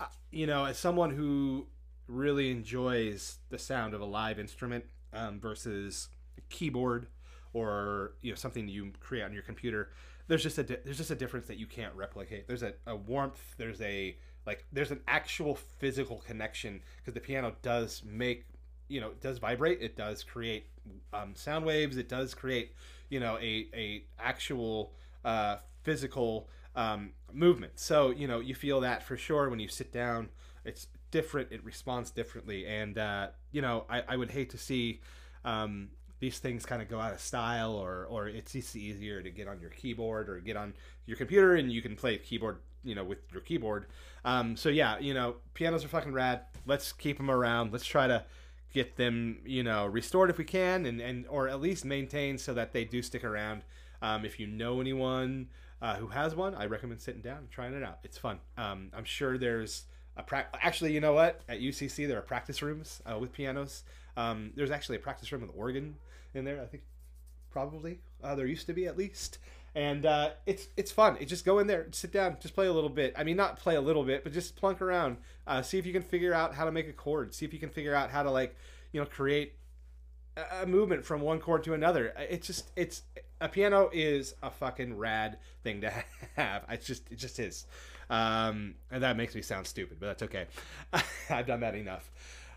uh, 0.00 0.06
you 0.30 0.46
know, 0.46 0.64
as 0.64 0.78
someone 0.78 1.10
who 1.10 1.66
really 2.08 2.50
enjoys 2.50 3.38
the 3.48 3.58
sound 3.58 3.94
of 3.94 4.00
a 4.00 4.04
live 4.04 4.38
instrument 4.38 4.84
um, 5.12 5.40
versus 5.40 6.08
a 6.38 6.40
keyboard 6.52 7.06
or 7.52 8.12
you 8.20 8.30
know 8.30 8.36
something 8.36 8.68
you 8.68 8.92
create 9.00 9.22
on 9.22 9.32
your 9.32 9.42
computer, 9.42 9.90
there's 10.28 10.42
just 10.42 10.58
a 10.58 10.62
di- 10.62 10.78
there's 10.84 10.98
just 10.98 11.10
a 11.10 11.14
difference 11.14 11.46
that 11.46 11.58
you 11.58 11.66
can't 11.66 11.94
replicate. 11.94 12.46
There's 12.46 12.62
a, 12.62 12.74
a 12.86 12.94
warmth. 12.94 13.54
There's 13.56 13.80
a 13.80 14.16
like 14.46 14.64
there's 14.72 14.90
an 14.90 15.00
actual 15.08 15.56
physical 15.56 16.18
connection 16.26 16.80
because 16.98 17.14
the 17.14 17.20
piano 17.20 17.54
does 17.62 18.02
make 18.04 18.46
you 18.88 19.00
know 19.00 19.08
it 19.08 19.20
does 19.20 19.38
vibrate 19.38 19.82
it 19.82 19.96
does 19.96 20.22
create 20.22 20.68
um, 21.12 21.34
sound 21.34 21.64
waves 21.64 21.96
it 21.96 22.08
does 22.08 22.34
create 22.34 22.72
you 23.08 23.18
know 23.18 23.36
a, 23.38 23.68
a 23.74 24.04
actual 24.18 24.92
uh, 25.24 25.56
physical 25.82 26.48
um, 26.76 27.10
movement 27.32 27.72
so 27.76 28.10
you 28.10 28.28
know 28.28 28.38
you 28.38 28.54
feel 28.54 28.80
that 28.80 29.02
for 29.02 29.16
sure 29.16 29.48
when 29.50 29.58
you 29.58 29.68
sit 29.68 29.92
down 29.92 30.28
it's 30.64 30.86
different 31.16 31.50
it 31.50 31.64
responds 31.64 32.10
differently. 32.10 32.66
And 32.66 32.98
uh, 32.98 33.28
you 33.50 33.62
know 33.62 33.86
I, 33.88 34.02
I 34.06 34.16
would 34.16 34.30
hate 34.30 34.50
to 34.50 34.58
see 34.58 35.00
um, 35.46 35.88
these 36.20 36.38
things 36.38 36.66
kind 36.66 36.82
of 36.82 36.90
go 36.90 37.00
out 37.00 37.14
of 37.14 37.20
style 37.20 37.72
or 37.72 38.06
or 38.10 38.28
it's 38.28 38.52
just 38.52 38.76
easier 38.76 39.22
to 39.22 39.30
get 39.30 39.48
on 39.48 39.58
your 39.58 39.70
keyboard 39.70 40.28
or 40.28 40.40
get 40.40 40.58
on 40.58 40.74
your 41.06 41.16
computer 41.16 41.54
and 41.54 41.72
you 41.72 41.80
can 41.80 41.96
play 41.96 42.18
keyboard 42.18 42.58
you 42.84 42.94
know 42.94 43.02
with 43.02 43.20
your 43.32 43.40
keyboard. 43.40 43.86
Um, 44.26 44.56
so 44.56 44.68
yeah 44.68 44.98
you 44.98 45.14
know 45.14 45.36
pianos 45.54 45.86
are 45.86 45.88
fucking 45.88 46.12
rad. 46.12 46.42
Let's 46.66 46.92
keep 46.92 47.16
them 47.16 47.30
around. 47.30 47.72
Let's 47.72 47.86
try 47.86 48.06
to 48.06 48.24
get 48.74 48.96
them 48.96 49.38
you 49.46 49.62
know 49.62 49.86
restored 49.86 50.28
if 50.28 50.36
we 50.36 50.44
can 50.44 50.84
and, 50.84 51.00
and 51.00 51.26
or 51.28 51.48
at 51.48 51.62
least 51.62 51.86
maintained 51.86 52.42
so 52.42 52.52
that 52.52 52.74
they 52.74 52.84
do 52.84 53.00
stick 53.00 53.24
around. 53.24 53.62
Um, 54.02 54.26
if 54.26 54.38
you 54.38 54.46
know 54.46 54.82
anyone 54.82 55.48
uh, 55.80 55.96
who 55.96 56.08
has 56.08 56.34
one 56.34 56.54
i 56.54 56.66
recommend 56.66 57.00
sitting 57.00 57.22
down 57.22 57.38
and 57.38 57.50
trying 57.50 57.72
it 57.72 57.82
out. 57.82 58.00
It's 58.04 58.18
fun. 58.18 58.38
Um, 58.58 58.90
i'm 58.94 59.04
sure 59.04 59.38
there's 59.38 59.86
a 60.16 60.22
pra- 60.22 60.46
actually 60.60 60.92
you 60.92 61.00
know 61.00 61.12
what 61.12 61.40
at 61.48 61.60
ucc 61.60 62.08
there 62.08 62.18
are 62.18 62.22
practice 62.22 62.62
rooms 62.62 63.02
uh, 63.10 63.18
with 63.18 63.32
pianos 63.32 63.84
um, 64.16 64.50
there's 64.54 64.70
actually 64.70 64.96
a 64.96 65.00
practice 65.00 65.30
room 65.32 65.42
with 65.42 65.50
organ 65.54 65.96
in 66.34 66.44
there 66.44 66.62
i 66.62 66.66
think 66.66 66.82
probably 67.50 67.98
uh, 68.22 68.34
there 68.34 68.46
used 68.46 68.66
to 68.66 68.72
be 68.72 68.86
at 68.86 68.96
least 68.96 69.38
and 69.76 70.06
uh, 70.06 70.30
it's 70.46 70.68
it's 70.78 70.90
fun. 70.90 71.18
It 71.20 71.26
just 71.26 71.44
go 71.44 71.58
in 71.58 71.66
there, 71.66 71.86
sit 71.90 72.10
down, 72.10 72.38
just 72.40 72.54
play 72.54 72.66
a 72.66 72.72
little 72.72 72.88
bit. 72.88 73.12
I 73.14 73.24
mean, 73.24 73.36
not 73.36 73.58
play 73.58 73.76
a 73.76 73.80
little 73.80 74.04
bit, 74.04 74.24
but 74.24 74.32
just 74.32 74.56
plunk 74.56 74.80
around. 74.80 75.18
Uh, 75.46 75.60
see 75.60 75.78
if 75.78 75.84
you 75.84 75.92
can 75.92 76.00
figure 76.00 76.32
out 76.32 76.54
how 76.54 76.64
to 76.64 76.72
make 76.72 76.88
a 76.88 76.94
chord. 76.94 77.34
See 77.34 77.44
if 77.44 77.52
you 77.52 77.58
can 77.58 77.68
figure 77.68 77.94
out 77.94 78.10
how 78.10 78.22
to 78.22 78.30
like 78.30 78.56
you 78.92 79.00
know 79.00 79.06
create 79.06 79.52
a, 80.38 80.62
a 80.62 80.66
movement 80.66 81.04
from 81.04 81.20
one 81.20 81.40
chord 81.40 81.62
to 81.64 81.74
another. 81.74 82.14
It's 82.18 82.46
just 82.46 82.70
it's 82.74 83.02
a 83.38 83.50
piano 83.50 83.90
is 83.92 84.34
a 84.42 84.50
fucking 84.50 84.96
rad 84.96 85.36
thing 85.62 85.82
to 85.82 85.92
have. 86.36 86.64
It's 86.70 86.86
just 86.86 87.12
it 87.12 87.16
just 87.16 87.38
is, 87.38 87.66
um, 88.10 88.74
and 88.90 89.02
that 89.02 89.16
makes 89.16 89.34
me 89.34 89.42
sound 89.42 89.66
stupid, 89.66 89.98
but 90.00 90.06
that's 90.06 90.22
okay. 90.24 90.46
I've 91.30 91.46
done 91.46 91.60
that 91.60 91.74
enough. 91.74 92.10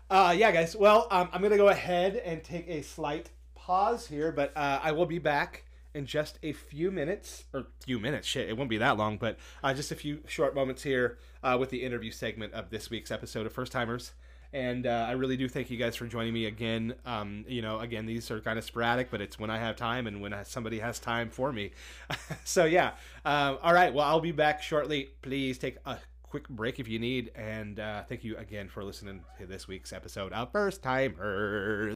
Uh, 0.08 0.34
yeah, 0.36 0.50
guys. 0.50 0.74
Well, 0.74 1.06
um, 1.10 1.28
I'm 1.32 1.42
gonna 1.42 1.56
go 1.56 1.68
ahead 1.68 2.16
and 2.16 2.42
take 2.42 2.68
a 2.68 2.82
slight 2.82 3.30
pause 3.54 4.06
here, 4.06 4.32
but 4.32 4.56
uh, 4.56 4.80
I 4.82 4.92
will 4.92 5.06
be 5.06 5.18
back 5.18 5.64
in 5.94 6.06
just 6.06 6.38
a 6.42 6.52
few 6.52 6.90
minutes, 6.90 7.44
or 7.52 7.66
few 7.84 7.98
minutes, 7.98 8.26
shit, 8.26 8.48
it 8.48 8.56
won't 8.56 8.70
be 8.70 8.78
that 8.78 8.96
long, 8.96 9.16
but 9.16 9.38
uh, 9.62 9.74
just 9.74 9.90
a 9.90 9.96
few 9.96 10.20
short 10.26 10.54
moments 10.54 10.82
here 10.82 11.18
uh, 11.42 11.56
with 11.58 11.70
the 11.70 11.82
interview 11.82 12.10
segment 12.10 12.52
of 12.52 12.70
this 12.70 12.90
week's 12.90 13.10
episode 13.10 13.46
of 13.46 13.52
First 13.52 13.72
Timers. 13.72 14.12
And 14.52 14.86
uh, 14.86 15.06
I 15.08 15.12
really 15.12 15.36
do 15.36 15.48
thank 15.48 15.70
you 15.70 15.76
guys 15.76 15.94
for 15.94 16.06
joining 16.06 16.34
me 16.34 16.46
again. 16.46 16.94
Um, 17.06 17.44
you 17.46 17.62
know, 17.62 17.78
again, 17.78 18.06
these 18.06 18.30
are 18.30 18.40
kind 18.40 18.58
of 18.58 18.64
sporadic, 18.64 19.10
but 19.10 19.20
it's 19.20 19.38
when 19.38 19.50
I 19.50 19.58
have 19.58 19.76
time 19.76 20.06
and 20.06 20.20
when 20.20 20.34
somebody 20.44 20.80
has 20.80 20.98
time 20.98 21.30
for 21.30 21.52
me. 21.52 21.70
so, 22.44 22.64
yeah. 22.64 22.92
Um, 23.24 23.58
all 23.62 23.72
right. 23.72 23.94
Well, 23.94 24.06
I'll 24.06 24.20
be 24.20 24.32
back 24.32 24.62
shortly. 24.62 25.10
Please 25.22 25.58
take 25.58 25.78
a 25.86 25.98
quick 26.22 26.48
break 26.48 26.80
if 26.80 26.88
you 26.88 26.98
need. 26.98 27.30
And 27.36 27.78
uh, 27.78 28.02
thank 28.04 28.24
you 28.24 28.36
again 28.38 28.68
for 28.68 28.82
listening 28.82 29.22
to 29.38 29.46
this 29.46 29.68
week's 29.68 29.92
episode 29.92 30.32
of 30.32 30.50
First 30.50 30.82
Timers. 30.82 31.94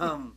Um, 0.00 0.36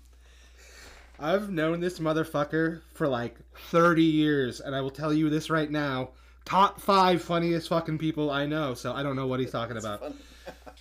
I've 1.20 1.50
known 1.50 1.80
this 1.80 2.00
motherfucker 2.00 2.82
for 2.94 3.08
like 3.08 3.38
30 3.70 4.04
years, 4.04 4.60
and 4.60 4.76
I 4.76 4.82
will 4.82 4.92
tell 4.92 5.14
you 5.14 5.30
this 5.30 5.50
right 5.50 5.70
now. 5.70 6.10
Top 6.46 6.80
five 6.80 7.22
funniest 7.22 7.70
fucking 7.70 7.98
people 7.98 8.32
I 8.32 8.46
know, 8.46 8.74
so 8.74 8.94
I 8.94 9.04
don't 9.04 9.16
know 9.16 9.28
what 9.28 9.40
he's 9.40 9.52
talking 9.52 9.78
about. 9.78 10.02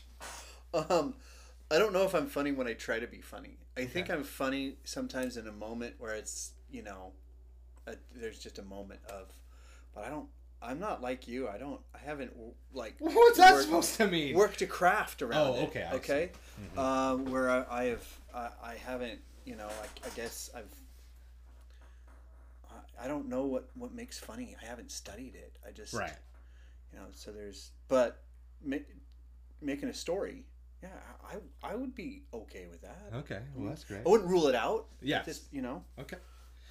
um, 0.91 1.15
I 1.71 1.79
don't 1.79 1.93
know 1.93 2.05
if 2.05 2.15
I'm 2.15 2.27
funny 2.27 2.53
when 2.53 2.67
I 2.67 2.73
try 2.73 2.99
to 2.99 3.07
be 3.07 3.21
funny. 3.21 3.59
I 3.77 3.83
okay. 3.83 3.91
think 3.91 4.11
I'm 4.11 4.25
funny 4.25 4.77
sometimes 4.85 5.37
in 5.37 5.47
a 5.47 5.53
moment 5.53 5.97
where 5.99 6.15
it's, 6.15 6.53
you 6.71 6.83
know, 6.83 7.13
a, 7.87 7.97
there's 8.15 8.39
just 8.39 8.59
a 8.59 8.63
moment 8.63 9.01
of, 9.11 9.27
but 9.95 10.05
I 10.05 10.09
don't, 10.09 10.29
I'm 10.61 10.81
not 10.81 11.01
like 11.03 11.29
you. 11.29 11.49
I 11.49 11.57
don't. 11.59 11.81
I 11.95 11.99
haven't 11.99 12.33
like. 12.73 12.97
What's 12.99 13.39
that 13.39 13.53
worked- 13.53 13.65
supposed 13.67 13.95
to 13.97 14.07
mean? 14.09 14.35
Worked 14.35 14.61
a 14.63 14.67
craft 14.67 15.23
around 15.23 15.47
Oh, 15.47 15.55
it. 15.55 15.63
okay, 15.69 15.85
I 15.85 15.91
see. 15.93 15.97
Okay. 15.99 16.31
Um, 16.77 17.27
where 17.31 17.49
I, 17.51 17.65
I 17.71 17.85
have, 17.85 18.07
I, 18.35 18.49
I 18.63 18.75
haven't. 18.85 19.21
You 19.45 19.57
know, 19.57 19.67
I, 19.69 20.07
I 20.07 20.11
guess 20.17 20.51
I've. 20.55 20.65
I- 22.71 23.05
I 23.05 23.09
don't 23.09 23.29
know 23.29 23.45
what 23.45 23.69
what 23.75 23.95
makes 23.95 24.19
funny. 24.19 24.57
I 24.61 24.67
haven't 24.67 24.91
studied 24.91 25.35
it. 25.35 25.57
I 25.67 25.71
just. 25.71 25.95
Right. 25.95 26.13
You 26.93 26.99
know. 26.99 27.07
So 27.15 27.31
there's, 27.31 27.71
but 27.89 28.23
ma- 28.65 28.77
making 29.61 29.89
a 29.89 29.95
story. 29.95 30.45
Yeah, 30.83 30.89
I 31.25 31.37
I 31.73 31.75
would 31.75 31.95
be 31.95 32.23
okay 32.33 32.67
with 32.71 32.83
that. 32.83 33.11
Okay. 33.15 33.41
Well, 33.57 33.69
that's 33.69 33.85
great. 33.85 34.03
I 34.07 34.09
wouldn't 34.09 34.29
rule 34.31 34.47
it 34.49 34.55
out. 34.55 34.87
Yes. 35.03 35.25
Just 35.25 35.53
you 35.53 35.63
know, 35.63 35.83
Okay. 35.99 36.17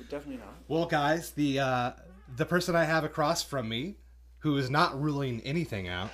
Definitely 0.09 0.37
not. 0.37 0.55
Well, 0.67 0.85
guys, 0.85 1.31
the 1.31 1.59
uh, 1.59 1.91
the 2.35 2.45
person 2.45 2.75
I 2.75 2.83
have 2.83 3.03
across 3.03 3.43
from 3.43 3.67
me, 3.67 3.95
who 4.39 4.57
is 4.57 4.69
not 4.69 4.99
ruling 5.01 5.41
anything 5.41 5.87
out, 5.87 6.11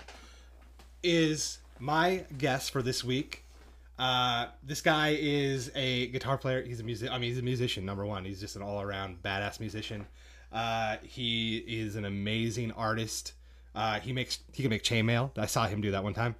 is 1.02 1.60
my 1.80 2.26
guest 2.38 2.72
for 2.72 2.82
this 2.82 3.04
week. 3.04 3.44
Uh, 4.00 4.48
this 4.64 4.82
guy 4.82 5.18
is 5.20 5.72
a 5.76 6.08
guitar 6.08 6.38
player. 6.38 6.64
He's 6.64 6.80
a 6.80 6.84
music. 6.84 7.12
I 7.12 7.18
mean, 7.18 7.30
he's 7.30 7.40
a 7.40 7.44
musician. 7.44 7.86
Number 7.86 8.06
one, 8.06 8.26
he's 8.26 8.40
just 8.40 8.56
an 8.56 8.62
all 8.62 8.82
around 8.82 9.22
badass 9.22 9.60
musician. 9.60 10.08
Uh, 10.52 10.98
he 11.04 11.58
is 11.58 11.96
an 11.96 12.06
amazing 12.06 12.72
artist. 12.72 13.34
Uh, 13.76 14.00
he 14.00 14.14
makes 14.14 14.40
he 14.54 14.64
can 14.64 14.70
make 14.70 14.84
chainmail. 14.84 15.32
I 15.38 15.46
saw 15.46 15.68
him 15.68 15.82
do 15.82 15.92
that 15.92 16.04
one 16.04 16.14
time. 16.14 16.36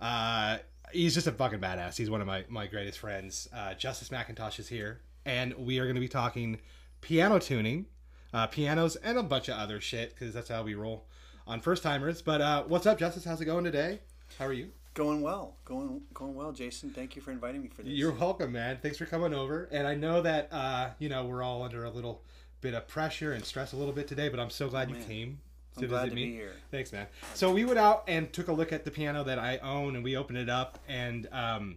Uh, 0.00 0.58
he's 0.92 1.14
just 1.14 1.26
a 1.26 1.32
fucking 1.32 1.60
badass. 1.60 1.96
He's 1.96 2.10
one 2.10 2.20
of 2.20 2.26
my 2.26 2.44
my 2.48 2.66
greatest 2.66 2.98
friends. 2.98 3.48
Uh, 3.52 3.74
Justus 3.74 4.08
Mackintosh 4.10 4.58
is 4.58 4.68
here, 4.68 5.00
and 5.24 5.54
we 5.54 5.78
are 5.78 5.84
going 5.84 5.96
to 5.96 6.00
be 6.00 6.08
talking 6.08 6.58
piano 7.00 7.38
tuning, 7.38 7.86
uh, 8.32 8.46
pianos, 8.46 8.96
and 8.96 9.18
a 9.18 9.22
bunch 9.22 9.48
of 9.48 9.56
other 9.56 9.80
shit 9.80 10.14
because 10.14 10.34
that's 10.34 10.48
how 10.48 10.62
we 10.62 10.74
roll 10.74 11.06
on 11.46 11.60
first 11.60 11.82
timers. 11.82 12.22
But 12.22 12.40
uh, 12.40 12.64
what's 12.64 12.86
up, 12.86 12.98
Justus? 12.98 13.24
How's 13.24 13.40
it 13.40 13.46
going 13.46 13.64
today? 13.64 14.00
How 14.38 14.46
are 14.46 14.52
you? 14.52 14.70
Going 14.94 15.22
well, 15.22 15.56
going 15.64 16.02
going 16.12 16.34
well, 16.34 16.50
Jason. 16.52 16.90
Thank 16.90 17.14
you 17.14 17.22
for 17.22 17.30
inviting 17.30 17.62
me 17.62 17.68
for 17.68 17.82
this. 17.82 17.92
You're 17.92 18.12
welcome, 18.12 18.52
man. 18.52 18.78
Thanks 18.82 18.98
for 18.98 19.06
coming 19.06 19.32
over. 19.32 19.68
And 19.70 19.86
I 19.86 19.94
know 19.94 20.22
that 20.22 20.52
uh, 20.52 20.90
you 20.98 21.08
know 21.08 21.24
we're 21.24 21.42
all 21.42 21.62
under 21.62 21.84
a 21.84 21.90
little 21.90 22.22
bit 22.60 22.74
of 22.74 22.88
pressure 22.88 23.32
and 23.32 23.44
stress 23.44 23.72
a 23.72 23.76
little 23.76 23.92
bit 23.92 24.08
today, 24.08 24.28
but 24.28 24.40
I'm 24.40 24.50
so 24.50 24.68
glad 24.68 24.90
you 24.90 24.96
came 24.96 25.38
to 25.76 25.84
I'm 25.84 25.88
glad 25.88 26.02
visit 26.04 26.10
to 26.10 26.16
me. 26.16 26.24
be 26.24 26.32
here. 26.32 26.52
Thanks, 26.72 26.92
man. 26.92 27.06
So 27.34 27.52
we 27.52 27.64
went 27.64 27.78
out 27.78 28.04
and 28.08 28.32
took 28.32 28.48
a 28.48 28.52
look 28.52 28.72
at 28.72 28.84
the 28.84 28.90
piano 28.90 29.22
that 29.22 29.38
I 29.38 29.58
own, 29.58 29.94
and 29.94 30.02
we 30.02 30.16
opened 30.16 30.38
it 30.38 30.48
up, 30.48 30.80
and 30.88 31.28
um, 31.30 31.76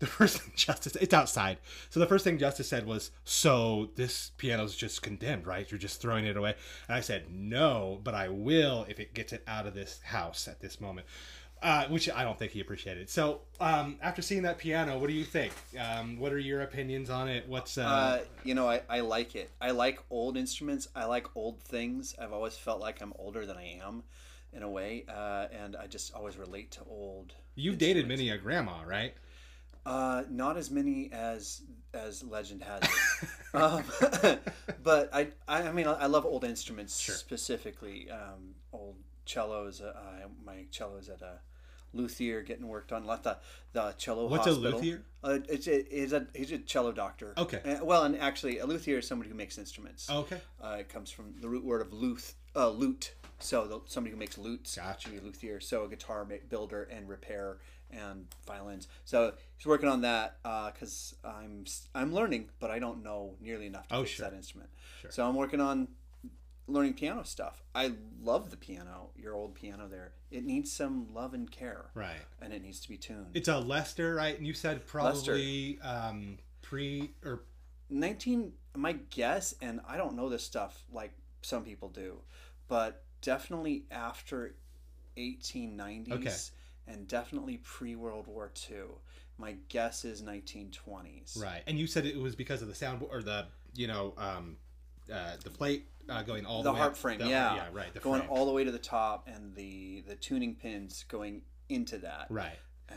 the 0.00 0.06
first 0.06 0.38
thing 0.40 0.52
Justus, 0.56 0.96
it's 0.96 1.14
outside. 1.14 1.58
So 1.90 2.00
the 2.00 2.06
first 2.06 2.24
thing 2.24 2.38
Justus 2.38 2.68
said 2.68 2.86
was, 2.86 3.12
"So 3.24 3.90
this 3.94 4.32
piano's 4.36 4.74
just 4.74 5.02
condemned, 5.02 5.46
right? 5.46 5.70
You're 5.70 5.78
just 5.78 6.00
throwing 6.00 6.26
it 6.26 6.36
away." 6.36 6.54
And 6.88 6.96
I 6.96 7.00
said, 7.00 7.30
"No, 7.30 8.00
but 8.02 8.14
I 8.14 8.28
will 8.28 8.84
if 8.88 8.98
it 8.98 9.14
gets 9.14 9.32
it 9.32 9.44
out 9.46 9.66
of 9.66 9.74
this 9.74 10.00
house 10.02 10.48
at 10.48 10.60
this 10.60 10.80
moment." 10.80 11.06
Uh, 11.62 11.86
which 11.88 12.08
I 12.08 12.24
don't 12.24 12.38
think 12.38 12.52
he 12.52 12.60
appreciated. 12.60 13.10
So, 13.10 13.42
um, 13.60 13.98
after 14.00 14.22
seeing 14.22 14.44
that 14.44 14.56
piano, 14.56 14.98
what 14.98 15.08
do 15.08 15.12
you 15.12 15.26
think? 15.26 15.52
Um, 15.78 16.18
what 16.18 16.32
are 16.32 16.38
your 16.38 16.62
opinions 16.62 17.10
on 17.10 17.28
it? 17.28 17.46
What's 17.46 17.76
uh, 17.76 17.82
Uh, 17.82 18.18
you 18.44 18.54
know, 18.54 18.66
I, 18.66 18.80
I 18.88 19.00
like 19.00 19.36
it. 19.36 19.50
I 19.60 19.72
like 19.72 20.00
old 20.08 20.38
instruments. 20.38 20.88
I 20.96 21.04
like 21.04 21.26
old 21.36 21.60
things. 21.60 22.14
I've 22.18 22.32
always 22.32 22.56
felt 22.56 22.80
like 22.80 23.02
I'm 23.02 23.12
older 23.18 23.44
than 23.44 23.58
I 23.58 23.78
am, 23.84 24.04
in 24.54 24.62
a 24.62 24.70
way, 24.70 25.04
uh, 25.06 25.48
and 25.52 25.76
I 25.76 25.86
just 25.86 26.14
always 26.14 26.38
relate 26.38 26.70
to 26.72 26.80
old. 26.88 27.34
you've 27.56 27.76
dated 27.76 28.08
many 28.08 28.30
a 28.30 28.38
grandma, 28.38 28.82
right? 28.86 29.12
Uh, 29.86 30.24
not 30.28 30.56
as 30.56 30.70
many 30.70 31.10
as 31.12 31.62
as 31.94 32.22
legend 32.22 32.62
has 32.62 32.82
it. 32.82 33.28
um, 33.54 33.82
but 34.82 35.10
I, 35.12 35.28
I 35.48 35.72
mean 35.72 35.86
I 35.86 36.06
love 36.06 36.24
old 36.24 36.44
instruments 36.44 36.94
specifically 36.94 38.10
um, 38.10 38.54
old 38.72 38.96
cellos. 39.24 39.80
Uh, 39.80 39.92
my 40.44 40.66
cello 40.70 40.96
is 40.96 41.08
at 41.08 41.22
a 41.22 41.40
luthier 41.92 42.42
getting 42.42 42.68
worked 42.68 42.92
on. 42.92 43.04
Let 43.04 43.22
the 43.22 43.38
the 43.72 43.92
cello. 43.92 44.26
What's 44.26 44.46
a 44.46 44.52
luthier? 44.52 45.02
Uh, 45.22 45.38
it's 45.48 45.66
a, 45.66 45.84
he's 45.90 46.12
a 46.12 46.26
he's 46.34 46.52
a 46.52 46.58
cello 46.58 46.92
doctor. 46.92 47.34
Okay. 47.36 47.60
Uh, 47.64 47.84
well, 47.84 48.04
and 48.04 48.18
actually, 48.18 48.58
a 48.58 48.66
luthier 48.66 48.98
is 48.98 49.06
somebody 49.06 49.30
who 49.30 49.36
makes 49.36 49.58
instruments. 49.58 50.08
Okay. 50.10 50.40
Uh, 50.62 50.76
it 50.80 50.88
comes 50.88 51.10
from 51.10 51.34
the 51.40 51.48
root 51.48 51.64
word 51.64 51.82
of 51.82 51.92
luth, 51.92 52.34
uh, 52.56 52.68
lute. 52.68 53.14
So 53.42 53.66
the, 53.66 53.80
somebody 53.86 54.12
who 54.12 54.18
makes 54.18 54.36
lutes, 54.36 54.76
Gotcha. 54.76 55.00
should 55.00 55.12
be 55.12 55.18
a 55.18 55.22
luthier. 55.22 55.60
So 55.60 55.84
a 55.84 55.88
guitar 55.88 56.26
builder 56.50 56.82
and 56.84 57.08
repair 57.08 57.58
and 57.92 58.26
violins. 58.46 58.88
So 59.04 59.34
he's 59.56 59.66
working 59.66 59.88
on 59.88 60.00
that 60.02 60.38
because 60.42 61.14
I'm 61.24 61.64
s- 61.66 61.88
I'm 61.94 62.12
learning, 62.14 62.50
but 62.58 62.70
I 62.70 62.78
don't 62.78 63.02
know 63.02 63.36
nearly 63.40 63.66
enough 63.66 63.88
to 63.88 63.94
Oh, 63.96 64.02
fix 64.02 64.12
sure. 64.16 64.28
that 64.30 64.36
instrument. 64.36 64.70
Sure. 65.00 65.10
So 65.10 65.26
I'm 65.26 65.34
working 65.34 65.60
on 65.60 65.88
learning 66.66 66.94
piano 66.94 67.24
stuff. 67.24 67.62
I 67.74 67.92
love 68.22 68.50
the 68.50 68.56
piano, 68.56 69.10
your 69.16 69.34
old 69.34 69.54
piano 69.56 69.88
there. 69.88 70.12
It 70.30 70.44
needs 70.44 70.70
some 70.70 71.12
love 71.12 71.34
and 71.34 71.50
care, 71.50 71.90
Right. 71.94 72.20
and 72.40 72.52
it 72.52 72.62
needs 72.62 72.80
to 72.80 72.88
be 72.88 72.96
tuned. 72.96 73.26
It's 73.34 73.48
a 73.48 73.58
Lester, 73.58 74.14
right? 74.14 74.36
And 74.38 74.46
you 74.46 74.54
said 74.54 74.86
probably 74.86 75.80
um, 75.80 76.38
pre 76.62 77.10
or 77.24 77.42
19 77.88 78.52
my 78.76 78.92
guess 78.92 79.52
and 79.60 79.80
i 79.88 79.96
don't 79.96 80.14
know 80.14 80.28
this 80.28 80.44
stuff 80.44 80.84
like 80.92 81.10
some 81.42 81.64
people 81.64 81.88
do 81.88 82.20
but 82.68 83.02
definitely 83.20 83.84
after 83.90 84.54
1890s 85.16 86.12
Okay. 86.12 86.30
And 86.86 87.06
definitely 87.08 87.58
pre-world 87.58 88.26
war 88.26 88.50
ii 88.70 88.76
my 89.38 89.56
guess 89.68 90.04
is 90.04 90.22
1920s 90.22 91.40
right. 91.40 91.62
And 91.66 91.78
you 91.78 91.86
said 91.86 92.04
it 92.06 92.18
was 92.18 92.34
because 92.34 92.62
of 92.62 92.68
the 92.68 92.74
sound 92.74 93.02
or 93.10 93.22
the 93.22 93.46
you 93.74 93.86
know 93.86 94.12
um, 94.18 94.56
uh, 95.12 95.32
the 95.42 95.50
plate 95.50 95.86
uh, 96.08 96.22
going 96.22 96.44
all 96.44 96.62
the, 96.62 96.72
the 96.72 96.78
harp 96.78 96.96
frame 96.96 97.18
the- 97.18 97.28
yeah 97.28 97.54
yeah, 97.54 97.64
right. 97.72 97.92
The 97.94 98.00
going 98.00 98.20
frame. 98.20 98.30
all 98.30 98.44
the 98.46 98.52
way 98.52 98.64
to 98.64 98.70
the 98.70 98.78
top 98.78 99.28
and 99.32 99.54
the 99.54 100.02
the 100.06 100.14
tuning 100.16 100.54
pins 100.54 101.04
going 101.08 101.42
into 101.68 101.98
that 101.98 102.26
right. 102.30 102.58
uh, 102.90 102.94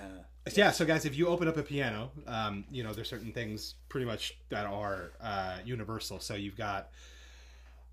Yeah. 0.56 0.72
So 0.72 0.84
guys, 0.84 1.06
if 1.06 1.16
you 1.16 1.28
open 1.28 1.48
up 1.48 1.58
a 1.58 1.64
piano, 1.64 2.12
um, 2.28 2.66
you 2.72 2.84
know 2.84 2.92
there's 2.94 3.10
certain 3.10 3.32
things 3.32 3.76
pretty 3.88 4.06
much 4.06 4.36
that 4.50 4.66
are 4.66 5.12
uh, 5.22 5.58
universal. 5.64 6.20
So 6.20 6.34
you've 6.36 6.58
got. 6.58 6.90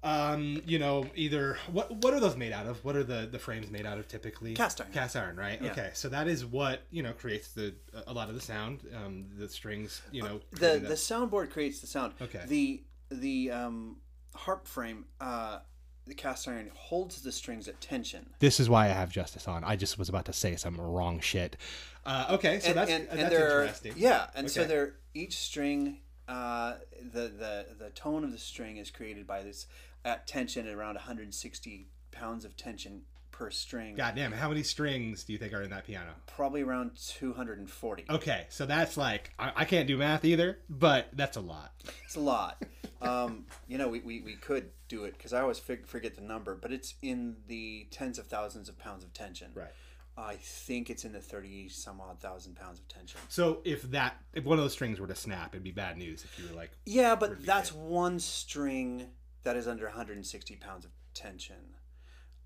Um, 0.03 0.63
you 0.65 0.79
know, 0.79 1.07
either 1.15 1.59
what 1.71 1.91
what 1.97 2.15
are 2.15 2.21
those 2.21 2.37
made 2.37 2.53
out 2.53 2.67
of? 2.67 2.83
What 2.85 2.97
are 2.97 3.05
the 3.05 3.29
the 3.31 3.39
frames 3.39 3.71
made 3.71 3.85
out 3.85 3.99
of 3.99 4.09
typically? 4.09 4.55
Cast 4.55 4.81
iron. 4.81 4.93
Cast 4.93 5.15
iron, 5.15 5.37
right? 5.37 5.61
Yeah. 5.61 5.73
Okay, 5.73 5.91
so 5.93 6.09
that 6.09 6.27
is 6.27 6.47
what 6.47 6.83
you 6.91 7.03
know 7.03 7.13
creates 7.13 7.49
the 7.53 7.75
a 8.07 8.13
lot 8.13 8.31
of 8.31 8.35
the 8.35 8.41
sound. 8.41 8.81
Um, 8.97 9.27
the 9.39 9.47
strings, 9.49 10.01
you 10.11 10.23
know, 10.23 10.41
the 10.53 10.79
the 10.83 10.95
soundboard 10.95 11.51
creates 11.51 11.81
the 11.81 11.87
sound. 11.87 12.15
Okay. 12.21 12.43
The 12.49 12.83
the 13.11 13.51
um, 13.51 13.97
harp 14.35 14.67
frame, 14.67 15.05
uh, 15.21 15.59
the 16.07 16.15
cast 16.15 16.49
iron 16.49 16.71
holds 16.75 17.21
the 17.21 17.33
strings 17.33 17.69
at 17.69 17.79
tension. 17.83 18.31
This 18.39 18.59
is 18.59 18.71
why 18.71 18.87
I 18.87 18.89
have 18.93 19.11
Justice 19.11 19.47
on. 19.47 19.65
I 19.65 19.77
just 19.77 19.99
was 19.99 20.09
about 20.09 20.25
to 20.27 20.33
say 20.33 20.57
some 20.57 20.81
wrong 20.81 21.21
shit. 21.21 21.59
Uh, 22.07 22.25
okay, 22.31 22.59
so 22.61 22.73
that's 22.73 22.91
that's 22.91 23.15
there 23.31 23.59
are- 23.59 23.63
interesting. 23.65 23.93
Yeah, 23.97 24.29
and 24.35 24.51
so 24.51 24.63
Okay. 24.63 24.69
there 24.69 24.95
each 25.13 25.37
string, 25.37 25.99
uh, 26.27 26.77
the 27.13 27.29
the 27.29 27.67
the 27.79 27.91
tone 27.91 28.25
of 28.25 28.33
the 28.33 28.39
string 28.39 28.79
is 28.79 28.91
created 28.91 29.27
by 29.27 29.43
this 29.43 29.67
at 30.05 30.27
tension 30.27 30.67
at 30.67 30.75
around 30.75 30.95
160 30.95 31.89
pounds 32.11 32.45
of 32.45 32.57
tension 32.57 33.03
per 33.41 33.51
string. 33.51 33.95
God 33.95 34.15
damn, 34.15 34.33
how 34.33 34.49
many 34.49 34.63
strings 34.63 35.25
do 35.25 35.33
you 35.33 35.39
think 35.39 35.55
are 35.55 35.63
in 35.63 35.71
that 35.71 35.87
piano? 35.87 36.11
Probably 36.27 36.63
around 36.63 36.91
240. 36.97 38.05
Okay, 38.11 38.47
so 38.51 38.67
that's 38.67 38.97
like 38.97 39.33
I, 39.39 39.53
I 39.57 39.65
can't 39.65 39.87
do 39.87 39.97
math 39.97 40.25
either, 40.25 40.59
but 40.69 41.09
that's 41.15 41.37
a 41.39 41.41
lot. 41.41 41.73
It's 42.05 42.17
a 42.17 42.21
lot. 42.21 42.63
um, 43.03 43.47
you 43.67 43.79
know, 43.79 43.89
we, 43.89 44.01
we, 44.01 44.21
we 44.21 44.35
could 44.35 44.71
do 44.89 45.05
it 45.05 45.17
because 45.17 45.33
I 45.33 45.41
always 45.41 45.59
fig- 45.59 45.87
forget 45.87 46.17
the 46.17 46.21
number, 46.21 46.55
but 46.55 46.71
it's 46.71 46.95
in 47.01 47.37
the 47.49 47.87
tens 47.91 48.19
of 48.19 48.27
thousands 48.27 48.69
of 48.69 48.79
pounds 48.79 49.05
of 49.05 49.13
tension. 49.15 49.53
Right. 49.55 49.71
I 50.19 50.35
think 50.35 50.91
it's 50.91 51.07
in 51.07 51.13
the 51.13 51.21
30 51.21 51.71
some 51.71 51.99
odd 51.99 52.21
thousand 52.21 52.57
pounds 52.57 52.79
of 52.79 52.89
tension. 52.89 53.21
So 53.29 53.61
if 53.65 53.83
that 53.93 54.17
if 54.35 54.45
one 54.45 54.59
of 54.59 54.65
those 54.65 54.73
strings 54.73 55.01
were 55.01 55.07
to 55.07 55.15
snap, 55.15 55.55
it'd 55.55 55.65
be 55.65 55.71
bad 55.71 55.97
news 55.97 56.25
if 56.25 56.39
you 56.39 56.47
were 56.47 56.55
like, 56.55 56.73
Yeah, 56.85 57.15
but 57.15 57.47
that's 57.47 57.73
one 57.73 58.19
string 58.19 59.07
that 59.43 59.57
is 59.57 59.67
under 59.69 59.87
160 59.87 60.57
pounds 60.57 60.85
of 60.85 60.91
tension. 61.15 61.57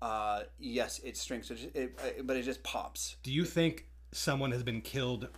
Uh, 0.01 0.43
yes, 0.59 0.99
it's 1.03 1.21
strings, 1.21 1.49
it, 1.49 1.71
it, 1.75 2.27
but 2.27 2.35
it 2.37 2.43
just 2.43 2.61
pops. 2.63 3.15
do 3.23 3.31
you 3.31 3.45
think 3.45 3.87
someone 4.11 4.51
has 4.51 4.61
been 4.63 4.81
killed 4.81 5.29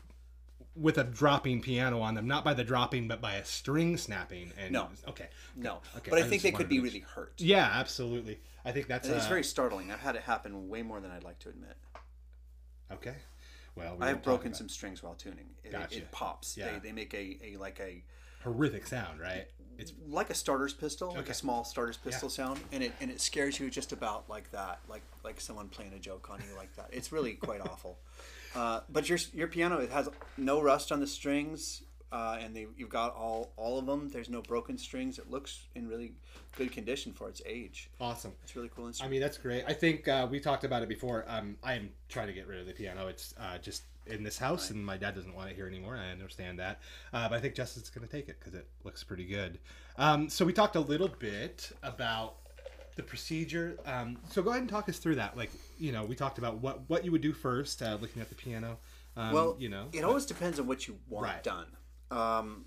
with 0.75 0.97
a 0.97 1.03
dropping 1.03 1.61
piano 1.61 2.01
on 2.01 2.13
them, 2.15 2.27
not 2.27 2.43
by 2.43 2.53
the 2.53 2.63
dropping, 2.63 3.07
but 3.07 3.21
by 3.21 3.35
a 3.35 3.45
string 3.45 3.97
snapping? 3.97 4.51
And 4.57 4.71
No. 4.71 4.89
Okay. 5.07 5.27
No, 5.55 5.79
Okay, 5.95 6.09
but 6.09 6.19
I, 6.19 6.25
I 6.25 6.27
think 6.27 6.41
they 6.41 6.51
could 6.51 6.69
be 6.69 6.79
really 6.79 6.99
hurt. 6.99 7.33
Yeah, 7.37 7.69
absolutely. 7.71 8.39
I 8.65 8.71
think 8.71 8.87
that's 8.87 9.07
It's 9.07 9.25
uh, 9.25 9.29
very 9.29 9.43
startling. 9.43 9.91
I've 9.91 9.99
had 9.99 10.15
it 10.15 10.23
happen 10.23 10.67
way 10.67 10.81
more 10.83 10.99
than 10.99 11.11
I'd 11.11 11.23
like 11.23 11.39
to 11.39 11.49
admit. 11.49 11.77
okay. 12.91 13.15
Well, 13.75 13.95
we 13.99 14.07
I've 14.07 14.23
broken 14.23 14.55
some 14.55 14.69
strings 14.69 15.03
while 15.03 15.13
tuning. 15.13 15.49
It, 15.63 15.71
Gotcha. 15.71 15.97
it 15.97 16.11
pops. 16.11 16.57
Yeah. 16.57 16.71
They, 16.73 16.87
they 16.89 16.91
make 16.91 17.13
a, 17.13 17.37
a 17.43 17.57
like 17.57 17.79
a 17.79 18.03
horrific 18.43 18.87
sound, 18.87 19.19
right? 19.19 19.47
It's 19.77 19.93
like 20.09 20.31
a 20.31 20.33
starter's 20.33 20.73
pistol, 20.73 21.13
like 21.15 21.29
a 21.29 21.33
small 21.35 21.63
starter's 21.63 21.97
pistol 21.97 22.29
sound, 22.29 22.59
and 22.71 22.83
it 22.83 22.93
and 22.99 23.11
it 23.11 23.21
scares 23.21 23.59
you 23.59 23.69
just 23.69 23.91
about 23.91 24.27
like 24.27 24.49
that, 24.51 24.79
like 24.89 25.03
like 25.23 25.39
someone 25.39 25.67
playing 25.67 25.93
a 25.93 25.99
joke 25.99 26.29
on 26.31 26.41
you 26.49 26.55
like 26.55 26.75
that. 26.75 26.89
It's 26.91 27.11
really 27.11 27.33
quite 27.49 27.61
awful. 27.61 27.97
Uh, 28.55 28.79
but 28.89 29.07
your 29.07 29.19
your 29.33 29.47
piano 29.47 29.77
it 29.77 29.91
has 29.91 30.09
no 30.35 30.61
rust 30.61 30.91
on 30.91 30.99
the 30.99 31.05
strings 31.05 31.83
uh, 32.11 32.37
and 32.39 32.55
they 32.55 32.67
you've 32.77 32.89
got 32.89 33.15
all 33.15 33.51
all 33.57 33.77
of 33.77 33.85
them. 33.85 34.09
There's 34.09 34.29
no 34.29 34.41
broken 34.41 34.77
strings. 34.77 35.19
It 35.19 35.29
looks 35.29 35.65
in 35.75 35.87
really 35.87 36.13
good 36.55 36.71
condition 36.71 37.11
for 37.11 37.27
its 37.27 37.41
age. 37.45 37.89
Awesome. 37.99 38.33
It's 38.43 38.55
really 38.55 38.69
cool 38.73 38.87
instrument. 38.87 39.09
I 39.09 39.11
mean, 39.11 39.21
that's 39.21 39.37
great. 39.37 39.63
I 39.67 39.73
think 39.73 40.07
uh, 40.07 40.27
we 40.29 40.39
talked 40.39 40.63
about 40.63 40.83
it 40.83 40.89
before. 40.89 41.25
Um, 41.27 41.57
I 41.63 41.73
am 41.73 41.89
trying 42.07 42.27
to 42.27 42.33
get 42.33 42.47
rid 42.47 42.59
of 42.59 42.65
the 42.65 42.73
piano. 42.73 43.07
It's 43.07 43.33
uh, 43.39 43.57
just 43.57 43.83
in 44.09 44.23
this 44.23 44.37
house, 44.37 44.69
and 44.69 44.85
my 44.85 44.97
dad 44.97 45.15
doesn't 45.15 45.35
want 45.35 45.49
it 45.49 45.55
here 45.55 45.67
anymore. 45.67 45.95
I 45.97 46.11
understand 46.11 46.59
that, 46.59 46.79
uh, 47.13 47.29
but 47.29 47.35
I 47.35 47.39
think 47.39 47.55
Justin's 47.55 47.89
going 47.89 48.07
to 48.07 48.11
take 48.11 48.29
it 48.29 48.37
because 48.39 48.53
it 48.53 48.67
looks 48.83 49.03
pretty 49.03 49.25
good. 49.25 49.59
Um, 49.97 50.29
so 50.29 50.45
we 50.45 50.53
talked 50.53 50.75
a 50.75 50.79
little 50.79 51.07
bit 51.07 51.71
about 51.83 52.35
the 52.95 53.03
procedure. 53.03 53.77
Um, 53.85 54.17
so 54.29 54.41
go 54.41 54.49
ahead 54.49 54.61
and 54.61 54.69
talk 54.69 54.89
us 54.89 54.97
through 54.97 55.15
that. 55.15 55.37
Like, 55.37 55.51
you 55.77 55.91
know, 55.91 56.03
we 56.03 56.15
talked 56.15 56.37
about 56.37 56.57
what 56.57 56.81
what 56.89 57.05
you 57.05 57.11
would 57.11 57.21
do 57.21 57.33
first, 57.33 57.81
uh, 57.81 57.97
looking 58.01 58.21
at 58.21 58.29
the 58.29 58.35
piano. 58.35 58.77
Um, 59.15 59.33
well, 59.33 59.55
you 59.59 59.69
know, 59.69 59.87
it 59.93 60.03
always 60.03 60.25
depends 60.25 60.59
on 60.59 60.67
what 60.67 60.87
you 60.87 60.97
want 61.09 61.25
Right. 61.25 61.43
done. 61.43 61.67
Um, 62.11 62.65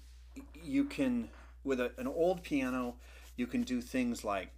you 0.62 0.85
can 0.85 1.29
with 1.64 1.81
a, 1.81 1.92
an 1.98 2.07
old 2.07 2.42
piano, 2.42 2.94
you 3.37 3.46
can 3.46 3.62
do 3.62 3.81
things 3.81 4.24
like. 4.24 4.50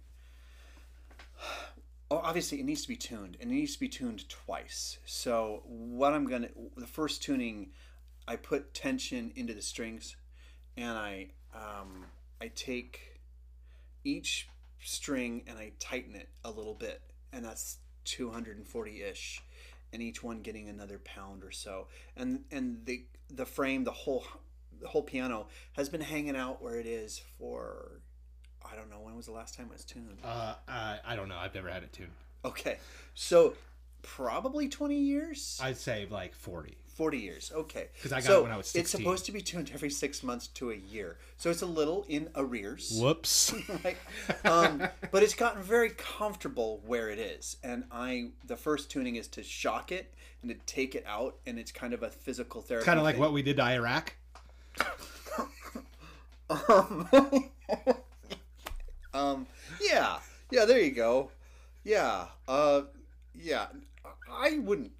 Oh, 2.13 2.21
obviously, 2.23 2.59
it 2.59 2.65
needs 2.65 2.83
to 2.83 2.87
be 2.87 2.95
tuned, 2.95 3.37
and 3.41 3.49
it 3.49 3.55
needs 3.55 3.73
to 3.73 3.79
be 3.79 3.89
tuned 3.89 4.29
twice. 4.29 4.99
So, 5.03 5.63
what 5.65 6.13
I'm 6.13 6.27
gonna, 6.27 6.49
the 6.77 6.85
first 6.85 7.23
tuning, 7.23 7.71
I 8.27 8.35
put 8.35 8.75
tension 8.75 9.31
into 9.35 9.55
the 9.55 9.63
strings, 9.63 10.15
and 10.77 10.95
I, 10.95 11.29
um, 11.55 12.05
I 12.39 12.51
take 12.53 13.19
each 14.03 14.47
string 14.79 15.41
and 15.47 15.57
I 15.57 15.71
tighten 15.79 16.13
it 16.13 16.29
a 16.43 16.51
little 16.51 16.75
bit, 16.75 17.01
and 17.31 17.43
that's 17.43 17.79
240 18.05 19.01
ish, 19.01 19.41
and 19.91 19.99
each 19.99 20.21
one 20.21 20.43
getting 20.43 20.69
another 20.69 20.99
pound 20.99 21.43
or 21.43 21.49
so. 21.49 21.87
And 22.15 22.41
and 22.51 22.85
the 22.85 23.07
the 23.31 23.47
frame, 23.47 23.85
the 23.85 23.91
whole 23.91 24.23
the 24.79 24.87
whole 24.87 25.01
piano 25.01 25.47
has 25.71 25.89
been 25.89 26.01
hanging 26.01 26.35
out 26.35 26.61
where 26.61 26.79
it 26.79 26.85
is 26.85 27.19
for 27.39 28.02
I 28.71 28.75
don't 28.75 28.89
know 28.89 28.99
when 29.01 29.15
was 29.15 29.25
the 29.27 29.31
last 29.31 29.55
time 29.55 29.67
it 29.67 29.73
was 29.73 29.85
tuned. 29.85 30.17
uh, 30.23 30.55
uh, 30.67 30.97
I 31.05 31.15
don't 31.15 31.29
know. 31.29 31.37
I've 31.37 31.53
never 31.55 31.69
had 31.69 31.83
it 31.83 31.93
tuned. 31.93 32.11
Okay, 32.45 32.77
so 33.13 33.53
probably 34.01 34.67
20 34.67 34.95
years. 34.97 35.59
I'd 35.63 35.77
say 35.77 36.07
like 36.09 36.33
forty. 36.35 36.77
40 36.95 37.17
years. 37.17 37.51
Okay. 37.55 37.87
'Cause 38.03 38.11
I 38.11 38.17
got 38.17 38.25
so 38.27 38.39
it 38.41 38.43
when 38.43 38.51
I 38.51 38.57
was 38.57 38.75
It's 38.75 38.91
supposed 38.91 39.25
to 39.25 39.31
be 39.31 39.41
tuned 39.41 39.71
every 39.73 39.89
six 39.89 40.21
months 40.21 40.45
to 40.49 40.69
a 40.69 40.75
year. 40.75 41.17
So 41.37 41.49
it's 41.49 41.63
a 41.63 41.65
little 41.65 42.05
in 42.07 42.29
arrears. 42.35 42.91
Whoops. 43.01 43.51
right? 43.83 43.97
Um, 44.45 44.87
but 45.09 45.23
it's 45.23 45.33
gotten 45.33 45.63
very 45.63 45.89
comfortable 45.89 46.81
where 46.85 47.09
it 47.09 47.17
is, 47.17 47.57
and 47.63 47.85
I 47.91 48.29
the 48.45 48.55
first 48.55 48.91
tuning 48.91 49.15
is 49.15 49.27
to 49.29 49.41
shock 49.41 49.91
it 49.91 50.13
and 50.43 50.51
to 50.51 50.57
take 50.67 50.93
it 50.93 51.03
out, 51.07 51.37
and 51.47 51.57
it's 51.57 51.71
kind 51.71 51.93
of 51.95 52.03
a 52.03 52.11
physical 52.11 52.61
therapy. 52.61 52.85
kind 52.85 52.99
of 52.99 53.03
like 53.05 53.15
thing. 53.15 53.21
what 53.21 53.33
we 53.33 53.41
did 53.41 53.57
to 53.57 53.63
Iraq. 53.63 54.13
Um, 56.49 57.07
um, 59.13 59.47
yeah, 59.81 60.17
yeah. 60.51 60.65
There 60.65 60.79
you 60.79 60.91
go. 60.91 61.31
Yeah, 61.83 62.25
uh, 62.47 62.81
yeah. 63.33 63.67
I 64.31 64.59
wouldn't 64.59 64.91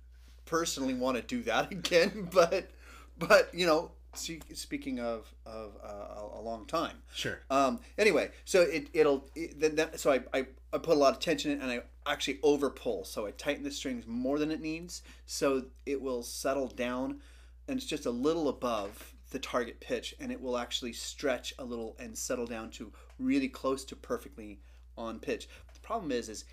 personally 0.46 0.94
want 0.94 1.18
to 1.18 1.24
do 1.24 1.44
that 1.44 1.72
again, 1.72 2.30
but 2.32 2.70
but 3.18 3.50
you 3.54 3.66
know, 3.66 3.92
see, 4.14 4.40
speaking 4.54 5.00
of 5.00 5.34
of 5.46 5.74
uh, 5.84 5.88
a- 6.22 6.40
a 6.40 6.42
long 6.42 6.66
time. 6.66 6.98
Sure. 7.14 7.40
Um, 7.50 7.80
anyway, 7.98 8.32
so 8.46 8.62
it 8.62 8.88
it'll 8.94 9.26
it, 9.36 9.60
then 9.60 9.76
that, 9.76 10.00
so 10.00 10.12
I, 10.12 10.22
I 10.34 10.46
I 10.74 10.78
put 10.78 10.96
a 10.98 11.00
lot 11.00 11.14
of 11.14 11.20
tension 11.20 11.52
in 11.52 11.62
and 11.62 11.72
I 11.72 11.82
actually 12.06 12.40
over 12.44 12.70
pull. 12.70 13.06
So 13.06 13.26
I 13.26 13.32
tighten 13.32 13.64
the 13.64 13.72
strings 13.72 14.06
more 14.08 14.40
than 14.40 14.52
it 14.52 14.62
needs, 14.62 15.04
so 15.26 15.66
it 15.86 16.02
will 16.02 16.24
settle 16.24 16.68
down, 16.68 17.22
and 17.68 17.78
it's 17.78 17.86
just 17.88 18.06
a 18.06 18.12
little 18.12 18.50
above 18.50 19.13
the 19.34 19.40
target 19.40 19.82
pitch, 19.82 20.16
and 20.20 20.32
it 20.32 20.40
will 20.40 20.58
actually 20.58 20.94
stretch 20.94 21.56
a 21.58 21.66
little 21.66 21.96
and 22.00 22.16
settle 22.16 22.46
down 22.46 22.70
to 22.70 22.94
really 23.18 23.50
close 23.50 23.84
to 23.84 23.96
perfectly 23.96 24.60
on 24.96 25.20
pitch. 25.20 25.50
The 25.74 25.80
problem 25.80 26.12
is, 26.12 26.30
is 26.30 26.46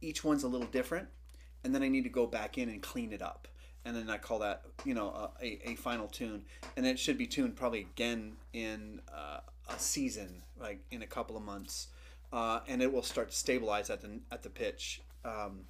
each 0.00 0.24
one's 0.24 0.42
a 0.42 0.48
little 0.48 0.66
different, 0.66 1.08
and 1.62 1.72
then 1.72 1.82
I 1.82 1.88
need 1.88 2.02
to 2.02 2.10
go 2.10 2.26
back 2.26 2.58
in 2.58 2.68
and 2.68 2.82
clean 2.82 3.12
it 3.12 3.22
up. 3.22 3.46
And 3.84 3.96
then 3.96 4.10
I 4.10 4.18
call 4.18 4.40
that, 4.40 4.64
you 4.84 4.94
know, 4.94 5.30
a, 5.40 5.70
a, 5.70 5.74
final 5.76 6.08
tune. 6.08 6.44
And 6.76 6.84
it 6.84 6.98
should 6.98 7.16
be 7.16 7.26
tuned 7.26 7.56
probably 7.56 7.82
again 7.82 8.36
in 8.52 9.00
uh, 9.10 9.38
a 9.68 9.78
season, 9.78 10.42
like 10.60 10.80
in 10.90 11.02
a 11.02 11.06
couple 11.06 11.36
of 11.36 11.42
months. 11.42 11.86
Uh, 12.32 12.60
and 12.66 12.82
it 12.82 12.92
will 12.92 13.04
start 13.04 13.30
to 13.30 13.36
stabilize 13.36 13.88
at 13.88 14.02
the, 14.02 14.20
at 14.30 14.42
the 14.42 14.50
pitch. 14.50 15.00
Um, 15.24 15.60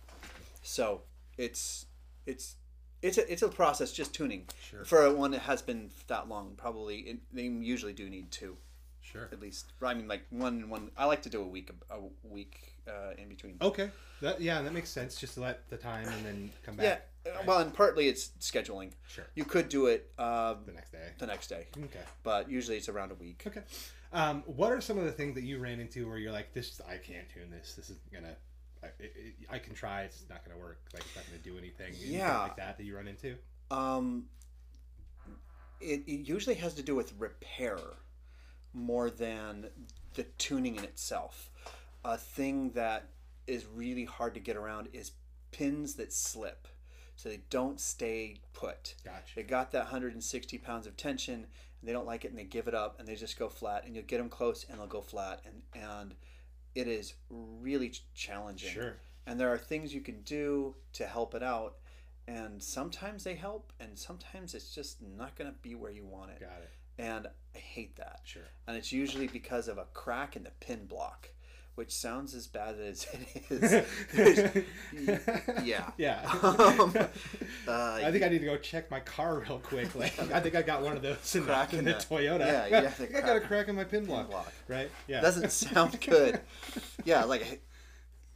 so 0.63 1.03
it's, 1.37 1.87
it's, 2.27 2.57
it's 3.03 3.19
a, 3.19 3.33
it's 3.33 3.43
a 3.43 3.49
process 3.49 3.93
just 3.93 4.15
tuning 4.15 4.47
Sure. 4.71 4.85
for 4.85 5.13
one 5.15 5.31
that 5.33 5.41
has 5.43 5.63
been 5.63 5.91
that 6.09 6.29
long. 6.29 6.55
Probably 6.57 6.97
it, 7.01 7.19
they 7.33 7.43
usually 7.45 7.93
do 7.93 8.09
need 8.09 8.31
two 8.31 8.57
Sure. 9.01 9.29
at 9.33 9.41
least. 9.41 9.73
I 9.83 9.95
mean, 9.95 10.09
like 10.09 10.23
one 10.31 10.69
one. 10.69 10.91
I 10.97 11.07
like 11.07 11.23
to 11.23 11.29
do 11.31 11.41
a 11.43 11.47
week 11.47 11.71
a 11.91 11.99
week 12.23 12.75
uh, 12.87 13.13
in 13.17 13.29
between. 13.29 13.57
Okay. 13.63 13.91
That 14.21 14.41
yeah, 14.41 14.61
that 14.63 14.73
makes 14.73 14.91
sense. 14.91 15.17
Just 15.17 15.35
to 15.35 15.41
let 15.41 15.69
the 15.71 15.77
time 15.77 16.07
and 16.09 16.27
then 16.27 16.51
come 16.65 16.75
Yeah, 16.77 16.97
back. 16.97 17.09
uh, 17.27 17.43
well, 17.47 17.59
and 17.61 17.73
partly 17.73 18.09
it's 18.09 18.31
scheduling. 18.41 18.91
Sure. 19.07 19.25
You 19.35 19.45
could 19.45 19.69
do 19.69 19.87
it 19.87 20.11
uh, 20.19 20.55
The 20.67 20.73
next 20.73 20.91
day. 20.93 21.09
the 21.19 21.27
next 21.27 21.47
day, 21.47 21.67
Okay. 21.85 22.01
but 22.25 22.51
usually 22.51 22.77
it's 22.77 22.89
around 22.89 23.13
a 23.13 23.15
week. 23.15 23.45
Okay. 23.47 23.63
Um, 24.13 24.43
what 24.47 24.73
are 24.73 24.81
some 24.81 24.99
of 24.99 25.05
the 25.05 25.13
things 25.13 25.35
that 25.37 25.45
you 25.45 25.59
ran 25.59 25.81
into 25.81 26.09
where 26.09 26.17
you're 26.19 26.33
like, 26.33 26.53
this, 26.55 26.81
I 26.89 26.97
can't 26.97 27.29
tune 27.29 27.51
this. 27.51 27.75
This 27.75 27.91
is 27.91 27.99
gonna, 28.13 28.35
I, 28.83 29.57
I 29.57 29.59
can 29.59 29.75
try. 29.75 30.03
It's 30.03 30.25
not 30.29 30.45
gonna 30.45 30.59
work. 30.59 30.81
Like 30.93 31.03
it's 31.05 31.17
not 31.17 31.25
gonna 31.27 31.39
do 31.39 31.59
anything. 31.59 31.89
Anything 31.89 32.13
Yeah. 32.13 32.43
Like 32.43 32.57
that 32.57 32.79
that 32.79 32.85
you 32.85 32.97
run 32.97 33.09
into. 33.09 33.37
Um, 33.71 34.27
it, 35.81 36.03
it 36.07 36.29
usually 36.29 36.57
has 36.57 36.75
to 36.75 36.83
do 36.83 36.95
with 36.95 37.13
repair 37.19 37.79
more 38.73 39.11
than 39.11 39.67
the 40.15 40.25
tuning 40.39 40.77
in 40.77 40.85
itself. 40.85 41.51
A 42.05 42.17
thing 42.17 42.71
that 42.71 43.09
is 43.47 43.67
really 43.67 44.05
hard 44.05 44.35
to 44.35 44.41
get 44.41 44.57
around 44.57 44.89
is 44.93 45.13
pins 45.51 45.95
that 45.95 46.13
slip, 46.13 46.69
so 47.17 47.29
they 47.29 47.41
don't 47.51 47.81
stay 47.81 48.41
put. 48.53 48.95
Gotcha. 49.05 49.35
They 49.37 49.43
got 49.43 49.73
that 49.73 49.85
160 49.85 50.59
pounds 50.59 50.87
of 50.87 50.97
tension, 50.97 51.35
and 51.35 51.47
they 51.89 51.93
don't 51.93 52.07
like 52.07 52.25
it, 52.25 52.31
and 52.31 52.39
they 52.39 52.45
give 52.45 52.69
it 52.69 52.75
up, 52.75 52.99
and 52.99 53.09
they 53.09 53.15
just 53.15 53.39
go 53.39 53.49
flat. 53.49 53.85
And 53.85 53.95
you'll 53.95 54.05
get 54.05 54.19
them 54.19 54.29
close, 54.29 54.65
and 54.69 54.79
they'll 54.79 54.87
go 54.87 55.01
flat, 55.01 55.43
and 55.45 55.63
and 55.75 56.15
it 56.75 56.87
is 56.89 57.15
really 57.31 57.93
challenging. 58.15 58.71
Sure. 58.71 58.97
And 59.27 59.39
there 59.39 59.53
are 59.53 59.59
things 59.59 59.95
you 59.95 60.01
can 60.01 60.23
do 60.23 60.75
to 60.95 61.07
help 61.07 61.35
it 61.35 61.43
out, 61.43 61.77
and 62.27 62.63
sometimes 62.63 63.25
they 63.25 63.35
help, 63.35 63.73
and 63.79 63.99
sometimes 63.99 64.55
it's 64.55 64.75
just 64.75 65.03
not 65.03 65.37
going 65.37 65.51
to 65.51 65.57
be 65.61 65.75
where 65.75 65.91
you 65.91 66.05
want 66.05 66.31
it. 66.31 66.41
Got 66.41 66.63
it. 66.63 66.71
And 66.99 67.27
I 67.55 67.59
hate 67.59 67.97
that. 67.97 68.21
Sure. 68.25 68.43
And 68.67 68.77
it's 68.77 68.93
usually 68.93 69.29
because 69.29 69.69
of 69.69 69.79
a 69.79 69.87
crack 69.95 70.35
in 70.35 70.45
the 70.45 70.53
pin 70.61 70.87
block, 70.87 71.29
which 71.79 71.93
sounds 71.95 72.35
as 72.35 72.49
bad 72.49 72.75
as 72.81 73.07
it 73.13 73.45
is. 74.97 75.25
Yeah. 75.65 75.91
Yeah. 75.97 76.23
Um, 76.59 76.93
uh, 77.69 78.01
I 78.05 78.11
think 78.11 78.25
I 78.25 78.29
need 78.29 78.41
to 78.41 78.47
go 78.47 78.57
check 78.57 78.91
my 78.91 79.01
car 79.01 79.39
real 79.41 79.59
quick. 79.61 79.95
Like, 79.95 80.19
I 80.33 80.41
think 80.41 80.55
I 80.57 80.63
got 80.63 80.83
one 80.83 80.97
of 80.97 81.03
those 81.03 81.35
in, 81.37 81.45
Crack 81.45 81.71
the, 81.71 81.79
in 81.79 81.87
in 81.87 81.93
the 81.93 81.99
the- 81.99 81.99
Toyota. 82.05 82.41
yeah, 82.41 82.63
I 82.65 82.69
yeah, 82.83 82.89
think 82.91 83.15
I 83.15 83.21
got 83.21 83.37
a 83.37 83.41
crack- 83.41 83.49
crack 83.49 83.69
in 83.69 83.77
my 83.77 83.85
pin 83.85 84.05
block. 84.05 84.29
block. 84.31 84.53
Right? 84.67 84.91
Yeah. 85.07 85.21
doesn't 85.21 85.53
sound 85.53 86.01
good. 86.01 86.41
yeah, 87.05 87.25
like 87.25 87.63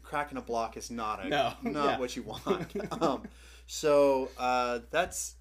cracking 0.02 0.38
a 0.38 0.40
block 0.42 0.76
is 0.76 0.90
not 0.90 1.24
a 1.24 1.28
No, 1.28 1.52
not 1.62 1.85
yeah. 1.87 1.98
what 1.98 2.14
you 2.16 2.22
want. 2.22 2.72
um, 3.02 3.22
so 3.66 4.28
uh, 4.38 4.81
that's 4.90 5.35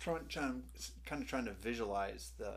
trying, 0.00 0.26
trying 0.28 0.62
kind 1.04 1.22
of 1.22 1.28
trying 1.28 1.44
to 1.46 1.52
visualize 1.52 2.32
the 2.38 2.52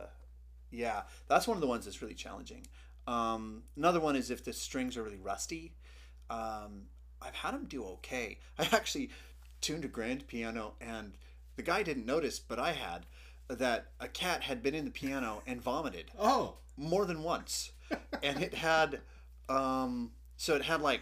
yeah 0.72 1.02
that's 1.28 1.48
one 1.48 1.58
of 1.58 1.62
the 1.62 1.68
ones 1.68 1.86
that's 1.86 2.02
really 2.02 2.14
challenging. 2.16 2.66
Um, 3.08 3.64
another 3.76 4.00
one 4.00 4.16
is 4.16 4.30
if 4.30 4.44
the 4.44 4.54
strings 4.54 4.98
are 4.98 5.04
really 5.04 5.18
rusty. 5.18 5.74
Um, 6.30 6.84
I've 7.22 7.36
had 7.36 7.54
them 7.54 7.66
do 7.66 7.84
okay. 7.84 8.38
I 8.58 8.68
actually 8.72 9.10
tuned 9.62 9.86
a 9.86 9.88
grand 9.88 10.28
piano 10.28 10.74
and 10.80 11.14
the 11.60 11.64
guy 11.64 11.84
didn't 11.84 12.06
notice, 12.06 12.40
but 12.40 12.58
I 12.58 12.72
had 12.72 13.06
that 13.50 13.88
a 14.00 14.08
cat 14.08 14.44
had 14.44 14.64
been 14.64 14.74
in 14.74 14.86
the 14.86 14.92
piano 14.92 15.42
and 15.46 15.62
vomited 15.62 16.06
oh. 16.20 16.56
more 16.78 17.06
than 17.06 17.22
once, 17.22 17.72
and 18.24 18.42
it 18.42 18.54
had, 18.54 19.02
um, 19.50 20.12
so 20.38 20.56
it 20.56 20.62
had 20.62 20.82
like, 20.82 21.02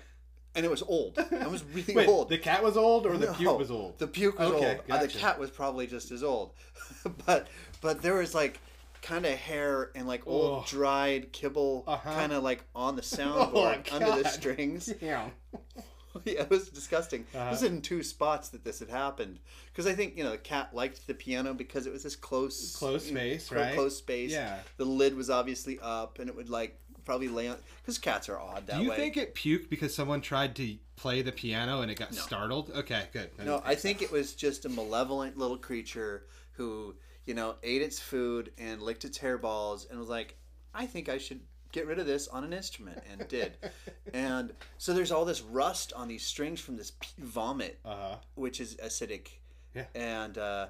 and 0.56 0.66
it 0.66 0.70
was 0.70 0.82
old. 0.82 1.20
It 1.20 1.52
was 1.52 1.64
really 1.66 1.94
Wait, 1.94 2.10
old. 2.10 2.30
the 2.30 2.40
cat 2.40 2.64
was 2.64 2.76
old 2.76 3.06
or 3.06 3.18
the 3.18 3.28
No, 3.28 3.34
puke 3.34 3.60
was 3.60 3.70
old? 3.70 4.00
The 4.00 4.08
puke 4.08 4.40
was 4.40 4.50
Okay, 4.50 4.80
old. 4.80 4.82
Uh, 4.90 5.02
the 5.04 5.08
cat 5.08 5.40
was 5.40 5.52
probably 5.52 5.86
just 5.86 6.10
as 6.10 6.24
old, 6.24 6.54
but 7.28 7.48
but 7.82 8.02
there 8.02 8.16
was 8.16 8.34
like 8.34 8.60
kind 9.08 9.26
of 9.26 9.34
hair 9.34 9.92
and 9.96 10.08
like 10.08 10.26
old 10.28 10.60
Ugh. 10.64 10.68
dried 10.68 11.32
kibble, 11.32 11.84
Uh-huh. 11.88 12.14
kind 12.14 12.34
of 12.34 12.44
like 12.44 12.64
on 12.76 12.96
the 12.96 13.02
soundboard 13.16 13.92
under 13.94 14.22
the 14.24 14.30
strings. 14.30 14.94
Yeah. 15.02 15.30
yeah, 16.26 16.42
it 16.42 16.50
was 16.50 16.70
disgusting. 16.70 17.26
Uh-huh. 17.36 17.52
This 17.52 17.62
is 17.62 17.70
in 17.70 17.82
two 17.82 18.02
spots 18.04 18.50
that 18.50 18.64
this 18.64 18.80
had 18.80 18.90
happened 18.90 19.40
because 19.72 19.86
I 19.88 19.94
think 19.94 20.18
you 20.18 20.24
know 20.24 20.32
the 20.32 20.38
cat 20.38 20.74
liked 20.74 21.06
the 21.08 21.14
piano 21.14 21.54
because 21.54 21.86
it 21.86 21.94
was 21.94 22.04
this 22.04 22.16
close, 22.16 22.76
Close 22.76 23.08
you 23.08 23.14
know, 23.14 23.20
space, 23.20 23.52
right? 23.52 23.76
Close 23.76 23.98
space. 23.98 24.32
Yeah. 24.32 24.58
The 24.78 24.86
lid 24.86 25.16
was 25.16 25.30
obviously 25.30 25.80
up, 25.82 26.20
and 26.20 26.30
it 26.30 26.36
would 26.36 26.50
like 26.50 26.80
probably 27.06 27.28
lay 27.30 27.48
on 27.48 27.56
because 27.82 27.98
cats 28.00 28.28
are 28.30 28.40
odd 28.40 28.68
that 28.68 28.78
Do 28.78 28.84
you 28.84 28.90
way. 28.90 28.96
think 28.98 29.16
it 29.16 29.34
puked 29.36 29.70
because 29.70 29.94
someone 29.96 30.20
tried 30.20 30.56
to 30.58 30.76
play 30.98 31.22
the 31.22 31.32
piano 31.32 31.82
and 31.82 31.90
it 31.92 31.98
got 32.00 32.14
startled? 32.14 32.72
Okay, 32.76 33.04
good. 33.14 33.30
no, 33.46 33.62
I 33.64 33.76
think 33.76 34.02
it 34.02 34.12
was 34.12 34.34
just 34.34 34.66
a 34.66 34.70
malevolent 34.70 35.38
little 35.38 35.58
creature 35.58 36.26
who 36.54 36.96
you 37.28 37.36
know, 37.36 37.56
ate 37.62 37.84
its 37.84 38.00
food 38.00 38.52
and 38.58 38.82
licked 38.82 39.06
its 39.06 39.20
hairballs 39.20 39.88
and 39.90 40.00
was 40.00 40.10
like, 40.10 40.36
I 40.74 40.86
think 40.88 41.10
I 41.10 41.20
should 41.20 41.42
get 41.72 41.86
rid 41.86 42.00
of 42.00 42.08
this 42.08 42.28
on 42.30 42.44
an 42.44 42.54
instrument 42.54 43.04
and 43.12 43.28
did. 43.38 43.54
and 44.14 44.54
so 44.80 44.94
there's 44.94 45.12
all 45.12 45.26
this 45.26 45.42
rust 45.42 45.94
on 45.94 46.08
these 46.08 46.24
strings 46.26 46.60
from 46.60 46.78
this 46.78 46.94
vomit, 47.20 47.78
Uh-huh. 47.86 48.16
which 48.36 48.60
is 48.60 48.76
acidic. 48.78 49.28
Yeah. 49.76 49.84
And 49.94 50.38
uh, 50.38 50.68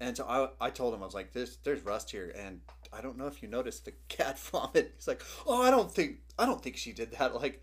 and 0.00 0.16
so 0.16 0.24
I, 0.26 0.66
I 0.66 0.70
told 0.70 0.94
him 0.94 1.02
I 1.02 1.06
was 1.06 1.14
like, 1.14 1.32
there's 1.32 1.58
there's 1.62 1.82
rust 1.82 2.10
here, 2.10 2.32
and 2.36 2.60
I 2.92 3.00
don't 3.02 3.16
know 3.18 3.26
if 3.26 3.42
you 3.42 3.48
noticed 3.48 3.84
the 3.84 3.92
cat 4.08 4.38
vomit. 4.50 4.92
He's 4.96 5.06
like, 5.06 5.22
oh, 5.46 5.62
I 5.62 5.70
don't 5.70 5.92
think 5.92 6.18
I 6.38 6.46
don't 6.46 6.62
think 6.62 6.76
she 6.76 6.92
did 6.92 7.12
that. 7.12 7.34
Like. 7.34 7.62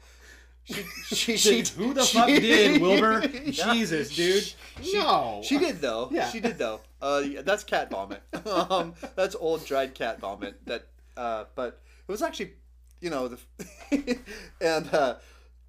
She, 0.66 0.84
she, 1.16 1.38
she, 1.38 1.64
Who 1.78 1.94
the 1.94 2.04
she- 2.04 2.18
fuck 2.18 2.28
did, 2.28 2.82
Wilbur? 2.82 3.28
Yeah. 3.46 3.74
Jesus, 3.74 4.16
dude. 4.16 4.54
no. 4.94 5.42
She 5.44 5.58
did 5.60 5.80
though. 5.82 6.10
Yeah. 6.12 6.30
She 6.30 6.40
did 6.40 6.58
though. 6.58 6.82
Uh, 7.02 7.22
yeah, 7.26 7.42
that's 7.44 7.64
cat 7.64 7.90
vomit. 7.92 8.22
um, 8.48 8.94
that's 9.16 9.36
old 9.36 9.66
dried 9.66 9.94
cat 9.94 10.20
vomit. 10.20 10.56
That, 10.66 10.88
uh, 11.16 11.46
but 11.56 11.80
it 12.08 12.12
was 12.12 12.22
actually, 12.24 12.54
you 13.00 13.10
know, 13.12 13.28
the, 13.28 14.18
and 14.62 14.92
uh, 14.94 15.16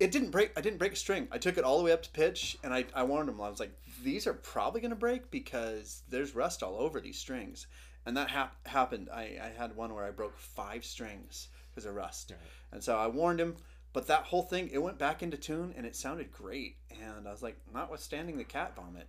it 0.01 0.13
didn't 0.13 0.31
break. 0.31 0.53
I 0.57 0.61
didn't 0.63 0.79
break 0.79 0.93
a 0.93 0.97
string. 0.97 1.29
I 1.31 1.39
took 1.39 1.59
it 1.59 1.65
all 1.65 1.79
the 1.79 1.85
way 1.85 1.93
up 1.93 2.03
to 2.05 2.11
pitch, 2.11 2.57
and 2.65 2.73
I, 2.73 2.85
I 2.95 3.03
warned 3.03 3.29
him. 3.29 3.41
I 3.41 3.49
was 3.51 3.61
like, 3.61 3.73
these 4.03 4.27
are 4.27 4.33
probably 4.35 4.81
gonna 4.81 4.95
break 4.97 5.31
because 5.31 6.03
there's 6.09 6.35
rust 6.35 6.63
all 6.63 6.77
over 6.79 7.01
these 7.01 7.19
strings, 7.19 7.67
and 8.07 8.17
that 8.17 8.31
hap- 8.31 8.67
happened. 8.67 9.09
I, 9.13 9.39
I 9.43 9.53
had 9.59 9.77
one 9.77 9.95
where 9.95 10.05
I 10.05 10.11
broke 10.11 10.39
five 10.39 10.85
strings 10.87 11.49
because 11.75 11.87
of 11.87 11.95
rust, 11.95 12.33
and 12.73 12.83
so 12.83 12.97
I 12.97 13.09
warned 13.09 13.41
him. 13.41 13.57
But 13.97 14.09
that 14.09 14.25
whole 14.25 14.43
thing, 14.43 14.69
it 14.75 14.77
went 14.77 14.99
back 14.99 15.23
into 15.23 15.39
tune 15.39 15.73
and 15.75 15.87
it 15.87 15.97
sounded 15.97 16.31
great. 16.31 16.77
And 17.03 17.27
I 17.27 17.31
was 17.31 17.43
like, 17.43 17.57
notwithstanding 17.73 18.37
the 18.37 18.45
cat 18.45 18.77
vomit, 18.77 19.09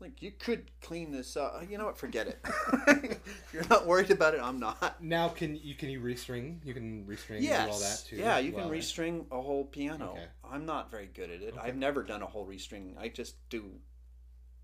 like 0.00 0.22
you 0.22 0.30
could 0.30 0.70
clean 0.80 1.12
this 1.12 1.36
up. 1.36 1.62
You 1.68 1.76
know 1.76 1.84
what? 1.84 1.98
Forget 1.98 2.28
it. 2.28 3.20
you're 3.52 3.68
not 3.68 3.86
worried 3.86 4.10
about 4.10 4.32
it, 4.32 4.40
I'm 4.42 4.58
not. 4.58 5.02
Now 5.02 5.28
can 5.28 5.54
you 5.54 5.74
can 5.74 5.90
you 5.90 6.00
restring? 6.00 6.64
You 6.64 6.72
can 6.72 7.04
restring 7.04 7.42
Yes. 7.42 7.68
all 7.70 7.78
that 7.80 8.04
too. 8.08 8.16
Yeah, 8.16 8.38
you 8.38 8.52
Well, 8.54 8.70
can 8.70 8.72
restring 8.72 9.26
a 9.30 9.42
whole 9.42 9.66
piano. 9.66 10.12
Okay. 10.12 10.24
I'm 10.50 10.64
not 10.64 10.90
very 10.90 11.10
good 11.12 11.28
at 11.28 11.42
it. 11.42 11.54
I've 11.60 11.76
never 11.76 12.02
done 12.02 12.22
a 12.22 12.26
whole 12.26 12.46
restring. 12.46 12.96
I 12.98 13.08
just 13.08 13.34
do 13.50 13.66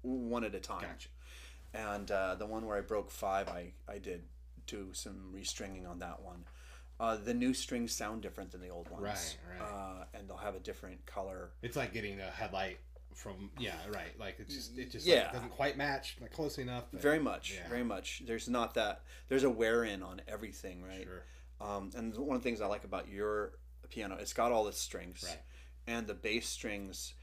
one 0.00 0.44
at 0.44 0.54
a 0.54 0.60
time. 0.60 0.80
Gotcha. 0.80 1.10
And 1.74 2.10
uh, 2.10 2.36
the 2.36 2.46
one 2.46 2.64
where 2.64 2.78
I 2.78 2.80
broke 2.80 3.10
five, 3.10 3.50
I, 3.50 3.74
I 3.86 3.98
did 3.98 4.22
do 4.66 4.94
some 4.94 5.30
restringing 5.36 5.86
on 5.86 5.98
that 5.98 6.22
one. 6.22 6.46
Uh, 7.00 7.16
the 7.16 7.34
new 7.34 7.54
strings 7.54 7.92
sound 7.92 8.22
different 8.22 8.50
than 8.50 8.60
the 8.60 8.68
old 8.68 8.88
ones. 8.90 9.02
Right, 9.02 9.36
right. 9.60 9.68
Uh, 9.68 10.04
and 10.14 10.28
they'll 10.28 10.36
have 10.36 10.56
a 10.56 10.60
different 10.60 11.04
color. 11.06 11.50
It's 11.62 11.76
like 11.76 11.92
getting 11.92 12.18
a 12.20 12.30
headlight 12.30 12.78
from 13.14 13.50
yeah, 13.58 13.74
right. 13.92 14.18
Like 14.18 14.36
it's 14.38 14.54
just 14.54 14.78
it 14.78 14.90
just 14.90 15.06
Yeah. 15.06 15.24
like, 15.24 15.32
doesn't 15.32 15.50
quite 15.50 15.76
match, 15.76 16.16
like 16.20 16.32
close 16.32 16.58
enough. 16.58 16.84
Very 16.92 17.18
much, 17.20 17.54
Yeah. 17.54 17.68
very 17.68 17.84
much. 17.84 18.22
There's 18.26 18.48
not 18.48 18.74
that. 18.74 19.02
There's 19.28 19.44
a 19.44 19.50
wear 19.50 19.84
in 19.84 20.02
on 20.02 20.20
everything, 20.26 20.82
right? 20.82 21.04
Sure. 21.04 21.22
Um, 21.60 21.90
and 21.96 22.16
one 22.16 22.36
of 22.36 22.42
the 22.42 22.48
things 22.48 22.60
I 22.60 22.66
like 22.66 22.84
about 22.84 23.08
your 23.08 23.52
piano, 23.90 24.16
it's 24.20 24.32
got 24.32 24.52
all 24.52 24.64
the 24.64 24.72
strings, 24.72 25.24
Right. 25.26 25.38
and 25.86 26.06
the 26.06 26.14
bass 26.14 26.48
strings. 26.48 27.14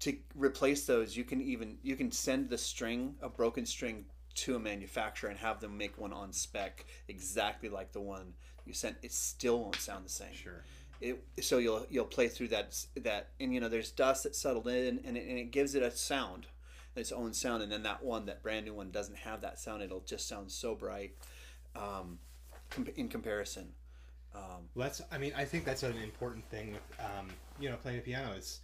To 0.00 0.16
replace 0.34 0.86
those, 0.86 1.16
you 1.16 1.24
can 1.24 1.40
even 1.40 1.78
you 1.82 1.96
can 1.96 2.10
send 2.10 2.48
the 2.50 2.58
string, 2.58 3.16
a 3.22 3.28
broken 3.28 3.64
string, 3.64 4.06
to 4.34 4.56
a 4.56 4.58
manufacturer 4.58 5.30
and 5.30 5.38
have 5.38 5.60
them 5.60 5.78
make 5.78 5.96
one 5.96 6.12
on 6.12 6.32
spec 6.32 6.84
exactly 7.08 7.68
like 7.68 7.92
the 7.92 8.00
one 8.00 8.34
you 8.66 8.74
sent. 8.74 8.96
It 9.02 9.12
still 9.12 9.60
won't 9.60 9.76
sound 9.76 10.04
the 10.04 10.10
same. 10.10 10.32
Sure. 10.32 10.64
It, 11.00 11.24
so 11.40 11.58
you'll 11.58 11.86
you'll 11.90 12.04
play 12.04 12.28
through 12.28 12.48
that 12.48 12.76
that 13.02 13.30
and 13.40 13.52
you 13.52 13.60
know 13.60 13.68
there's 13.68 13.90
dust 13.90 14.22
that 14.22 14.34
settled 14.34 14.68
in 14.68 15.00
and 15.04 15.16
it, 15.16 15.28
and 15.28 15.38
it 15.38 15.50
gives 15.50 15.74
it 15.74 15.82
a 15.82 15.90
sound 15.90 16.46
its 16.94 17.10
own 17.10 17.34
sound 17.34 17.62
and 17.62 17.72
then 17.72 17.82
that 17.82 18.04
one 18.04 18.26
that 18.26 18.42
brand 18.42 18.64
new 18.64 18.72
one 18.72 18.92
doesn't 18.92 19.16
have 19.16 19.40
that 19.40 19.58
sound 19.58 19.82
it'll 19.82 20.04
just 20.06 20.28
sound 20.28 20.50
so 20.50 20.76
bright 20.76 21.16
um, 21.74 22.20
com- 22.70 22.86
in 22.94 23.08
comparison 23.08 23.72
um, 24.34 24.68
that's. 24.74 25.00
I 25.12 25.18
mean, 25.18 25.32
I 25.36 25.44
think 25.44 25.64
that's 25.64 25.82
an 25.82 25.96
important 25.98 26.44
thing 26.50 26.72
with 26.72 27.00
um, 27.00 27.28
you 27.60 27.70
know 27.70 27.76
playing 27.76 27.98
the 27.98 28.02
piano 28.02 28.32
is 28.32 28.60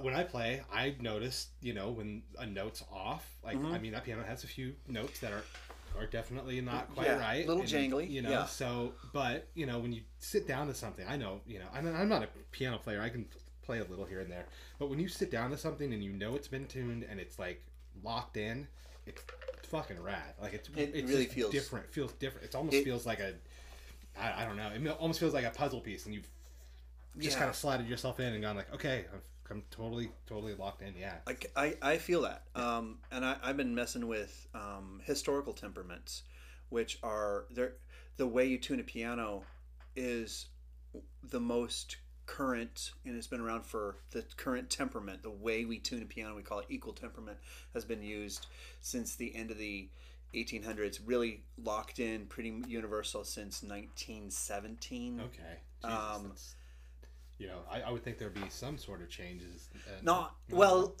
when 0.00 0.14
I 0.14 0.24
play, 0.24 0.62
I 0.72 0.94
notice 1.00 1.48
you 1.60 1.74
know 1.74 1.90
when 1.90 2.22
a 2.38 2.46
note's 2.46 2.82
off. 2.92 3.36
Like 3.44 3.56
Mm-hmm. 3.56 3.74
I 3.74 3.78
mean, 3.78 3.92
that 3.92 4.04
piano 4.04 4.24
has 4.24 4.44
a 4.44 4.48
few 4.48 4.74
notes 4.88 5.20
that 5.20 5.32
are 5.32 5.44
are 5.98 6.06
definitely 6.06 6.60
not 6.60 6.92
quite 6.94 7.06
Yeah, 7.06 7.18
right, 7.18 7.46
little 7.46 7.62
jangly, 7.62 8.10
You 8.10 8.22
know, 8.22 8.30
yeah. 8.30 8.46
so 8.46 8.92
but 9.12 9.48
you 9.54 9.66
know 9.66 9.78
when 9.78 9.92
you 9.92 10.02
sit 10.18 10.46
down 10.46 10.66
to 10.68 10.74
something, 10.74 11.06
I 11.08 11.16
know 11.16 11.40
you 11.46 11.58
know 11.58 11.66
I'm, 11.72 11.86
I'm 11.94 12.08
not 12.08 12.22
a 12.22 12.28
piano 12.52 12.78
player. 12.78 13.00
I 13.00 13.08
can 13.08 13.26
play 13.62 13.78
a 13.80 13.84
little 13.84 14.04
here 14.04 14.20
and 14.20 14.30
there, 14.30 14.46
but 14.78 14.88
when 14.90 14.98
you 14.98 15.08
sit 15.08 15.30
down 15.30 15.50
to 15.50 15.56
something 15.58 15.92
and 15.92 16.02
you 16.02 16.12
know 16.12 16.34
it's 16.36 16.48
been 16.48 16.66
tuned 16.66 17.04
and 17.08 17.18
it's 17.20 17.38
like 17.38 17.62
locked 18.04 18.36
in, 18.36 18.66
it's 19.06 19.22
fucking 19.68 20.00
rad. 20.02 20.34
Like 20.40 20.54
it's 20.54 20.68
It 20.76 20.92
it's 20.94 21.10
really 21.10 21.26
feels- 21.26 21.50
different. 21.52 21.90
Feels 21.92 22.12
different. 22.12 22.46
It 22.46 22.54
almost 22.54 22.76
It- 22.76 22.84
feels 22.84 23.06
like 23.06 23.20
a 23.20 23.34
I, 24.18 24.42
I 24.42 24.44
don't 24.46 24.56
know. 24.56 24.70
It 24.74 24.96
almost 24.98 25.20
feels 25.20 25.34
like 25.34 25.44
a 25.44 25.50
puzzle 25.50 25.80
piece, 25.80 26.06
and 26.06 26.14
you've 26.14 26.28
just 27.18 27.32
Yeah. 27.34 27.38
kind 27.40 27.50
of 27.50 27.56
slotted 27.56 27.86
yourself 27.86 28.18
in 28.20 28.32
and 28.32 28.42
gone 28.42 28.56
like, 28.56 28.72
okay, 28.74 29.04
I'm, 29.12 29.20
I'm 29.50 29.62
totally, 29.70 30.10
totally 30.26 30.54
locked 30.54 30.82
in. 30.82 30.94
Yeah. 30.98 31.14
I, 31.26 31.36
I, 31.56 31.74
I 31.82 31.98
feel 31.98 32.22
that 32.22 32.42
um, 32.54 32.98
and 33.12 33.24
I, 33.24 33.36
I've 33.42 33.56
been 33.56 33.74
messing 33.74 34.06
with 34.06 34.48
um, 34.54 35.00
historical 35.04 35.52
temperaments 35.52 36.22
which 36.68 36.98
are 37.02 37.44
they're, 37.50 37.74
the 38.16 38.26
way 38.26 38.44
you 38.46 38.58
tune 38.58 38.80
a 38.80 38.82
piano 38.82 39.44
is 39.94 40.46
the 41.30 41.40
most 41.40 41.96
current 42.26 42.90
and 43.04 43.16
it's 43.16 43.28
been 43.28 43.40
around 43.40 43.64
for 43.64 43.96
the 44.10 44.24
current 44.36 44.68
temperament 44.68 45.22
the 45.22 45.30
way 45.30 45.64
we 45.64 45.78
tune 45.78 46.02
a 46.02 46.06
piano 46.06 46.34
we 46.34 46.42
call 46.42 46.58
it 46.58 46.66
equal 46.68 46.92
temperament 46.92 47.38
has 47.72 47.84
been 47.84 48.02
used 48.02 48.46
since 48.80 49.14
the 49.14 49.34
end 49.36 49.52
of 49.52 49.58
the 49.58 49.88
1800s 50.34 50.98
really 51.06 51.44
locked 51.62 52.00
in 52.00 52.26
pretty 52.26 52.62
universal 52.66 53.22
since 53.22 53.62
1917 53.62 55.20
Okay. 55.20 55.42
Jesus, 55.84 56.16
Um, 56.16 56.32
you 57.38 57.48
know, 57.48 57.58
I, 57.70 57.82
I 57.82 57.90
would 57.90 58.02
think 58.02 58.18
there'd 58.18 58.34
be 58.34 58.48
some 58.48 58.78
sort 58.78 59.02
of 59.02 59.08
changes. 59.08 59.68
uh, 59.86 59.90
not 60.02 60.36
well 60.50 60.94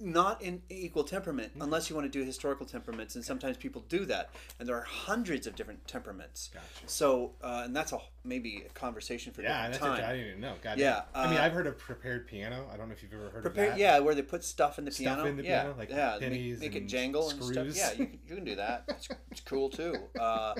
not 0.00 0.40
in 0.42 0.62
equal 0.70 1.02
temperament 1.04 1.50
unless 1.60 1.90
you 1.90 1.96
want 1.96 2.10
to 2.10 2.18
do 2.18 2.24
historical 2.24 2.64
temperaments 2.64 3.16
and 3.16 3.24
sometimes 3.24 3.56
people 3.56 3.84
do 3.88 4.04
that 4.04 4.30
and 4.60 4.68
there 4.68 4.76
are 4.76 4.82
hundreds 4.84 5.46
of 5.46 5.56
different 5.56 5.84
temperaments 5.88 6.50
Gotcha. 6.54 6.64
so 6.86 7.32
uh, 7.42 7.62
and 7.64 7.74
that's 7.74 7.92
a 7.92 7.98
maybe 8.24 8.64
a 8.68 8.72
conversation 8.74 9.32
for 9.32 9.42
Yeah, 9.42 9.66
that's 9.68 9.78
time 9.78 9.98
a, 10.00 10.06
I 10.06 10.12
didn't 10.12 10.28
even 10.28 10.40
know. 10.40 10.54
God 10.62 10.78
Yeah, 10.78 11.02
damn. 11.14 11.24
I 11.26 11.30
mean, 11.30 11.38
uh, 11.38 11.42
I've 11.42 11.52
heard 11.52 11.66
of 11.66 11.78
prepared 11.78 12.26
piano. 12.26 12.66
I 12.72 12.76
don't 12.76 12.88
know 12.88 12.92
if 12.94 13.02
you've 13.02 13.12
ever 13.14 13.30
heard 13.30 13.42
Prepare, 13.42 13.64
of 13.66 13.70
that. 13.72 13.78
yeah, 13.78 13.98
where 14.00 14.14
they 14.14 14.20
put 14.22 14.44
stuff 14.44 14.78
in 14.78 14.84
the 14.84 14.90
Stuff 14.90 15.16
piano. 15.16 15.24
in 15.24 15.36
the 15.38 15.44
yeah, 15.44 15.62
piano, 15.62 15.74
like 15.78 15.88
yeah, 15.90 16.10
make- 16.12 16.20
pennies 16.20 16.60
make, 16.60 16.74
it 16.74 16.78
and 16.80 16.88
jangle 16.88 17.30
and 17.30 17.42
stuff. 17.42 17.54
screws. 17.54 17.78
Yeah, 17.78 17.90
you, 17.92 18.06
can- 18.06 18.18
you 18.28 18.34
can 18.36 18.44
do 18.44 18.56
that. 18.56 18.84
It's, 18.88 19.08
it's 19.30 19.40
cool 19.40 19.68
too. 19.70 19.94
Uh, 20.20 20.54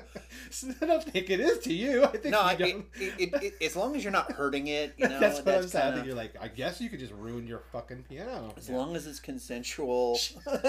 I 0.81 0.87
don't 0.87 1.03
think 1.05 1.31
it 1.31 1.41
is 1.41 1.59
to 1.61 1.75
you. 1.75 2.05
I 2.05 2.09
think 2.17 2.27
no, 2.33 2.41
I, 2.41 2.53
it, 2.55 2.61
it, 2.95 3.15
it, 3.19 3.43
it, 3.43 3.55
as 3.65 3.77
long 3.77 3.95
as 3.97 4.03
you're 4.05 4.13
not 4.13 4.33
hurting 4.33 4.69
it, 4.69 4.95
you 4.99 5.09
know, 5.09 5.19
that's 5.21 5.39
what 5.41 5.49
I'm 5.49 5.61
that's 5.63 5.73
saying. 5.73 5.87
I 5.87 5.91
kinda- 5.91 6.07
you're 6.07 6.17
like, 6.17 6.35
I 6.41 6.49
guess 6.49 6.81
you 6.81 6.89
could 6.89 7.01
just 7.01 7.13
ruin 7.13 7.47
your 7.47 7.61
fucking 7.73 8.05
piano. 8.09 8.55
as 8.57 8.69
Yeah. 8.69 8.77
long 8.77 8.97
as 8.97 9.07
it's 9.07 9.21
consensual. 9.29 10.19
As 10.47 10.61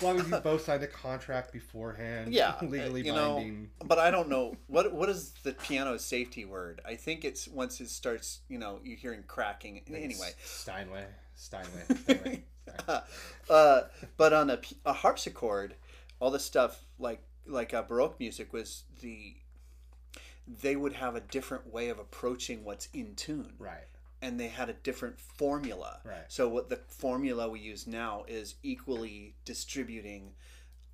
long 0.00 0.20
as 0.20 0.30
you 0.30 0.36
both 0.36 0.64
signed 0.64 0.84
a 0.84 0.86
contract 0.86 1.52
beforehand, 1.52 2.32
yeah, 2.32 2.54
legally 2.62 3.04
you 3.04 3.12
know, 3.12 3.34
binding. 3.36 3.70
but 3.84 3.98
I 3.98 4.12
don't 4.12 4.28
know 4.28 4.54
what 4.68 4.92
what 4.92 5.08
is 5.08 5.32
the 5.42 5.52
piano 5.52 5.98
safety 5.98 6.44
word. 6.44 6.80
I 6.86 6.94
think 6.94 7.24
it's 7.24 7.48
once 7.48 7.80
it 7.80 7.88
starts, 7.88 8.42
you 8.48 8.56
know, 8.56 8.78
you're 8.84 8.96
hearing 8.96 9.24
cracking. 9.26 9.80
Anyway, 9.88 10.30
Steinway, 10.44 11.06
Steinway, 11.34 11.82
Steinway. 12.04 12.44
Sorry. 12.86 13.00
uh, 13.50 13.80
but 14.16 14.32
on 14.32 14.56
a 14.86 14.92
harpsichord, 14.92 15.74
all 16.20 16.30
the 16.30 16.38
stuff 16.38 16.84
like 17.00 17.20
like 17.46 17.74
uh, 17.74 17.82
Baroque 17.82 18.20
music 18.20 18.52
was 18.52 18.84
the 19.00 19.34
they 20.46 20.76
would 20.76 20.92
have 20.92 21.16
a 21.16 21.20
different 21.20 21.72
way 21.72 21.88
of 21.88 21.98
approaching 21.98 22.62
what's 22.62 22.88
in 22.94 23.16
tune, 23.16 23.54
right. 23.58 23.88
And 24.22 24.38
they 24.38 24.48
had 24.48 24.68
a 24.68 24.74
different 24.74 25.18
formula. 25.18 26.00
Right. 26.04 26.24
So 26.28 26.48
what 26.48 26.68
the 26.68 26.80
formula 26.88 27.48
we 27.48 27.60
use 27.60 27.86
now 27.86 28.24
is 28.28 28.56
equally 28.62 29.34
distributing. 29.44 30.32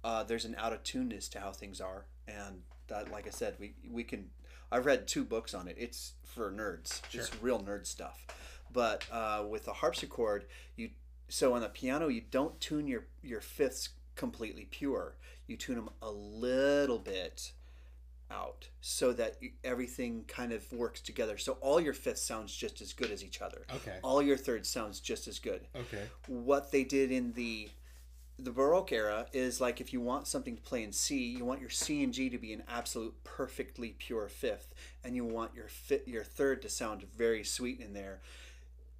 Uh, 0.04 0.22
there's 0.22 0.44
an 0.44 0.54
out 0.58 0.72
of 0.72 0.82
tuneness 0.82 1.28
to 1.30 1.40
how 1.40 1.50
things 1.50 1.80
are, 1.80 2.06
and 2.28 2.62
that, 2.88 3.10
like 3.10 3.26
I 3.26 3.30
said, 3.30 3.54
we 3.58 3.74
we 3.90 4.04
can. 4.04 4.30
I've 4.70 4.86
read 4.86 5.06
two 5.06 5.24
books 5.24 5.54
on 5.54 5.68
it. 5.68 5.76
It's 5.78 6.14
for 6.24 6.50
nerds. 6.50 7.00
It's 7.12 7.42
real 7.42 7.60
nerd 7.60 7.86
stuff. 7.86 8.26
But 8.72 9.04
uh, 9.10 9.44
with 9.48 9.64
the 9.64 9.72
harpsichord, 9.72 10.46
you 10.76 10.90
so 11.28 11.54
on 11.54 11.60
the 11.60 11.68
piano 11.68 12.08
you 12.08 12.22
don't 12.30 12.60
tune 12.60 12.86
your 12.86 13.06
your 13.22 13.40
fifths 13.40 13.90
completely 14.14 14.66
pure. 14.70 15.16
You 15.46 15.56
tune 15.56 15.76
them 15.76 15.90
a 16.02 16.10
little 16.10 16.98
bit 16.98 17.52
out 18.30 18.68
so 18.80 19.12
that 19.12 19.36
everything 19.64 20.24
kind 20.26 20.52
of 20.52 20.70
works 20.72 21.00
together. 21.00 21.38
So 21.38 21.58
all 21.60 21.80
your 21.80 21.92
fifths 21.92 22.22
sounds 22.22 22.54
just 22.54 22.80
as 22.80 22.92
good 22.92 23.10
as 23.10 23.24
each 23.24 23.40
other. 23.40 23.66
Okay. 23.76 23.98
All 24.02 24.22
your 24.22 24.36
thirds 24.36 24.68
sounds 24.68 25.00
just 25.00 25.28
as 25.28 25.38
good. 25.38 25.66
Okay. 25.74 26.04
What 26.26 26.72
they 26.72 26.84
did 26.84 27.10
in 27.12 27.32
the 27.32 27.68
the 28.38 28.50
Baroque 28.50 28.92
era 28.92 29.26
is 29.32 29.62
like 29.62 29.80
if 29.80 29.92
you 29.92 30.00
want 30.00 30.26
something 30.26 30.56
to 30.56 30.62
play 30.62 30.82
in 30.82 30.92
C, 30.92 31.16
you 31.16 31.44
want 31.44 31.60
your 31.60 31.70
C 31.70 32.04
and 32.04 32.12
G 32.12 32.28
to 32.28 32.38
be 32.38 32.52
an 32.52 32.62
absolute 32.68 33.14
perfectly 33.24 33.94
pure 33.98 34.28
fifth, 34.28 34.74
and 35.02 35.16
you 35.16 35.24
want 35.24 35.54
your 35.54 35.68
fit 35.68 36.06
your 36.06 36.24
third 36.24 36.60
to 36.62 36.68
sound 36.68 37.04
very 37.16 37.44
sweet 37.44 37.80
in 37.80 37.94
there, 37.94 38.20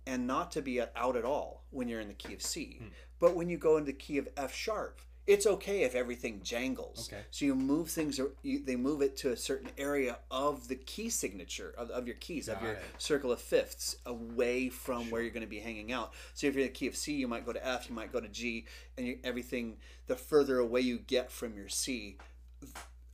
and 0.06 0.26
not 0.26 0.52
to 0.52 0.62
be 0.62 0.80
out 0.80 1.16
at 1.16 1.24
all 1.24 1.64
when 1.70 1.86
you're 1.88 2.00
in 2.00 2.08
the 2.08 2.14
key 2.14 2.32
of 2.32 2.40
C. 2.40 2.78
Hmm. 2.80 2.88
But 3.18 3.36
when 3.36 3.50
you 3.50 3.58
go 3.58 3.76
into 3.76 3.86
the 3.86 3.98
key 3.98 4.16
of 4.18 4.28
F 4.36 4.54
sharp, 4.54 5.00
it's 5.26 5.46
okay 5.46 5.82
if 5.82 5.94
everything 5.94 6.40
jangles. 6.42 7.10
Okay. 7.12 7.22
So 7.30 7.44
you 7.44 7.54
move 7.54 7.90
things, 7.90 8.20
or 8.20 8.30
you, 8.42 8.64
they 8.64 8.76
move 8.76 9.02
it 9.02 9.16
to 9.18 9.32
a 9.32 9.36
certain 9.36 9.70
area 9.76 10.18
of 10.30 10.68
the 10.68 10.76
key 10.76 11.10
signature 11.10 11.74
of, 11.76 11.90
of 11.90 12.06
your 12.06 12.16
keys, 12.16 12.48
of 12.48 12.62
your 12.62 12.72
it. 12.72 12.82
circle 12.98 13.32
of 13.32 13.40
fifths, 13.40 13.96
away 14.06 14.68
from 14.68 15.10
where 15.10 15.22
you're 15.22 15.32
going 15.32 15.40
to 15.40 15.48
be 15.48 15.58
hanging 15.58 15.92
out. 15.92 16.12
So 16.34 16.46
if 16.46 16.54
you're 16.54 16.62
in 16.62 16.68
the 16.68 16.74
key 16.74 16.86
of 16.86 16.96
C, 16.96 17.14
you 17.14 17.28
might 17.28 17.44
go 17.44 17.52
to 17.52 17.66
F, 17.66 17.88
you 17.88 17.94
might 17.94 18.12
go 18.12 18.20
to 18.20 18.28
G, 18.28 18.66
and 18.96 19.06
you, 19.06 19.18
everything. 19.24 19.78
The 20.06 20.14
further 20.14 20.58
away 20.58 20.82
you 20.82 20.98
get 20.98 21.32
from 21.32 21.56
your 21.56 21.68
C, 21.68 22.18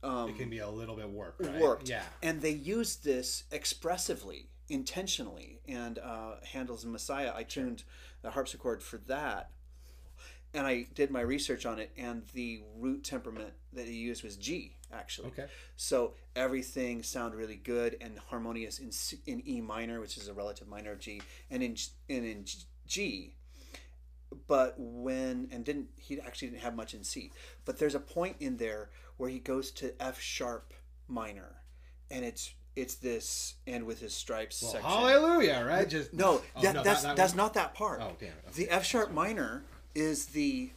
it 0.03 0.37
can 0.37 0.49
be 0.49 0.59
a 0.59 0.69
little 0.69 0.95
bit 0.95 1.09
warped. 1.09 1.43
Right? 1.43 1.59
worked. 1.59 1.89
Yeah. 1.89 2.03
And 2.21 2.41
they 2.41 2.51
used 2.51 3.03
this 3.03 3.45
expressively, 3.51 4.49
intentionally. 4.69 5.61
And 5.67 5.97
uh, 5.97 6.35
Handel's 6.43 6.85
Messiah, 6.85 7.31
I 7.35 7.41
tuned 7.41 7.83
the 8.21 8.29
harpsichord 8.31 8.83
for 8.83 8.97
that. 9.07 9.49
And 10.55 10.67
I 10.67 10.85
did 10.93 11.09
my 11.09 11.21
research 11.21 11.65
on 11.65 11.79
it, 11.79 11.91
and 11.97 12.23
the 12.33 12.61
root 12.77 13.03
temperament 13.03 13.53
that 13.73 13.87
he 13.87 13.93
used 13.93 14.23
was 14.23 14.35
G, 14.37 14.75
actually. 14.91 15.29
Okay. 15.29 15.45
So 15.77 16.13
everything 16.35 17.01
sounded 17.01 17.37
really 17.37 17.55
good 17.55 17.97
and 17.99 18.19
harmonious 18.29 18.77
in, 18.77 18.91
C, 18.91 19.17
in 19.25 19.41
E 19.47 19.61
minor, 19.61 19.99
which 19.99 20.15
is 20.17 20.27
a 20.27 20.33
relative 20.33 20.67
minor 20.67 20.91
of 20.91 20.99
G, 20.99 21.21
and 21.49 21.63
in 21.63 21.75
and 22.07 22.25
in 22.25 22.45
G. 22.85 23.33
But 24.47 24.75
when 24.77 25.47
and 25.51 25.63
didn't 25.65 25.87
he 25.99 26.19
actually 26.19 26.49
didn't 26.49 26.61
have 26.61 26.75
much 26.75 26.93
in 26.93 27.03
C. 27.03 27.31
But 27.65 27.77
there's 27.79 27.95
a 27.95 27.99
point 27.99 28.35
in 28.39 28.57
there 28.57 28.89
where 29.17 29.29
he 29.29 29.39
goes 29.39 29.71
to 29.71 29.93
F 30.01 30.19
sharp 30.19 30.73
minor, 31.07 31.55
and 32.11 32.23
it's 32.25 32.53
it's 32.75 32.95
this 32.95 33.55
and 33.67 33.85
with 33.85 33.99
his 33.99 34.13
stripes 34.15 34.61
Well, 34.61 34.71
section. 34.71 34.89
hallelujah, 34.89 35.63
right? 35.67 35.87
Just 35.87 36.13
No, 36.13 36.41
Oh, 36.55 36.61
that, 36.61 36.73
no, 36.75 36.83
that's 36.83 37.01
that- 37.03 37.07
that 37.09 37.15
that's 37.15 37.31
one? 37.33 37.37
not 37.37 37.53
that 37.55 37.73
part. 37.75 38.01
Oh, 38.01 38.15
damn 38.19 38.29
it. 38.29 38.35
Okay. 38.49 38.63
The 38.65 38.69
F 38.71 38.83
sharp 38.85 39.11
minor 39.11 39.63
is 39.95 40.27
the 40.27 40.71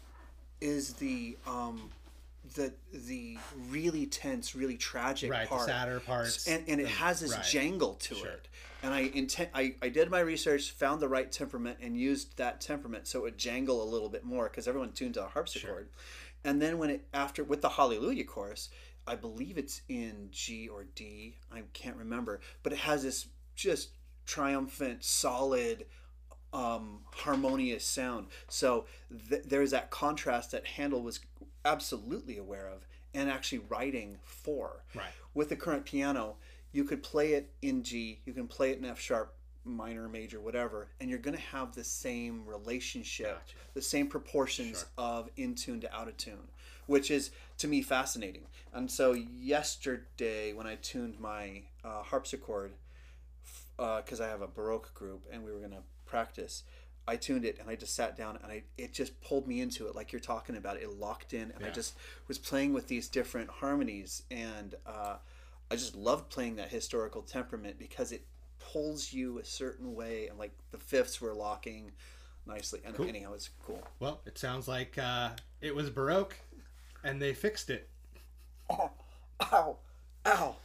is 0.61 0.95
the 0.95 1.37
um 1.47 1.91
the 2.55 2.73
the 2.93 3.39
really 3.71 4.07
tense, 4.07 4.55
really 4.55 4.77
tragic 4.77 5.31
Right, 5.31 5.49
the 5.49 5.59
sadder 5.59 6.01
parts. 6.01 6.47
And, 6.47 6.65
and 6.69 6.81
it 6.81 6.89
has 6.89 7.21
this 7.21 7.33
right. 7.33 7.45
jangle 7.45 7.95
to 7.95 8.15
Sure. 8.15 8.29
it. 8.29 8.49
And 8.83 8.95
I 8.95 9.11
intent 9.15 9.51
I, 9.55 9.75
I 9.83 9.89
did 9.89 10.11
my 10.11 10.21
research, 10.21 10.71
found 10.71 11.01
the 11.01 11.09
right 11.09 11.31
temperament, 11.31 11.79
and 11.81 11.99
used 11.99 12.37
that 12.37 12.61
temperament 12.61 13.07
so 13.07 13.21
it 13.21 13.23
would 13.23 13.39
jangle 13.39 13.83
a 13.83 13.89
little 13.89 14.09
bit 14.09 14.25
more 14.25 14.49
because 14.49 14.69
everyone 14.69 14.93
tuned 14.93 15.15
to 15.15 15.25
a 15.25 15.29
harpsichord. 15.29 15.89
And 16.45 16.63
then 16.63 16.79
when 16.79 16.91
it 16.91 17.07
after 17.13 17.43
with 17.43 17.63
the 17.63 17.71
Hallelujah 17.71 18.25
chorus, 18.25 18.69
I 19.07 19.17
believe 19.17 19.59
it's 19.59 19.83
in 19.89 20.29
G 20.31 20.69
or 20.69 20.85
D. 20.95 21.37
I 21.53 21.63
can't 21.73 21.97
remember, 21.97 22.41
but 22.63 22.73
it 22.73 22.79
has 22.81 23.03
this 23.03 23.27
just 23.57 23.91
triumphant, 24.27 25.03
solid, 25.03 25.87
um, 26.53 27.01
harmonious 27.13 27.85
sound. 27.85 28.27
So 28.49 28.87
th- 29.31 29.43
there's 29.45 29.71
that 29.73 29.91
contrast 29.91 30.53
that 30.53 30.67
Handel 30.67 31.03
was 31.03 31.21
absolutely 31.65 32.39
aware 32.39 32.69
of 32.69 32.87
and 33.15 33.31
actually 33.31 33.59
writing 33.69 34.19
for. 34.23 34.85
Right. 34.95 35.07
With 35.35 35.49
the 35.49 35.57
current 35.57 35.85
piano, 35.85 36.37
you 36.73 36.85
could 36.85 37.03
play 37.03 37.33
it 37.33 37.51
in 37.63 37.83
G, 37.83 38.21
you 38.25 38.33
can 38.33 38.47
play 38.47 38.71
it 38.71 38.79
in 38.79 38.85
F 38.85 39.01
sharp, 39.01 39.35
minor, 39.65 40.09
major, 40.09 40.41
whatever, 40.41 40.89
and 41.01 41.11
you're 41.11 41.19
going 41.19 41.37
to 41.37 41.43
have 41.43 41.75
the 41.75 41.85
same 41.85 42.45
relationship, 42.47 43.43
the 43.75 43.83
same 43.83 44.07
proportions 44.07 44.87
of 44.97 45.29
in 45.37 45.55
tune 45.55 45.81
to 45.81 45.95
out 45.95 46.09
of 46.09 46.17
tune, 46.17 46.49
which 46.87 47.11
is 47.11 47.31
to 47.59 47.67
me 47.67 47.83
fascinating. 47.83 48.43
And 48.73 48.91
so 48.91 49.13
yesterday, 49.13 50.53
when 50.53 50.67
I 50.67 50.77
tuned 50.77 51.19
my 51.19 51.63
uh, 51.85 52.03
harpsichord, 52.03 52.73
because 53.77 54.21
I 54.21 54.29
have 54.29 54.43
a 54.43 54.47
Baroque 54.47 54.95
group 54.95 55.27
and 55.33 55.45
we 55.45 55.53
were 55.53 55.59
going 55.59 55.73
to 55.73 55.83
practice, 56.07 56.63
I 57.09 57.17
tuned 57.17 57.45
it 57.45 57.59
and 57.61 57.69
I 57.69 57.77
just 57.77 57.95
sat 57.95 58.17
down 58.17 58.39
and 58.43 58.51
I 58.51 58.63
it 58.79 58.93
just 58.93 59.21
pulled 59.21 59.47
me 59.47 59.61
into 59.61 59.87
it 59.87 59.95
like 59.95 60.13
you're 60.13 60.21
talking 60.21 60.57
about. 60.57 60.77
It 60.77 60.99
locked 60.99 61.35
in 61.35 61.53
and 61.55 61.65
I 61.65 61.71
just 61.71 61.97
was 62.29 62.39
playing 62.39 62.73
with 62.73 62.89
these 62.89 63.09
different 63.09 63.49
harmonies 63.49 64.23
and 64.31 64.75
uh, 64.87 65.17
I 65.71 65.77
just 65.77 65.95
loved 65.95 66.31
playing 66.31 66.57
that 66.57 66.69
historical 66.69 67.23
temperament 67.23 67.79
because 67.79 68.13
it 68.13 68.25
pulls 68.59 69.13
you 69.13 69.39
a 69.39 69.45
certain 69.45 69.95
way 69.95 70.27
and 70.29 70.39
like 70.39 70.53
the 70.73 70.79
fifths 70.79 71.21
were 71.21 71.35
locking 71.35 71.93
nicely. 72.47 72.81
And 72.85 72.99
anyhow, 73.01 73.35
it's 73.35 73.51
cool. 73.65 73.83
Well, 74.01 74.21
it 74.27 74.39
sounds 74.39 74.69
like 74.69 74.97
uh, 74.99 75.31
it 75.61 75.75
was 75.75 75.91
Baroque, 75.91 76.37
and 77.05 77.21
they 77.21 77.35
fixed 77.35 77.71
it. 77.71 77.89
Oh, 78.71 78.91
ow, 79.43 79.77
ow, 80.25 80.57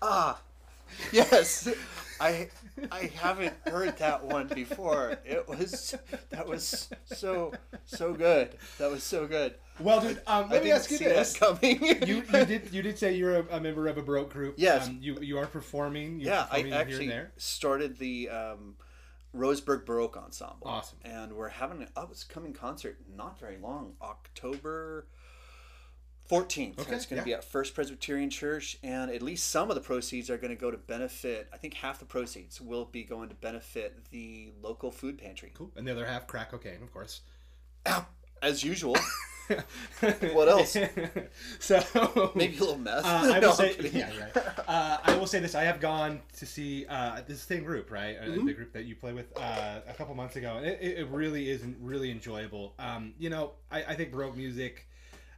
ah, 0.00 0.40
yes. 1.12 1.68
I 2.20 2.48
I 2.90 3.10
haven't 3.16 3.54
heard 3.66 3.98
that 3.98 4.24
one 4.24 4.46
before. 4.48 5.18
It 5.24 5.48
was 5.48 5.96
that 6.30 6.46
was 6.46 6.88
so 7.06 7.52
so 7.84 8.12
good. 8.14 8.56
That 8.78 8.90
was 8.90 9.02
so 9.02 9.26
good. 9.26 9.54
Well, 9.80 10.00
dude, 10.00 10.18
um, 10.18 10.22
I 10.26 10.38
let 10.40 10.50
me 10.50 10.58
didn't 10.58 10.72
ask 10.72 10.90
you 10.90 10.96
see 10.98 11.04
this: 11.04 11.32
that 11.34 11.60
coming. 11.60 11.84
you 11.84 11.96
you 12.06 12.44
did 12.44 12.72
you 12.72 12.82
did 12.82 12.98
say 12.98 13.16
you're 13.16 13.40
a, 13.40 13.56
a 13.56 13.60
member 13.60 13.88
of 13.88 13.98
a 13.98 14.02
Baroque 14.02 14.30
group. 14.32 14.54
Yes. 14.56 14.88
Um, 14.88 14.98
you 15.00 15.18
you 15.20 15.38
are 15.38 15.46
performing. 15.46 16.20
You're 16.20 16.30
yeah, 16.30 16.42
I 16.50 16.62
performing 16.62 16.72
here 16.72 16.80
actually 16.80 17.04
and 17.04 17.10
there. 17.12 17.32
started 17.38 17.98
the 17.98 18.28
um, 18.28 18.76
Roseburg 19.34 19.84
Baroque 19.84 20.16
Ensemble. 20.16 20.66
Awesome. 20.68 20.98
And 21.04 21.32
we're 21.32 21.48
having 21.48 21.82
an 21.82 21.88
upcoming 21.96 22.52
concert 22.52 22.98
not 23.16 23.40
very 23.40 23.58
long, 23.58 23.94
October 24.00 25.06
14th. 26.30 26.78
Okay, 26.80 26.94
it's 26.94 27.06
going 27.06 27.22
to 27.22 27.28
yeah. 27.28 27.34
be 27.34 27.34
at 27.34 27.44
First 27.44 27.74
Presbyterian 27.74 28.30
Church, 28.30 28.78
and 28.82 29.10
at 29.10 29.22
least 29.22 29.50
some 29.50 29.70
of 29.70 29.74
the 29.74 29.80
proceeds 29.82 30.30
are 30.30 30.38
going 30.38 30.54
to 30.54 30.60
go 30.60 30.70
to 30.70 30.78
benefit, 30.78 31.48
I 31.52 31.56
think 31.56 31.74
half 31.74 31.98
the 31.98 32.04
proceeds 32.04 32.60
will 32.60 32.84
be 32.86 33.04
going 33.04 33.28
to 33.28 33.34
benefit 33.34 33.98
the 34.10 34.52
local 34.62 34.90
food 34.90 35.18
pantry. 35.18 35.50
Cool. 35.54 35.70
And 35.76 35.86
the 35.86 35.92
other 35.92 36.06
half, 36.06 36.26
crack 36.26 36.50
cocaine, 36.50 36.82
of 36.82 36.92
course. 36.92 37.20
As 38.42 38.64
usual. 38.64 38.96
What 40.32 40.48
else? 40.48 40.76
so 41.58 42.32
Maybe 42.34 42.56
a 42.56 42.60
little 42.60 42.78
mess. 42.78 43.04
Uh, 43.04 43.32
I 43.34 43.38
will 43.38 43.50
I'm 43.50 43.56
say, 43.56 43.76
yeah, 43.92 44.10
right. 44.18 44.44
Uh, 44.66 44.98
I 45.02 45.16
will 45.16 45.26
say 45.26 45.40
this: 45.40 45.54
I 45.54 45.64
have 45.64 45.80
gone 45.80 46.20
to 46.38 46.46
see 46.46 46.86
uh, 46.88 47.20
this 47.26 47.42
same 47.42 47.64
group, 47.64 47.90
right? 47.90 48.16
Uh, 48.16 48.22
Mm-hmm. 48.32 48.46
the 48.46 48.52
group 48.54 48.72
that 48.72 48.84
you 48.84 48.94
play 48.94 49.12
with 49.12 49.26
uh, 49.36 49.80
a 49.86 49.92
couple 49.94 50.14
months 50.14 50.36
ago, 50.36 50.56
and 50.56 50.64
it, 50.66 50.78
it 50.80 50.98
it 51.00 51.08
really 51.08 51.50
is 51.50 51.62
really 51.80 52.10
enjoyable. 52.10 52.74
Um, 52.78 53.12
you 53.18 53.28
know, 53.28 53.52
I, 53.70 53.82
I 53.82 53.94
think 53.94 54.10
baroque 54.10 54.36
music, 54.36 54.86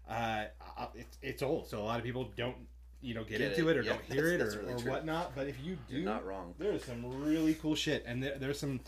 uh, 0.09 0.45
uh, 0.77 0.87
it's 0.95 1.19
it's 1.23 1.43
old, 1.43 1.69
so 1.69 1.81
a 1.81 1.85
lot 1.85 1.99
of 1.99 2.05
people 2.05 2.31
don't 2.37 2.57
you 3.01 3.15
know 3.15 3.23
get, 3.25 3.39
Get 3.39 3.53
into 3.53 3.69
it. 3.69 3.77
it, 3.77 3.81
or 3.81 3.83
Yeah, 3.83 3.93
don't 3.93 4.03
hear 4.13 4.23
that's- 4.31 4.33
it 4.33 4.39
that's 4.39 4.55
or, 4.57 4.59
really 4.71 4.85
or 4.85 4.91
whatnot. 4.91 5.35
But 5.35 5.47
if 5.49 5.57
you 5.63 5.77
do, 5.89 5.97
You're 5.97 6.05
not 6.05 6.25
wrong. 6.27 6.55
There's 6.59 6.85
some 6.85 7.23
really 7.23 7.55
cool 7.55 7.75
shit, 7.75 8.05
and 8.07 8.23
there, 8.23 8.39
there's 8.39 8.59
some 8.59 8.81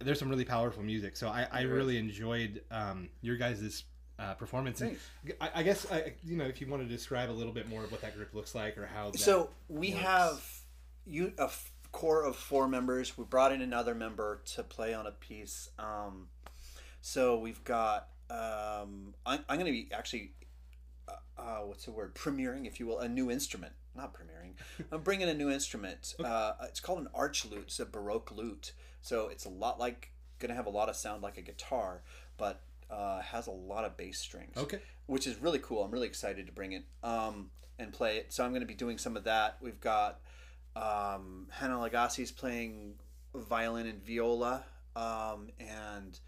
there's 0.00 0.18
some 0.18 0.28
really 0.28 0.44
powerful 0.44 0.82
music. 0.82 1.16
So 1.16 1.28
I, 1.28 1.46
I 1.52 1.60
really 1.62 1.96
enjoyed 1.96 2.62
um, 2.72 3.08
your 3.20 3.36
guys' 3.36 3.84
uh, 4.18 4.34
performance. 4.34 4.80
And 4.80 4.96
I, 5.40 5.50
I 5.56 5.62
guess 5.62 5.86
I, 5.92 6.12
you 6.24 6.36
know 6.36 6.44
if 6.44 6.60
you 6.60 6.66
want 6.66 6.82
to 6.82 6.88
describe 6.88 7.30
a 7.30 7.32
little 7.32 7.52
bit 7.52 7.68
more 7.68 7.84
of 7.84 7.92
what 7.92 8.00
that 8.02 8.16
group 8.16 8.34
looks 8.34 8.54
like 8.54 8.76
or 8.78 8.86
how. 8.86 9.10
That, 9.10 9.18
So 9.18 9.50
we 9.68 9.90
works. 9.92 10.02
have 10.02 10.42
you 11.06 11.32
a 11.38 11.44
f- 11.44 11.70
core 11.92 12.24
of 12.24 12.34
four 12.36 12.66
members. 12.68 13.16
We 13.18 13.24
brought 13.24 13.52
in 13.52 13.62
another 13.62 13.94
member 13.94 14.40
to 14.54 14.62
play 14.64 14.92
on 14.94 15.06
a 15.06 15.12
piece. 15.12 15.68
Um, 15.78 16.28
so 17.00 17.38
we've 17.38 17.62
got. 17.64 18.08
Um, 18.30 19.14
I'm, 19.26 19.40
I'm 19.48 19.56
going 19.58 19.66
to 19.66 19.72
be 19.72 19.88
actually. 19.92 20.32
Uh, 21.38 21.40
uh, 21.40 21.58
what's 21.66 21.84
the 21.84 21.90
word? 21.90 22.14
Premiering, 22.14 22.66
if 22.66 22.78
you 22.80 22.86
will, 22.86 23.00
a 23.00 23.08
new 23.08 23.30
instrument. 23.30 23.72
Not 23.94 24.14
premiering. 24.14 24.52
I'm 24.92 25.02
bringing 25.02 25.28
a 25.28 25.34
new 25.34 25.50
instrument. 25.50 26.14
Uh, 26.22 26.52
it's 26.64 26.80
called 26.80 27.00
an 27.00 27.08
arch 27.14 27.44
lute. 27.44 27.64
It's 27.66 27.80
a 27.80 27.86
baroque 27.86 28.30
lute. 28.32 28.72
So 29.02 29.28
it's 29.28 29.44
a 29.44 29.48
lot 29.50 29.78
like 29.78 30.12
going 30.38 30.48
to 30.50 30.54
have 30.54 30.66
a 30.66 30.70
lot 30.70 30.88
of 30.88 30.96
sound 30.96 31.22
like 31.22 31.36
a 31.38 31.42
guitar, 31.42 32.02
but 32.36 32.62
uh, 32.90 33.20
has 33.20 33.46
a 33.46 33.50
lot 33.50 33.84
of 33.84 33.96
bass 33.96 34.18
strings 34.18 34.56
Okay. 34.56 34.80
which 35.06 35.26
is 35.26 35.36
really 35.40 35.58
cool. 35.60 35.82
I'm 35.84 35.90
really 35.90 36.06
excited 36.06 36.46
to 36.46 36.52
bring 36.52 36.72
it 36.72 36.84
um, 37.02 37.50
and 37.78 37.92
play 37.92 38.18
it. 38.18 38.32
So 38.32 38.44
I'm 38.44 38.50
going 38.50 38.60
to 38.60 38.66
be 38.66 38.74
doing 38.74 38.98
some 38.98 39.16
of 39.16 39.24
that. 39.24 39.56
We've 39.60 39.80
got 39.80 40.20
um, 40.76 41.48
Hannah 41.50 41.76
Lagassi's 41.76 42.30
playing 42.32 42.94
violin 43.34 43.86
and 43.86 44.04
viola, 44.04 44.64
um, 44.94 45.48
and 45.58 46.18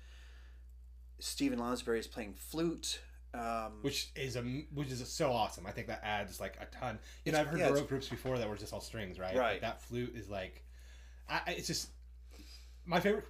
Stephen 1.19 1.59
Lansbury 1.59 1.99
is 1.99 2.07
playing 2.07 2.35
flute. 2.35 3.01
Um, 3.35 3.73
which 3.83 4.11
is 4.15 4.37
a 4.37 4.43
which 4.73 4.91
is 4.91 5.07
so 5.09 5.33
awesome. 5.33 5.67
I 5.67 5.73
think 5.73 5.89
that 5.89 6.01
adds 6.05 6.41
like 6.41 6.57
a 6.61 6.67
ton. 6.67 6.99
You 7.25 7.33
know, 7.33 7.41
I've 7.41 7.49
heard 7.49 7.59
yeah, 7.59 7.65
it's- 7.67 7.79
baroque 7.79 7.89
groups 7.89 8.09
before 8.09 8.39
that 8.39 8.49
were 8.49 8.57
just 8.57 8.73
all 8.73 8.81
strings, 8.81 9.19
right? 9.19 9.37
Right. 9.37 9.61
But 9.61 9.67
that 9.67 9.83
flute 9.83 10.15
is 10.15 10.29
like, 10.29 10.63
I, 11.29 11.41
it's 11.49 11.67
just 11.67 11.89
my 12.87 13.01
favorite 13.01 13.25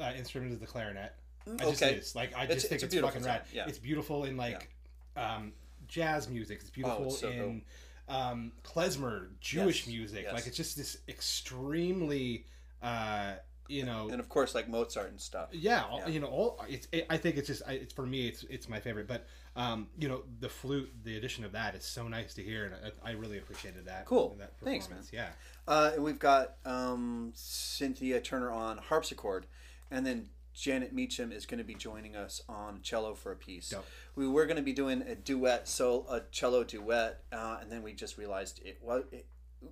uh, 0.00 0.12
instrument 0.16 0.52
is 0.52 0.58
the 0.58 0.66
clarinet. 0.66 1.14
I 1.46 1.56
just 1.64 1.82
okay. 1.82 1.94
is 1.94 2.14
like 2.16 2.34
I 2.36 2.44
It's- 2.44 2.56
just 2.62 2.68
think 2.68 2.82
it's 2.82 2.94
it's, 2.94 3.02
fucking 3.02 3.22
rad. 3.22 3.42
yeah. 3.52 3.66
It's 3.68 3.78
beautiful 3.78 4.24
in 4.24 4.36
like 4.36 4.70
um, 5.16 5.52
jazz 5.86 6.28
music. 6.28 6.58
It's 6.60 6.70
beautiful 6.70 7.04
Oh, 7.04 7.06
it's 7.08 7.20
so 7.20 7.28
in 7.28 7.62
um, 8.08 8.52
klezmer 8.64 9.28
Jewish 9.40 9.86
Yes, 9.86 9.94
music. 9.94 10.22
yes. 10.24 10.32
Like 10.34 10.46
it's 10.46 10.56
just 10.56 10.76
this 10.76 10.98
extremely, 11.08 12.46
uh, 12.82 13.34
you 13.68 13.84
know, 13.84 14.08
and 14.10 14.20
of 14.20 14.28
course, 14.28 14.54
like 14.54 14.68
Mozart 14.68 15.10
and 15.10 15.20
stuff. 15.20 15.48
yeah, 15.52 15.84
Yeah. 15.96 16.08
you 16.08 16.20
know, 16.20 16.26
all 16.26 16.64
it's. 16.68 16.86
It, 16.92 17.06
I 17.10 17.16
think 17.16 17.36
it's 17.36 17.46
just. 17.48 17.62
I- 17.66 17.72
It's 17.72 17.92
for 17.92 18.06
me. 18.06 18.28
It's 18.28 18.44
it's 18.50 18.68
my 18.68 18.80
favorite. 18.80 19.06
But 19.08 19.26
um, 19.56 19.88
you 19.98 20.08
know, 20.08 20.22
the 20.40 20.48
flute, 20.48 20.92
the 21.04 21.16
addition 21.16 21.44
of 21.44 21.52
that 21.52 21.74
is 21.74 21.84
so 21.84 22.08
nice 22.08 22.34
to 22.34 22.42
hear, 22.42 22.64
and 22.66 22.74
I, 23.04 23.10
I 23.10 23.12
really 23.12 23.38
appreciated 23.38 23.86
that. 23.86 24.04
Cool. 24.06 24.36
That 24.38 24.52
Thanks, 24.64 24.86
performance. 24.86 25.10
Yeah. 25.12 25.28
Uh, 25.66 25.92
and 25.94 26.04
we've 26.04 26.18
got 26.18 26.56
um, 26.64 27.32
Cynthia 27.34 28.20
Turner 28.20 28.50
on 28.50 28.78
harpsichord, 28.78 29.46
and 29.90 30.04
then 30.04 30.28
Janet 30.54 30.92
Meacham 30.92 31.32
is 31.32 31.46
going 31.46 31.58
to 31.58 31.64
be 31.64 31.74
joining 31.74 32.14
us 32.16 32.42
on 32.48 32.80
cello 32.82 33.14
for 33.14 33.32
a 33.32 33.36
piece. 33.36 33.70
Dope. 33.70 33.86
We 34.16 34.28
were 34.28 34.46
going 34.46 34.56
to 34.56 34.62
be 34.62 34.72
doing 34.72 35.02
a 35.02 35.14
duet, 35.14 35.68
so 35.68 36.04
a 36.08 36.20
cello 36.30 36.64
duet, 36.64 37.22
uh, 37.32 37.58
and 37.60 37.70
then 37.72 37.82
we 37.82 37.92
just 37.92 38.18
realized 38.18 38.60
it 38.64 38.78
was 38.82 39.04
it, 39.10 39.26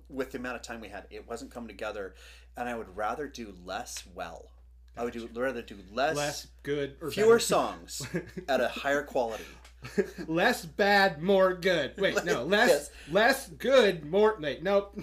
with 0.09 0.31
the 0.31 0.37
amount 0.37 0.55
of 0.57 0.61
time 0.61 0.81
we 0.81 0.89
had, 0.89 1.05
it 1.09 1.27
wasn't 1.27 1.51
coming 1.51 1.67
together, 1.69 2.15
and 2.57 2.67
I 2.69 2.75
would 2.75 2.95
rather 2.95 3.27
do 3.27 3.53
less 3.65 4.03
well. 4.15 4.49
I 4.95 5.03
would 5.03 5.13
do, 5.13 5.27
rather 5.35 5.61
do 5.63 5.77
less, 5.91 6.15
Less 6.15 6.47
good 6.61 6.97
or 7.01 7.09
fewer 7.09 7.27
better. 7.35 7.39
songs 7.39 8.07
at 8.47 8.61
a 8.61 8.67
higher 8.67 9.01
quality. 9.03 9.43
less 10.27 10.63
bad, 10.65 11.21
more 11.21 11.53
good. 11.55 11.93
Wait, 11.97 12.23
no, 12.23 12.43
less 12.45 12.69
Yes. 12.69 12.89
less 13.11 13.49
good, 13.49 14.05
more. 14.05 14.37
Wait, 14.39 14.63
nope. 14.63 14.97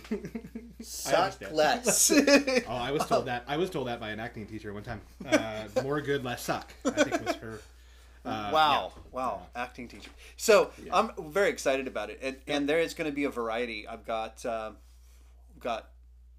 Suck 0.81 1.35
less. 1.53 2.11
Oh, 2.11 2.62
I 2.68 2.91
was 2.93 3.05
told 3.07 3.26
that. 3.26 3.45
I 3.47 3.57
was 3.59 3.68
told 3.68 3.89
that 3.89 4.01
by 4.01 4.11
an 4.11 4.20
acting 4.20 4.47
teacher 4.47 4.72
one 4.72 4.83
time. 4.85 5.01
Uh, 5.28 5.64
more 5.83 6.01
good, 6.01 6.24
less 6.24 6.43
suck. 6.43 6.72
I 6.87 6.91
think 7.05 7.26
was 7.26 7.37
her. 7.37 7.61
Uh, 8.25 8.51
wow, 8.53 8.93
wow, 9.12 9.43
acting 9.57 9.89
teacher. 9.89 10.11
So 10.37 10.71
I'm 10.93 11.11
very 11.31 11.49
excited 11.49 11.87
about 11.87 12.11
it, 12.11 12.18
and, 12.23 12.37
and 12.47 12.68
there 12.68 12.79
is 12.81 12.93
going 12.95 13.09
to 13.11 13.14
be 13.14 13.25
a 13.25 13.31
variety. 13.31 13.89
I've 13.89 14.05
got, 14.05 14.45
uh, 14.45 14.73
got, 15.59 15.89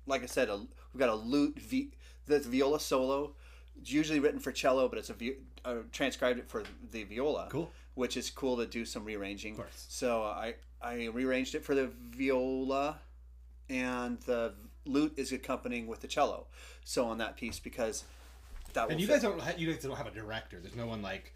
like 0.06 0.22
I 0.22 0.28
said, 0.28 0.50
a, 0.50 0.58
we've 0.58 1.00
got 1.00 1.10
a 1.10 1.16
lute, 1.16 1.58
vi- 1.60 1.90
that's 2.28 2.46
viola 2.46 2.80
solo. 2.80 3.34
It's 3.80 3.92
usually 3.92 4.20
written 4.20 4.40
for 4.40 4.52
cello, 4.52 4.88
but 4.90 5.00
it's 5.00 5.10
a 5.10 5.14
vi- 5.14 5.38
uh, 5.66 5.76
transcribed 5.92 6.38
it 6.38 6.48
for 6.48 6.64
the 6.92 7.04
viola. 7.04 7.48
Cool. 7.50 7.72
Which 7.96 8.16
is 8.16 8.30
cool 8.30 8.58
to 8.58 8.66
do 8.68 8.86
some 8.86 9.04
rearranging. 9.04 9.54
Of 9.54 9.58
course. 9.60 9.86
So 9.90 10.22
I 10.24 10.54
I 10.82 11.08
rearranged 11.08 11.56
it 11.56 11.64
for 11.66 11.76
the 11.76 11.88
viola, 12.12 13.00
and 13.70 14.20
the 14.22 14.54
lute 14.86 15.14
is 15.18 15.32
accompanying 15.32 15.88
with 15.88 16.00
the 16.00 16.08
cello. 16.08 16.46
So 16.86 17.06
on 17.06 17.18
that 17.18 17.36
piece 17.38 17.60
because 17.60 18.04
that 18.74 18.90
And 18.90 19.00
you 19.02 19.08
fit. 19.08 19.14
guys 19.14 19.22
don't. 19.24 19.40
ha- 19.42 19.54
You 19.58 19.72
guys 19.74 19.82
don't 19.84 19.96
have 19.98 20.08
a 20.08 20.12
director. 20.12 20.60
There's 20.62 20.76
no 20.76 20.86
one 20.88 21.02
like. 21.02 21.34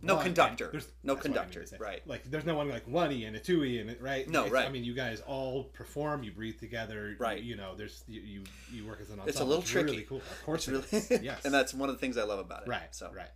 No 0.00 0.14
one- 0.16 0.24
conductor. 0.24 0.68
there's- 0.70 0.88
No 1.02 1.14
what 1.14 1.24
I 1.24 1.28
mean 1.28 1.34
conductor, 1.34 1.64
right. 1.80 2.06
Like, 2.06 2.24
there's 2.30 2.44
no 2.44 2.54
one 2.54 2.68
like 2.68 2.86
one 2.86 3.10
e 3.12 3.24
and 3.24 3.34
a 3.34 3.40
two 3.40 3.64
e 3.64 3.80
and 3.80 3.90
it 3.90 4.00
right. 4.00 4.28
No, 4.28 4.40
It's- 4.42 4.52
right. 4.52 4.66
I 4.66 4.70
mean, 4.70 4.84
you 4.84 4.94
guys 4.94 5.20
all 5.26 5.64
perform. 5.64 6.22
You 6.22 6.30
breathe 6.32 6.60
together. 6.60 7.16
Right. 7.18 7.42
You, 7.42 7.50
you 7.50 7.56
know, 7.56 7.74
there's 7.74 8.04
you, 8.06 8.20
you 8.20 8.42
you 8.72 8.86
work 8.86 9.00
as 9.00 9.08
an 9.08 9.14
ensemble. 9.14 9.28
It's 9.28 9.40
a 9.40 9.44
little 9.44 9.62
tricky. 9.62 9.90
Really 9.90 10.02
cool. 10.04 10.18
Of 10.18 10.42
course, 10.44 10.68
It's 10.68 10.92
really, 10.92 11.04
is. 11.16 11.22
Yes. 11.22 11.44
and 11.44 11.52
that's 11.52 11.74
one 11.74 11.88
of 11.88 11.94
the 11.96 12.00
things 12.00 12.16
I 12.16 12.22
love 12.24 12.38
about 12.38 12.62
it. 12.62 12.68
Right. 12.68 12.94
So 12.94 13.10
right. 13.14 13.28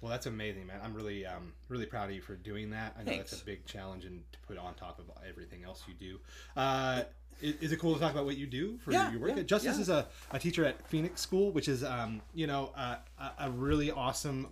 Well, 0.00 0.10
that's 0.10 0.26
amazing, 0.26 0.66
man. 0.66 0.80
I'm 0.84 0.92
really, 0.92 1.24
um, 1.24 1.54
really 1.70 1.86
proud 1.86 2.10
of 2.10 2.14
you 2.14 2.20
for 2.20 2.36
doing 2.36 2.70
that. 2.70 2.94
I 2.98 3.04
know 3.04 3.16
that's 3.16 3.40
a 3.40 3.44
big 3.44 3.64
challenge 3.64 4.04
and 4.04 4.22
to 4.32 4.38
put 4.46 4.58
on 4.58 4.74
top 4.74 4.98
of 4.98 5.06
everything 5.26 5.64
else 5.64 5.82
you 5.88 5.94
do. 5.94 6.20
Uh, 6.56 7.04
is, 7.40 7.54
is 7.56 7.72
it 7.72 7.78
cool 7.80 7.94
to 7.94 8.00
talk 8.00 8.12
about 8.12 8.26
what 8.26 8.36
you 8.36 8.46
do 8.46 8.76
for 8.78 8.92
Yeah, 8.92 9.10
your 9.10 9.20
work? 9.20 9.32
yeah, 9.34 9.42
Justus 9.44 9.76
yeah. 9.76 9.80
is 9.82 9.88
a, 9.88 10.06
a 10.30 10.38
teacher 10.38 10.62
at 10.66 10.86
Phoenix 10.88 11.22
School, 11.22 11.52
which 11.52 11.68
is, 11.68 11.82
um, 11.82 12.20
you 12.34 12.46
know, 12.46 12.70
uh, 12.76 12.96
a, 13.18 13.46
a 13.46 13.50
really 13.50 13.90
awesome 13.90 14.48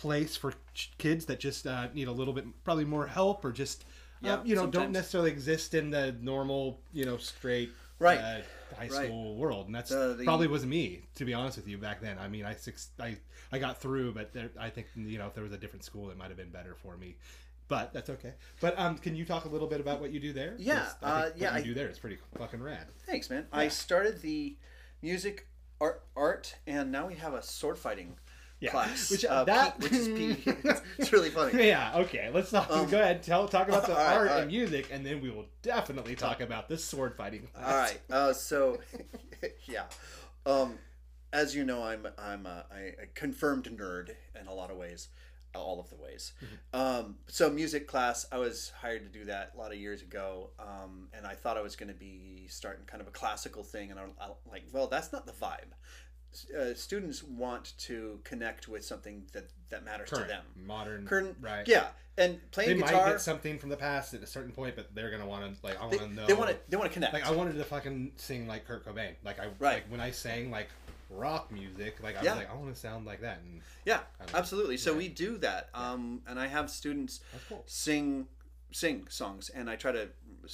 place 0.00 0.34
for 0.36 0.54
ch- 0.74 0.90
kids 0.96 1.26
that 1.26 1.38
just 1.40 1.66
uh, 1.66 1.88
need 1.92 2.08
a 2.08 2.12
little 2.12 2.32
bit, 2.32 2.44
probably 2.64 2.86
more 2.86 3.06
help 3.06 3.44
or 3.44 3.52
just, 3.52 3.84
uh, 4.24 4.38
you 4.44 4.54
know, 4.54 4.66
don't 4.66 4.92
necessarily 4.92 5.30
exist 5.30 5.74
in 5.74 5.90
the 5.90 6.16
normal, 6.22 6.80
you 6.92 7.04
know, 7.04 7.18
straight. 7.18 7.70
Right. 7.98 8.18
Uh, 8.18 8.40
high 8.78 8.88
Right. 8.88 8.92
school 9.08 9.36
world, 9.36 9.66
and 9.66 9.74
that's 9.74 9.90
The- 9.90 10.14
the- 10.16 10.24
probably 10.24 10.46
was 10.46 10.64
me, 10.64 11.02
to 11.16 11.26
be 11.26 11.34
honest 11.34 11.58
with 11.58 11.68
you, 11.68 11.76
back 11.76 12.00
then. 12.00 12.18
I 12.18 12.28
mean, 12.28 12.46
I 12.46 12.54
six, 12.54 12.88
I, 12.98 13.18
I 13.52 13.58
got 13.58 13.78
through, 13.78 14.14
but 14.14 14.32
there, 14.32 14.48
I 14.58 14.70
think 14.70 14.86
you 14.96 15.18
know 15.18 15.26
if 15.26 15.34
there 15.34 15.44
was 15.44 15.52
a 15.52 15.58
different 15.58 15.84
school, 15.84 16.10
it 16.10 16.16
might 16.16 16.28
have 16.28 16.36
been 16.38 16.48
better 16.50 16.74
for 16.74 16.96
me. 16.96 17.16
But 17.68 17.92
that's 17.92 18.08
okay. 18.08 18.32
But 18.60 18.78
um, 18.78 18.96
can 18.96 19.14
you 19.14 19.26
talk 19.26 19.44
a 19.44 19.48
little 19.48 19.68
bit 19.68 19.80
about 19.80 20.00
what 20.00 20.12
you 20.12 20.18
do 20.18 20.32
there? 20.32 20.54
Yeah, 20.58 20.88
I 21.02 21.06
uh, 21.10 21.30
yeah, 21.36 21.52
What 21.52 21.56
you 21.66 21.72
I- 21.72 21.74
do 21.74 21.74
there 21.74 21.88
is 21.90 21.98
pretty 21.98 22.16
fucking 22.38 22.62
rad. 22.62 22.86
thanks, 23.06 23.28
man. 23.28 23.46
I 23.52 23.68
started 23.68 24.22
the 24.22 24.56
music 25.02 25.46
art, 25.78 26.02
art, 26.16 26.56
and 26.66 26.90
now 26.90 27.06
we 27.06 27.14
have 27.16 27.34
a 27.34 27.42
sword 27.42 27.76
fighting 27.78 28.16
Yeah. 28.60 28.70
class, 28.72 29.10
Which, 29.10 29.24
uh, 29.24 29.44
that- 29.44 29.78
P, 29.80 29.84
which 29.84 29.92
is 29.92 30.08
P. 30.08 30.36
it's, 30.98 31.12
really 31.12 31.30
funny. 31.30 31.66
Yeah. 31.66 31.92
Okay. 31.96 32.30
Let's 32.32 32.50
talk. 32.50 32.68
go 32.68 32.82
ahead. 33.00 33.22
Tell 33.22 33.48
talk 33.48 33.68
about 33.68 33.86
the 33.86 33.92
Um, 33.98 34.12
art 34.18 34.28
right. 34.28 34.40
and 34.40 34.48
music, 34.50 34.88
and 34.92 35.04
then 35.04 35.20
we 35.22 35.30
will 35.30 35.46
definitely 35.62 36.14
talk 36.14 36.40
about 36.42 36.68
this 36.68 36.84
sword 36.84 37.16
fighting. 37.16 37.48
All 37.56 37.74
right. 37.74 37.98
Uh, 38.10 38.32
so, 38.34 38.78
yeah. 39.66 39.84
Um, 40.44 40.78
as 41.32 41.54
you 41.54 41.64
know, 41.64 41.82
I'm 41.82 42.06
I'm 42.18 42.44
a, 42.46 42.64
I- 42.70 43.02
a 43.02 43.06
confirmed 43.14 43.64
nerd 43.64 44.10
in 44.38 44.46
a 44.46 44.52
lot 44.52 44.70
of 44.70 44.76
ways, 44.76 45.08
all 45.54 45.80
of 45.80 45.88
the 45.88 45.96
ways. 45.96 46.32
Um, 46.74 47.16
so 47.28 47.48
music 47.48 47.86
class, 47.88 48.26
I 48.30 48.36
was 48.38 48.72
hired 48.78 49.10
to 49.10 49.18
do 49.18 49.24
that 49.26 49.52
a 49.54 49.58
lot 49.58 49.72
of 49.72 49.78
years 49.78 50.02
ago, 50.02 50.50
um, 50.58 51.08
and 51.14 51.26
I 51.26 51.34
thought 51.34 51.56
I 51.56 51.62
was 51.62 51.76
going 51.76 51.88
to 51.92 51.98
be 51.98 52.46
starting 52.48 52.84
kind 52.84 53.00
of 53.00 53.08
a 53.08 53.12
classical 53.12 53.62
thing, 53.62 53.90
and 53.90 53.98
I'm 53.98 54.10
like, 54.50 54.64
well, 54.72 54.86
that's 54.86 55.12
not 55.12 55.24
the 55.24 55.32
vibe. 55.32 55.72
Uh, 56.56 56.74
students 56.74 57.22
want 57.24 57.72
to 57.78 58.20
connect 58.24 58.68
with 58.68 58.84
something 58.84 59.24
that 59.32 59.50
that 59.70 59.84
matters 59.84 60.10
Current, 60.10 60.26
to 60.28 60.32
them. 60.34 60.44
modern, 60.56 61.06
Current, 61.06 61.36
right? 61.40 61.66
Yeah, 61.66 61.88
and 62.18 62.38
playing 62.52 62.76
They 62.76 62.82
playing 62.82 62.96
might 63.04 63.10
get 63.10 63.20
something 63.20 63.58
from 63.58 63.68
the 63.68 63.76
past 63.76 64.14
at 64.14 64.22
a 64.22 64.26
certain 64.26 64.52
point, 64.52 64.76
but 64.76 64.94
they're 64.94 65.10
gonna 65.10 65.26
want 65.26 65.42
to 65.56 65.66
like. 65.66 65.80
I 65.80 65.86
want 65.86 65.98
to 65.98 66.08
know. 66.08 66.26
they 66.26 66.34
want 66.34 66.50
to 66.50 66.56
they 66.68 66.76
want 66.76 66.88
to 66.90 66.94
connect. 66.94 67.12
like 67.12 67.26
I 67.26 67.32
wanted 67.32 67.54
to 67.56 67.64
fucking 67.64 68.12
sing 68.16 68.46
like 68.46 68.64
Kurt 68.66 68.84
Cobain. 68.86 69.14
Like 69.24 69.40
I 69.40 69.46
Right. 69.58 69.74
like 69.74 69.90
when 69.90 70.00
I 70.00 70.10
sang 70.12 70.50
like 70.50 70.68
rock 71.08 71.50
music, 71.50 72.00
like 72.02 72.16
I 72.16 72.22
Yeah. 72.22 72.34
was 72.34 72.38
like 72.44 72.50
I 72.50 72.54
want 72.54 72.72
to 72.72 72.80
sound 72.80 73.06
like 73.06 73.20
that. 73.22 73.40
And 73.40 73.60
Yeah, 73.84 74.00
absolutely. 74.32 74.76
So 74.76 74.94
we 74.94 75.08
do 75.08 75.36
that, 75.38 75.68
um, 75.74 76.22
and 76.28 76.38
I 76.38 76.46
have 76.46 76.70
students 76.70 77.20
cool. 77.48 77.64
sing 77.66 78.28
sing 78.72 79.06
songs, 79.08 79.48
and 79.48 79.68
I 79.68 79.74
try 79.74 79.90
to 79.90 80.08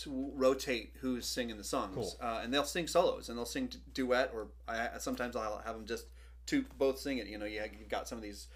rotate 0.07 0.93
who's 1.01 1.27
singing 1.27 1.57
the 1.57 1.65
songs, 1.65 1.95
Cool. 1.95 2.17
uh, 2.21 2.41
and 2.43 2.53
they'll 2.53 2.65
sing 2.65 2.87
solos, 2.87 3.29
and 3.29 3.37
they'll 3.39 3.45
sing 3.47 3.71
duet, 3.95 4.31
or 4.35 4.49
I 4.69 4.91
sometimes 4.99 5.37
I'll 5.37 5.63
have 5.65 5.75
them 5.77 5.87
just 5.87 6.07
two 6.47 6.65
both 6.79 6.99
sing 6.99 7.19
it. 7.19 7.27
You 7.27 7.39
know, 7.39 7.47
you 7.47 7.63
you've 7.79 7.89
got 7.89 8.09
some 8.09 8.19
of 8.19 8.23
these. 8.23 8.49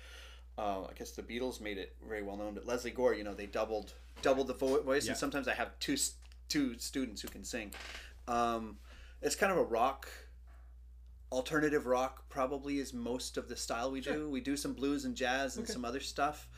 Uh, 0.58 0.82
I 0.84 0.92
guess 0.98 1.12
the 1.12 1.22
Beatles 1.22 1.60
made 1.60 1.78
it 1.78 1.94
very 2.06 2.22
well 2.22 2.36
known, 2.36 2.54
but 2.54 2.66
Lesley 2.66 2.90
Gore, 2.90 3.14
you 3.14 3.24
know, 3.24 3.32
they 3.34 3.46
doubled 3.46 3.94
doubled 4.22 4.48
the 4.48 4.54
voice, 4.54 5.04
Yeah. 5.06 5.12
and 5.12 5.18
sometimes 5.18 5.48
I 5.48 5.54
have 5.54 5.78
two 5.78 5.96
two 6.48 6.76
students 6.78 7.22
who 7.22 7.28
can 7.28 7.44
sing. 7.44 7.72
Um, 8.28 8.78
it's 9.22 9.36
kind 9.36 9.52
of 9.52 9.58
a 9.58 9.62
rock 9.64 10.08
alternative 11.32 11.86
rock 11.86 12.28
probably 12.28 12.78
is 12.78 12.92
most 12.92 13.36
of 13.36 13.48
the 13.48 13.56
style 13.56 13.90
we 13.90 14.00
do. 14.00 14.28
We 14.28 14.40
do 14.40 14.56
some 14.56 14.72
blues 14.72 15.04
and 15.04 15.14
jazz 15.14 15.56
and 15.56 15.66
some 15.68 15.84
other 15.84 16.00
stuff. 16.00 16.48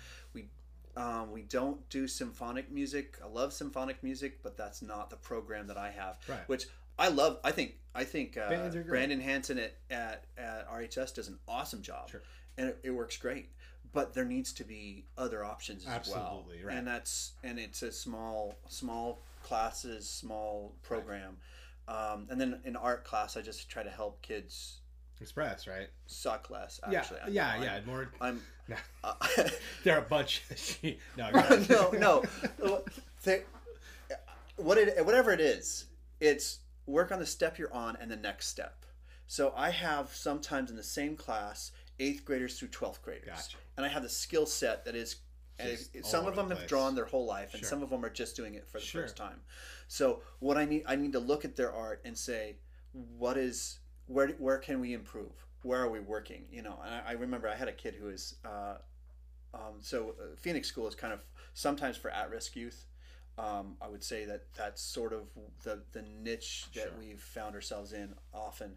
We 0.96 1.02
um, 1.02 1.30
we 1.32 1.42
don't 1.42 1.88
do 1.88 2.06
symphonic 2.08 2.70
music. 2.70 3.18
I 3.24 3.28
love 3.28 3.52
symphonic 3.52 4.02
music, 4.02 4.42
but 4.42 4.56
that's 4.56 4.82
not 4.82 5.10
the 5.10 5.16
program 5.16 5.66
that 5.68 5.76
I 5.76 5.90
have. 5.90 6.18
Right. 6.28 6.46
Which 6.48 6.66
I 6.98 7.08
love. 7.08 7.38
I 7.44 7.50
think 7.52 7.74
I 7.94 8.04
think 8.04 8.36
uh, 8.36 8.48
Bands 8.50 8.76
are 8.76 8.82
great. 8.82 8.88
Brandon 8.90 9.20
Hanson 9.20 9.58
at, 9.58 9.74
at 9.90 10.24
at 10.36 10.68
RHS 10.70 11.14
does 11.14 11.28
an 11.28 11.38
awesome 11.48 11.82
job, 11.82 12.10
Sure. 12.10 12.22
and 12.58 12.68
it, 12.68 12.78
it 12.82 12.90
works 12.90 13.16
great. 13.16 13.50
But 13.92 14.14
there 14.14 14.24
needs 14.24 14.52
to 14.54 14.64
be 14.64 15.04
other 15.18 15.44
options 15.44 15.82
as 15.86 16.08
well, 16.08 16.24
Absolutely, 16.38 16.64
right. 16.64 16.76
and 16.76 16.86
that's 16.86 17.32
and 17.42 17.58
it's 17.58 17.82
a 17.82 17.92
small 17.92 18.56
small 18.68 19.20
classes, 19.42 20.08
small 20.08 20.74
program. 20.82 21.36
Um, 21.88 22.26
and 22.30 22.40
then 22.40 22.60
in 22.64 22.76
art 22.76 23.04
class, 23.04 23.36
I 23.36 23.42
just 23.42 23.68
try 23.68 23.82
to 23.82 23.90
help 23.90 24.22
kids 24.22 24.78
Express, 25.22 25.66
right? 25.66 25.88
suck 26.06 26.50
less. 26.50 26.80
Yeah, 26.90 26.98
Actually, 27.00 27.20
yeah, 27.30 27.56
know. 27.58 27.64
yeah. 27.64 27.80
More. 27.86 28.08
I'm. 28.20 28.42
No. 28.68 28.76
I'm 29.04 29.46
They're 29.84 29.98
a 29.98 30.02
bunch. 30.02 30.42
No, 31.16 31.24
uh, 31.26 31.64
no, 31.70 31.90
no. 31.92 32.22
They- 33.22 33.44
what 34.56 34.76
it, 34.78 35.04
whatever 35.06 35.32
it 35.32 35.40
is, 35.40 35.86
it's 36.20 36.58
work 36.86 37.10
on 37.12 37.18
the 37.18 37.26
step 37.26 37.58
you're 37.58 37.72
on 37.72 37.96
and 38.00 38.10
the 38.10 38.16
next 38.16 38.48
step. 38.48 38.84
So 39.26 39.52
I 39.56 39.70
have 39.70 40.10
sometimes 40.14 40.70
in 40.70 40.76
the 40.76 40.82
same 40.82 41.16
class 41.16 41.72
eighth 41.98 42.24
graders 42.24 42.58
through 42.58 42.68
twelfth 42.68 43.02
graders, 43.02 43.28
Gotcha. 43.28 43.56
and 43.76 43.86
I 43.86 43.88
have 43.88 44.02
the 44.02 44.08
skill 44.08 44.46
set 44.46 44.84
that 44.84 44.94
is. 44.94 45.16
Some 46.02 46.26
of 46.26 46.34
the 46.34 46.42
them 46.42 46.50
have 46.50 46.66
drawn 46.66 46.94
their 46.96 47.04
whole 47.04 47.24
life, 47.26 47.52
and 47.52 47.60
Sure. 47.60 47.68
some 47.68 47.82
of 47.84 47.90
them 47.90 48.04
are 48.04 48.10
just 48.10 48.34
doing 48.34 48.56
it 48.56 48.66
for 48.66 48.78
the 48.80 48.84
Sure. 48.84 49.02
first 49.02 49.16
time. 49.16 49.40
So 49.86 50.22
what 50.40 50.56
I 50.56 50.64
need, 50.64 50.82
I 50.86 50.96
need 50.96 51.12
to 51.12 51.20
look 51.20 51.44
at 51.44 51.54
their 51.54 51.70
art 51.72 52.00
and 52.04 52.18
say, 52.18 52.56
what 52.92 53.36
is 53.36 53.78
where 54.12 54.28
where 54.38 54.58
can 54.58 54.80
we 54.80 54.92
improve? 54.92 55.32
Where 55.62 55.80
are 55.80 55.90
we 55.90 56.00
working? 56.00 56.44
You 56.50 56.62
know, 56.62 56.78
and 56.84 56.94
I, 56.94 57.10
I 57.10 57.12
remember 57.12 57.48
I 57.48 57.54
had 57.54 57.68
a 57.68 57.72
kid 57.72 57.94
who 57.94 58.06
was 58.06 58.34
uh, 58.44 58.76
um, 59.54 59.74
so 59.80 60.14
uh, 60.20 60.36
Phoenix 60.36 60.68
School 60.68 60.86
is 60.88 60.94
kind 60.94 61.12
of 61.12 61.20
sometimes 61.54 61.96
for 61.96 62.10
at-risk 62.10 62.56
youth. 62.56 62.86
Um, 63.38 63.76
I 63.80 63.88
would 63.88 64.04
say 64.04 64.26
that 64.26 64.42
that's 64.54 64.82
sort 64.82 65.12
of 65.12 65.22
the 65.62 65.82
the 65.92 66.02
niche 66.02 66.66
that 66.74 66.84
Sure. 66.84 66.92
we've 66.98 67.20
found 67.20 67.54
ourselves 67.54 67.92
in 67.92 68.14
often. 68.34 68.74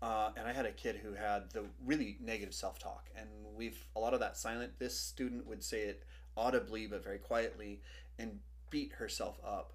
Uh, 0.00 0.32
and 0.36 0.48
I 0.48 0.52
had 0.52 0.66
a 0.66 0.72
kid 0.72 0.96
who 0.96 1.12
had 1.12 1.50
the 1.52 1.62
really 1.84 2.18
negative 2.20 2.54
self-talk, 2.54 3.08
and 3.16 3.28
we've 3.56 3.86
a 3.94 4.00
lot 4.00 4.14
of 4.14 4.20
that 4.20 4.36
silent. 4.36 4.72
This 4.80 4.98
student 4.98 5.46
would 5.46 5.62
say 5.62 5.82
it 5.82 6.02
audibly 6.36 6.88
but 6.88 7.04
very 7.04 7.18
quietly, 7.18 7.80
and 8.18 8.40
beat 8.70 8.92
herself 8.94 9.38
up. 9.46 9.74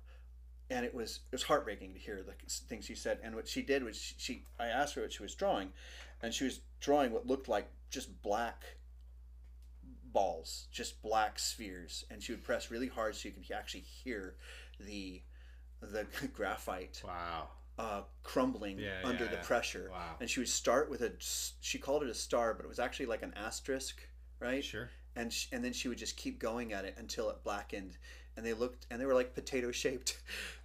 And 0.70 0.86
it 0.86 0.94
was 0.94 1.22
it 1.28 1.32
was 1.36 1.44
heartbreaking 1.44 1.94
to 1.94 2.00
hear 2.00 2.22
the 2.24 2.34
things 2.68 2.86
she 2.86 2.96
said. 2.96 3.20
And 3.24 3.36
what 3.36 3.48
she 3.48 3.62
did 3.62 3.84
was 3.84 3.96
she, 3.98 4.16
she 4.18 4.44
I 4.60 4.68
asked 4.68 4.96
her 4.96 5.02
what 5.02 5.14
she 5.14 5.24
was 5.24 5.34
drawing, 5.36 5.70
and 6.22 6.34
she 6.34 6.44
was 6.44 6.60
drawing 6.82 7.12
what 7.12 7.26
looked 7.26 7.48
like 7.48 7.70
just 7.90 8.22
black 8.22 8.64
balls, 10.12 10.68
just 10.72 11.02
black 11.02 11.40
spheres, 11.40 12.06
and 12.10 12.22
she 12.22 12.32
would 12.32 12.44
press 12.44 12.72
really 12.72 12.88
hard 12.88 13.16
so 13.16 13.28
you 13.30 13.34
could 13.34 13.50
actually 13.56 13.82
hear 13.82 14.36
the 14.80 15.22
the 15.82 16.06
graphite 16.34 17.02
Wow. 17.06 17.50
uh, 17.78 18.02
crumbling 18.24 18.80
Yeah, 18.80 19.02
under 19.04 19.26
yeah, 19.26 19.30
the 19.32 19.36
yeah. 19.38 19.44
pressure. 19.44 19.90
Wow. 19.92 20.16
And 20.20 20.30
she 20.30 20.40
would 20.40 20.50
start 20.50 20.90
with 20.90 21.02
a, 21.02 21.12
she 21.20 21.78
called 21.78 22.04
it 22.04 22.10
a 22.10 22.14
star, 22.16 22.54
but 22.56 22.66
it 22.66 22.70
was 22.70 22.80
actually 22.80 23.06
like 23.06 23.22
an 23.22 23.34
asterisk, 23.36 24.02
right? 24.40 24.64
Sure. 24.64 24.90
And 25.16 25.32
sh- 25.32 25.48
and 25.52 25.64
then 25.64 25.74
she 25.74 25.88
would 25.88 25.98
just 25.98 26.18
keep 26.18 26.40
going 26.40 26.74
at 26.74 26.86
it 26.86 26.96
until 26.98 27.30
it 27.30 27.44
blackened, 27.44 27.98
and 28.36 28.46
they 28.46 28.54
looked 28.54 28.86
and 28.90 29.00
they 29.02 29.06
were 29.06 29.14
like 29.14 29.34
potato 29.36 29.72
shaped. 29.72 30.18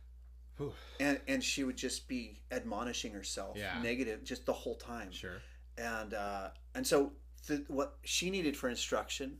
Whew. 0.62 0.72
And 1.00 1.20
and 1.28 1.42
she 1.42 1.64
would 1.64 1.76
just 1.76 2.06
be 2.08 2.40
admonishing 2.50 3.12
herself, 3.12 3.56
Yeah. 3.56 3.80
negative, 3.82 4.22
just 4.24 4.46
the 4.46 4.52
whole 4.52 4.76
time 4.76 5.10
Sure. 5.10 5.40
and 5.76 6.14
uh, 6.14 6.50
and 6.74 6.86
so 6.86 7.12
the, 7.46 7.64
what 7.68 7.96
she 8.04 8.30
needed 8.30 8.56
for 8.56 8.68
instruction 8.68 9.38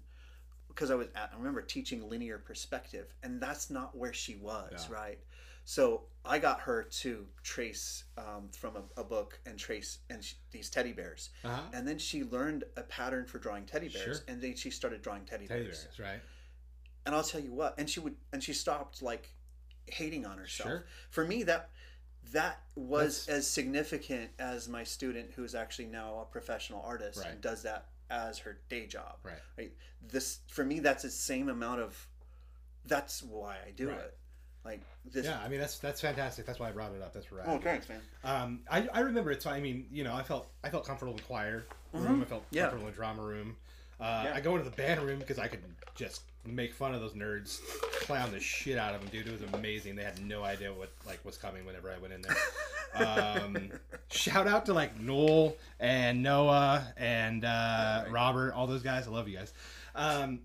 because 0.69 0.91
I 0.91 0.95
was 0.95 1.09
at, 1.15 1.31
I 1.33 1.37
remember 1.37 1.61
teaching 1.63 2.09
linear 2.09 2.39
perspective 2.39 3.15
and 3.23 3.41
that's 3.41 3.71
not 3.71 3.97
where 3.97 4.13
she 4.13 4.37
was 4.37 4.73
Yeah. 4.89 4.95
right 4.95 5.19
so 5.65 6.05
I 6.25 6.39
got 6.41 6.61
her 6.61 6.83
to 7.03 7.27
trace 7.45 8.05
um, 8.19 8.49
from 8.53 8.77
a, 8.77 9.01
a 9.01 9.05
book 9.05 9.39
and 9.47 9.57
trace 9.59 9.99
and 10.11 10.25
sh 10.25 10.35
these 10.51 10.69
teddy 10.71 10.93
bears 10.93 11.31
Uh-huh. 11.45 11.61
and 11.75 11.87
then 11.87 11.99
she 11.99 12.25
learned 12.25 12.65
a 12.77 12.83
pattern 12.83 13.27
for 13.27 13.39
drawing 13.39 13.67
teddy 13.67 13.89
bears 13.89 14.17
Sure. 14.19 14.25
and 14.29 14.41
then 14.43 14.57
she 14.57 14.71
started 14.71 15.03
drawing 15.03 15.25
teddy, 15.27 15.47
Teddy 15.47 15.65
bears. 15.65 15.85
bears, 15.85 15.99
right? 16.01 16.23
and 17.07 17.15
I'll 17.15 17.23
tell 17.23 17.41
you 17.41 17.53
what 17.53 17.75
and 17.79 17.89
she 17.89 18.01
would 18.01 18.17
and 18.33 18.43
she 18.43 18.53
stopped 18.55 19.03
like 19.03 19.29
hating 19.87 20.25
on 20.27 20.39
herself 20.39 20.69
Sure. 20.69 20.85
for 21.11 21.25
me 21.25 21.43
that 21.45 21.71
that 22.33 22.61
was 22.77 23.27
That's- 23.27 23.41
as 23.41 23.47
significant 23.51 24.31
as 24.39 24.69
my 24.69 24.85
student 24.85 25.33
who's 25.33 25.55
actually 25.55 25.87
now 25.87 26.21
a 26.21 26.25
professional 26.25 26.83
artist 26.83 27.19
Right. 27.19 27.31
and 27.33 27.41
does 27.41 27.63
that 27.65 27.87
as 28.11 28.39
her 28.39 28.59
day 28.69 28.87
job 28.87 29.17
Right. 29.23 29.39
right 29.59 29.73
this 30.03 30.41
for 30.49 30.65
me 30.65 30.81
that's 30.81 31.03
the 31.03 31.11
same 31.11 31.49
amount 31.49 31.81
of 31.81 32.07
that's 32.87 33.23
why 33.23 33.57
i 33.67 33.71
do 33.71 33.89
Right. 33.91 33.99
it 33.99 34.17
like 34.65 34.81
this 35.05 35.27
Yeah, 35.27 35.41
I 35.41 35.49
mean 35.49 35.59
that's 35.59 35.79
that's 35.79 36.01
fantastic. 36.01 36.47
That's 36.47 36.61
why 36.61 36.69
I 36.69 36.71
brought 36.71 36.95
it 36.95 37.03
up. 37.03 37.13
That's 37.13 37.33
right. 37.33 37.45
oh 37.49 37.59
thanks 37.59 37.89
man 37.89 38.01
Um, 38.23 38.61
I, 38.71 38.87
I 38.93 39.01
remember 39.01 39.33
it. 39.33 39.43
So 39.43 39.51
I 39.51 39.59
mean, 39.59 39.89
you 39.91 40.05
know, 40.05 40.15
I 40.15 40.23
felt 40.23 40.53
I 40.63 40.71
felt 40.71 40.87
comfortable 40.87 41.15
in 41.15 41.19
choir 41.25 41.67
room. 41.93 42.23
I 42.23 42.25
felt 42.25 42.43
Mm-hmm. 42.45 42.55
Yeah. 42.55 42.63
comfortable 42.63 42.87
in 42.87 42.95
drama 42.95 43.23
room. 43.23 43.57
Uh, 43.99 44.23
Yeah. 44.27 44.35
I 44.37 44.41
go 44.41 44.53
into 44.57 44.69
the 44.71 44.77
band 44.77 45.01
room 45.03 45.19
because 45.19 45.41
I 45.41 45.49
could 45.49 45.65
just 45.97 46.23
make 46.47 46.75
fun 46.75 46.95
of 46.95 47.01
those 47.01 47.13
nerds, 47.13 47.61
clown 48.01 48.33
the 48.33 48.41
shit 48.41 48.79
out 48.79 48.95
of 48.95 49.01
them, 49.01 49.11
dude. 49.11 49.27
It 49.27 49.33
was 49.33 49.55
amazing. 49.55 49.97
They 49.97 50.05
had 50.05 50.25
no 50.25 50.43
idea 50.43 50.73
what 50.73 50.91
like 51.07 51.25
was 51.25 51.37
coming 51.37 51.65
whenever 51.65 51.91
I 51.91 51.99
went 51.99 52.13
in 52.15 52.23
there. 52.23 52.37
Um, 52.95 53.71
shout 54.11 54.47
out 54.47 54.67
to 54.67 54.75
like 54.75 55.01
Noel 55.01 55.57
and 55.81 56.23
Noah 56.23 56.93
and 56.97 57.45
uh, 57.45 58.03
right. 58.05 58.13
Robert, 58.13 58.53
all 58.53 58.67
those 58.67 58.83
guys. 58.83 59.07
I 59.07 59.11
love 59.11 59.29
you 59.29 59.37
guys. 59.37 59.53
Um, 59.95 60.41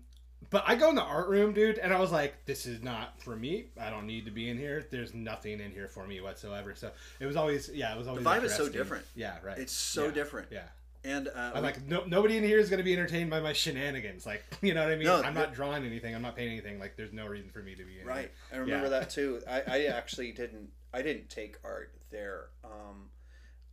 but 0.50 0.64
I 0.66 0.76
go 0.76 0.88
in 0.88 0.94
the 0.94 1.02
art 1.02 1.28
room, 1.28 1.52
dude, 1.52 1.78
and 1.78 1.92
I 1.92 2.00
was 2.00 2.10
like, 2.10 2.46
"This 2.46 2.64
is 2.64 2.82
not 2.82 3.20
for 3.20 3.36
me. 3.36 3.66
I 3.78 3.90
don't 3.90 4.06
need 4.06 4.24
to 4.24 4.30
be 4.30 4.48
in 4.48 4.56
here. 4.56 4.86
There's 4.90 5.12
nothing 5.12 5.60
in 5.60 5.72
here 5.72 5.88
for 5.88 6.06
me 6.06 6.20
whatsoever." 6.20 6.74
So 6.74 6.90
it 7.20 7.26
was 7.26 7.36
always, 7.36 7.68
yeah, 7.68 7.94
it 7.94 7.98
was 7.98 8.08
always. 8.08 8.24
The 8.24 8.30
vibe 8.30 8.44
is 8.44 8.54
so 8.54 8.68
different. 8.68 9.04
Yeah, 9.14 9.36
right. 9.44 9.58
it's 9.58 9.72
so 9.72 10.06
Yeah, 10.06 10.10
different 10.12 10.48
Yeah, 10.50 10.62
and 11.04 11.28
uh, 11.28 11.52
I'm 11.54 11.62
like, 11.62 11.86
no, 11.86 12.04
nobody 12.06 12.36
in 12.36 12.44
here 12.44 12.58
is 12.58 12.68
gonna 12.70 12.82
be 12.82 12.92
entertained 12.92 13.30
by 13.30 13.40
my 13.40 13.52
shenanigans. 13.52 14.26
Like, 14.26 14.44
you 14.62 14.74
know 14.74 14.82
what 14.84 14.92
I 14.92 14.96
mean? 14.96 15.06
No, 15.06 15.22
I'm 15.22 15.34
not 15.34 15.54
drawing 15.54 15.84
anything. 15.84 16.14
I'm 16.14 16.22
not 16.22 16.36
painting 16.36 16.54
anything. 16.58 16.78
Like, 16.78 16.96
there's 16.96 17.12
no 17.12 17.26
reason 17.26 17.50
for 17.50 17.62
me 17.62 17.74
to 17.74 17.84
be 17.84 18.00
in 18.00 18.06
right 18.06 18.30
i 18.52 18.56
remember 18.56 18.86
Yeah. 18.86 19.00
that 19.00 19.10
too 19.10 19.40
I, 19.48 19.62
I 19.66 19.82
actually 19.86 20.32
didn't 20.32 20.70
i 20.94 21.02
didn't 21.02 21.28
take 21.28 21.56
art 21.64 21.92
there 22.10 22.46
um 22.64 23.10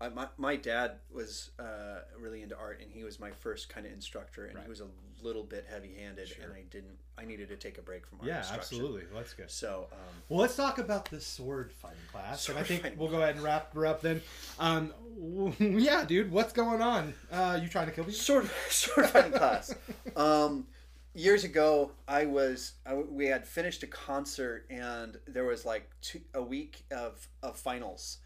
I, 0.02 0.10
my, 0.10 0.28
my 0.38 0.56
dad 0.58 0.98
was 1.14 1.52
uh, 1.58 2.00
really 2.20 2.42
into 2.42 2.58
art 2.58 2.82
and 2.82 2.92
he 2.92 3.04
was 3.06 3.20
my 3.20 3.32
first 3.32 3.70
kind 3.70 3.86
of 3.86 3.94
instructor 3.94 4.46
and 4.46 4.56
Right. 4.56 4.64
he 4.66 4.70
was 4.70 4.82
a 4.82 4.88
little 5.24 5.44
bit 5.44 5.66
heavy 5.70 5.94
handed 5.98 6.28
Sure. 6.28 6.44
and 6.44 6.54
i 6.54 6.64
didn't 6.70 6.98
i 7.18 7.24
needed 7.24 7.48
to 7.48 7.56
take 7.56 7.78
a 7.78 7.82
break 7.82 8.06
from 8.06 8.20
art 8.20 8.28
Yeah, 8.28 8.44
absolutely. 8.52 9.04
Well, 9.12 9.22
that's 9.22 9.34
good. 9.34 9.50
so 9.50 9.88
um, 9.94 9.98
Well, 10.28 10.40
let's 10.42 10.56
talk 10.58 10.78
about 10.80 11.06
the 11.10 11.22
sword 11.22 11.72
fighting 11.72 11.98
class, 12.12 12.50
and 12.50 12.58
I 12.60 12.64
think 12.64 12.96
we'll 12.98 13.10
go 13.10 13.22
ahead 13.22 13.36
and 13.36 13.44
wrap 13.44 13.74
her 13.74 13.86
up 13.86 14.02
then. 14.02 14.22
Um, 14.60 14.92
yeah, 15.60 16.04
dude, 16.06 16.30
what's 16.30 16.52
going 16.52 16.82
on? 16.82 17.14
Uh, 17.32 17.58
you 17.62 17.70
trying 17.70 17.88
to 17.88 17.94
kill 17.94 18.04
me? 18.06 18.12
sword 18.12 18.50
sword 18.70 19.10
fighting 19.10 19.32
class. 19.32 19.74
Um, 20.18 20.68
years 21.14 21.44
ago, 21.46 21.92
I 22.08 22.26
was 22.26 22.74
I, 22.86 22.94
we 22.96 23.26
had 23.28 23.46
finished 23.48 23.84
a 23.84 23.88
concert 23.88 24.66
and 24.70 25.18
there 25.28 25.46
was 25.46 25.64
like 25.66 25.90
two, 26.02 26.20
a 26.34 26.42
week 26.44 26.84
of 26.92 27.28
of 27.42 27.58
finals, 27.58 28.18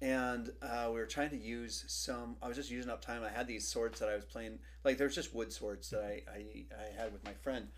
and 0.00 0.52
uh, 0.62 0.86
we 0.86 0.94
were 0.94 1.06
trying 1.06 1.30
to 1.30 1.36
use 1.36 1.84
some. 1.88 2.36
I 2.42 2.48
was 2.48 2.56
just 2.56 2.70
using 2.70 2.90
up 2.90 3.00
time. 3.00 3.22
I 3.24 3.30
had 3.30 3.46
these 3.46 3.66
swords 3.66 3.98
that 4.00 4.08
I 4.08 4.14
was 4.14 4.24
playing. 4.24 4.58
Like 4.84 4.96
there's 4.98 5.14
just 5.14 5.34
wood 5.34 5.52
swords 5.52 5.90
that 5.90 6.02
I 6.02 6.22
I, 6.30 6.64
I 6.72 7.02
had 7.02 7.12
with 7.12 7.24
my 7.24 7.32
friend. 7.32 7.68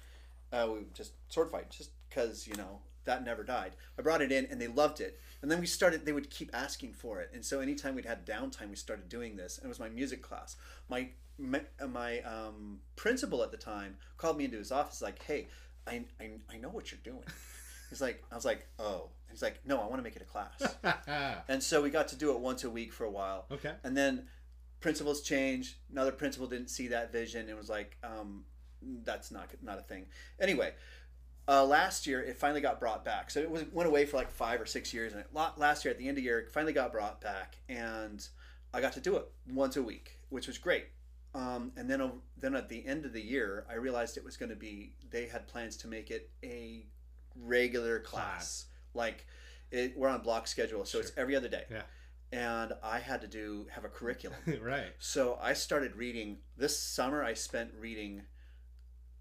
Uh, 0.52 0.68
we 0.72 0.80
just 0.92 1.12
sword 1.28 1.50
fight 1.50 1.70
just 1.70 1.90
because 2.08 2.46
you 2.46 2.54
know 2.56 2.80
that 3.04 3.24
never 3.24 3.42
died. 3.42 3.72
I 3.98 4.02
brought 4.02 4.22
it 4.22 4.32
in 4.32 4.46
and 4.46 4.60
they 4.60 4.66
loved 4.66 5.00
it. 5.00 5.18
And 5.42 5.50
then 5.50 5.60
we 5.60 5.66
started. 5.66 6.04
They 6.04 6.12
would 6.12 6.30
keep 6.30 6.50
asking 6.52 6.92
for 6.92 7.20
it. 7.20 7.30
And 7.32 7.44
so 7.44 7.60
anytime 7.60 7.94
we'd 7.94 8.04
had 8.04 8.26
downtime, 8.26 8.68
we 8.68 8.76
started 8.76 9.08
doing 9.08 9.36
this. 9.36 9.56
And 9.56 9.64
it 9.66 9.68
was 9.68 9.80
my 9.80 9.88
music 9.88 10.22
class. 10.22 10.56
My 10.88 11.08
my, 11.38 11.62
my 11.88 12.20
um, 12.20 12.80
principal 12.96 13.42
at 13.42 13.50
the 13.50 13.56
time 13.56 13.96
called 14.18 14.36
me 14.36 14.44
into 14.44 14.58
his 14.58 14.70
office 14.70 15.00
like, 15.00 15.22
"Hey, 15.22 15.48
I, 15.86 16.04
I, 16.20 16.32
I 16.52 16.58
know 16.58 16.68
what 16.68 16.90
you're 16.92 17.00
doing." 17.02 17.24
He's 17.88 18.02
like, 18.02 18.22
I 18.30 18.34
was 18.34 18.44
like, 18.44 18.66
"Oh." 18.78 19.08
He's 19.30 19.42
like, 19.42 19.60
"No, 19.64 19.80
I 19.80 19.86
want 19.86 19.96
to 19.96 20.02
make 20.02 20.16
it 20.16 20.22
a 20.22 20.24
class." 20.24 20.76
and 21.48 21.62
so 21.62 21.82
we 21.82 21.90
got 21.90 22.08
to 22.08 22.16
do 22.16 22.32
it 22.32 22.40
once 22.40 22.64
a 22.64 22.70
week 22.70 22.92
for 22.92 23.04
a 23.04 23.10
while. 23.10 23.46
okay. 23.50 23.74
And 23.84 23.96
then 23.96 24.26
principals 24.80 25.22
changed. 25.22 25.76
Another 25.90 26.12
principal 26.12 26.46
didn't 26.46 26.70
see 26.70 26.88
that 26.88 27.12
vision 27.12 27.48
and 27.48 27.56
was 27.56 27.68
like, 27.68 27.96
um, 28.02 28.44
"That's 28.82 29.30
not 29.30 29.48
not 29.62 29.78
a 29.78 29.82
thing." 29.82 30.06
Anyway, 30.40 30.72
uh, 31.48 31.64
last 31.64 32.06
year 32.06 32.22
it 32.22 32.36
finally 32.36 32.60
got 32.60 32.78
brought 32.80 33.04
back. 33.04 33.30
So 33.30 33.40
it 33.40 33.50
was 33.50 33.64
went 33.72 33.88
away 33.88 34.06
for 34.06 34.16
like 34.16 34.30
five 34.30 34.60
or 34.60 34.66
six 34.66 34.92
years, 34.94 35.12
and 35.12 35.20
it, 35.20 35.28
last 35.32 35.84
year 35.84 35.92
at 35.92 35.98
the 35.98 36.08
end 36.08 36.16
of 36.18 36.22
the 36.22 36.22
year 36.22 36.38
it 36.38 36.50
finally 36.50 36.72
got 36.72 36.92
brought 36.92 37.20
back, 37.20 37.56
and 37.68 38.26
I 38.72 38.80
got 38.80 38.92
to 38.94 39.00
do 39.00 39.16
it 39.16 39.26
once 39.52 39.76
a 39.76 39.82
week, 39.82 40.18
which 40.28 40.46
was 40.46 40.58
great. 40.58 40.86
Um, 41.34 41.72
and 41.76 41.88
then 41.88 42.12
then 42.38 42.54
at 42.54 42.68
the 42.68 42.84
end 42.86 43.04
of 43.04 43.12
the 43.12 43.20
year, 43.22 43.64
I 43.70 43.74
realized 43.74 44.16
it 44.16 44.24
was 44.24 44.36
going 44.36 44.50
to 44.50 44.56
be 44.56 44.94
they 45.10 45.26
had 45.26 45.46
plans 45.46 45.76
to 45.78 45.88
make 45.88 46.10
it 46.10 46.30
a 46.42 46.86
regular 47.36 48.00
class, 48.00 48.66
like 48.94 49.26
it, 49.70 49.96
we're 49.96 50.08
on 50.08 50.20
block 50.22 50.46
schedule, 50.46 50.84
so 50.84 50.98
it's 50.98 51.12
every 51.16 51.36
other 51.36 51.48
day 51.48 51.64
Yeah. 51.70 51.82
and 52.32 52.72
I 52.82 52.98
had 52.98 53.20
to 53.22 53.28
do 53.28 53.66
have 53.70 53.84
a 53.84 53.88
curriculum. 53.88 54.38
right. 54.62 54.92
so 54.98 55.38
I 55.40 55.52
started 55.52 55.96
reading 55.96 56.38
this 56.56 56.78
summer. 56.78 57.22
I 57.22 57.34
spent 57.34 57.70
reading 57.78 58.22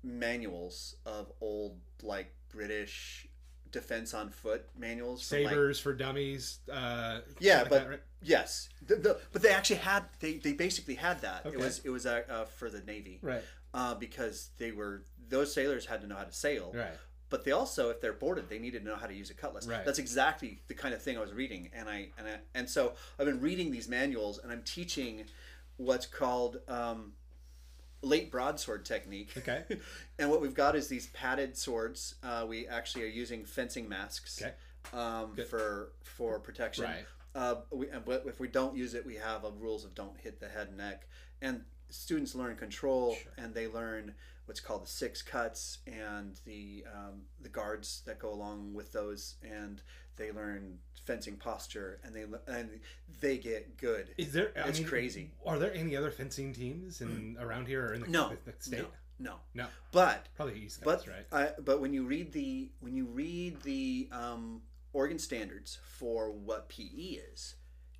manuals 0.03 0.95
of 1.05 1.31
old 1.41 1.77
like 2.01 2.33
British 2.49 3.27
defense 3.71 4.13
on 4.13 4.29
foot 4.29 4.65
manuals. 4.77 5.27
from, 5.27 5.43
like- 5.43 5.75
for 5.75 5.93
dummies. 5.93 6.59
Uh, 6.71 7.19
Yeah, 7.39 7.63
but- 7.63 7.69
that, 7.71 7.89
right? 7.89 7.99
yes, 8.21 8.69
the, 8.85 8.95
the, 8.95 9.19
but 9.31 9.41
they 9.41 9.51
actually 9.51 9.77
had 9.77 10.05
they, 10.19 10.33
they 10.37 10.53
basically 10.53 10.95
had 10.95 11.21
that. 11.21 11.45
Okay. 11.45 11.55
It 11.55 11.59
was 11.59 11.81
it 11.83 11.89
was 11.89 12.05
uh, 12.05 12.23
uh, 12.29 12.45
for 12.45 12.69
the 12.69 12.81
Navy 12.81 13.19
right, 13.21 13.43
uh, 13.73 13.93
because 13.95 14.49
they 14.57 14.71
were 14.71 15.03
those 15.27 15.53
sailors 15.53 15.85
had 15.85 16.01
to 16.01 16.07
know 16.07 16.15
how 16.15 16.23
to 16.23 16.33
sail. 16.33 16.71
right. 16.73 16.95
But 17.29 17.45
they 17.45 17.51
also, 17.51 17.89
if 17.89 18.01
they're 18.01 18.13
boarded, 18.13 18.49
they 18.49 18.59
needed 18.59 18.83
to 18.83 18.89
know 18.89 18.95
how 18.95 19.05
to 19.05 19.13
use 19.13 19.29
a 19.29 19.33
cutlass. 19.33 19.67
Right. 19.67 19.85
That's 19.85 19.99
exactly 19.99 20.59
the 20.67 20.73
kind 20.73 20.93
of 20.93 21.01
thing 21.01 21.17
I 21.17 21.21
was 21.21 21.33
reading, 21.33 21.69
and 21.73 21.87
I 21.87 22.09
and 22.17 22.27
I, 22.27 22.35
and 22.55 22.67
so 22.69 22.93
I've 23.19 23.25
been 23.25 23.41
reading 23.41 23.71
these 23.71 23.87
manuals, 23.87 24.39
and 24.39 24.51
I'm 24.51 24.63
teaching 24.63 25.25
what's 25.77 26.05
called 26.05 26.57
um, 26.67 27.13
late 28.01 28.31
broadsword 28.31 28.85
technique. 28.85 29.31
Okay. 29.37 29.63
and 30.19 30.29
what 30.29 30.41
we've 30.41 30.53
got 30.53 30.75
is 30.75 30.87
these 30.87 31.07
padded 31.07 31.55
swords. 31.57 32.15
Uh, 32.23 32.45
we 32.47 32.67
actually 32.67 33.03
are 33.03 33.07
using 33.07 33.45
fencing 33.45 33.87
masks 33.87 34.41
Okay. 34.41 34.53
um, 34.97 35.35
for 35.49 35.91
for 36.03 36.39
protection. 36.39 36.85
Right. 36.85 37.05
Uh, 37.35 37.55
we, 37.71 37.87
but 38.05 38.23
if 38.25 38.39
we 38.39 38.47
don't 38.47 38.75
use 38.75 38.95
it, 38.95 39.05
we 39.05 39.15
have 39.15 39.45
uh, 39.45 39.51
rules 39.59 39.85
of 39.85 39.93
don't 39.93 40.17
hit 40.17 40.39
the 40.39 40.47
head 40.47 40.69
and 40.69 40.77
neck. 40.77 41.07
And 41.41 41.61
students 41.89 42.35
learn 42.35 42.55
control, 42.55 43.15
Sure. 43.15 43.31
and 43.37 43.53
they 43.53 43.67
learn 43.67 44.13
what's 44.45 44.59
called 44.59 44.83
the 44.83 44.87
six 44.89 45.21
cuts 45.21 45.79
and 45.87 46.39
the 46.45 46.83
um, 46.93 47.21
the 47.41 47.49
guards 47.49 48.01
that 48.05 48.19
go 48.19 48.31
along 48.33 48.73
with 48.73 48.91
those, 48.91 49.35
and 49.43 49.81
they 50.17 50.31
learn 50.31 50.79
fencing 51.05 51.37
posture, 51.37 51.99
and 52.03 52.15
they 52.15 52.25
and 52.47 52.79
they 53.21 53.37
get 53.37 53.77
good. 53.77 54.09
Is 54.17 54.33
there? 54.33 54.51
I 54.55 54.67
It's 54.69 54.79
mean, 54.79 54.87
crazy. 54.87 55.31
Are 55.45 55.57
there 55.59 55.73
any 55.73 55.95
other 55.95 56.11
fencing 56.11 56.53
teams 56.53 57.01
in 57.01 57.37
around 57.39 57.67
here 57.67 57.87
or 57.87 57.93
in 57.93 58.01
the, 58.01 58.07
No, 58.07 58.33
the 58.45 58.53
state? 58.59 58.79
no, 58.79 58.87
no, 59.19 59.35
No. 59.63 59.67
but 59.91 60.27
Probably 60.35 60.59
East 60.59 60.81
but 60.83 61.05
right? 61.07 61.25
I, 61.31 61.51
but 61.61 61.81
when 61.81 61.93
you 61.93 62.05
read 62.05 62.31
the 62.31 62.71
when 62.79 62.95
you 62.95 63.05
read 63.05 63.61
the 63.61 64.09
um, 64.11 64.61
Oregon 64.93 65.19
standards 65.19 65.77
for 65.97 66.31
what 66.31 66.69
PE 66.69 66.85
is, 67.33 67.55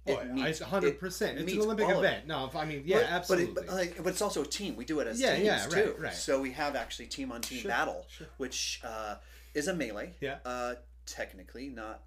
it 0.09 0.33
meets- 0.33 0.59
hundred 0.59 0.87
it 0.89 0.99
percent. 0.99 1.39
It's 1.39 1.53
an 1.53 1.59
Olympic 1.59 1.89
event. 1.89 2.27
No, 2.27 2.49
I 2.55 2.65
mean, 2.65 2.83
yeah, 2.85 2.97
but, 2.99 3.09
absolutely. 3.09 3.53
But, 3.53 3.63
it, 3.63 3.67
but, 3.67 3.75
like, 3.75 3.97
but 4.03 4.07
it's 4.07 4.21
also 4.21 4.43
a 4.43 4.47
team. 4.47 4.75
We 4.75 4.85
do 4.85 4.99
it 4.99 5.07
as 5.07 5.19
Yeah, 5.19 5.35
teams 5.35 5.45
yeah, 5.45 5.63
right, 5.65 5.71
too. 5.71 5.95
right. 5.99 6.13
So 6.13 6.41
we 6.41 6.51
have 6.51 6.75
actually 6.75 7.07
team 7.07 7.31
on 7.31 7.41
team 7.41 7.61
Sure, 7.61 7.69
battle, 7.71 8.05
sure. 8.09 8.27
which 8.37 8.81
uh, 8.83 9.15
is 9.53 9.67
a 9.67 9.73
melee. 9.73 10.13
Yeah. 10.21 10.37
Uh, 10.45 10.75
technically, 11.05 11.69
not 11.69 12.03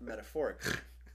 metaphorically. 0.00 0.72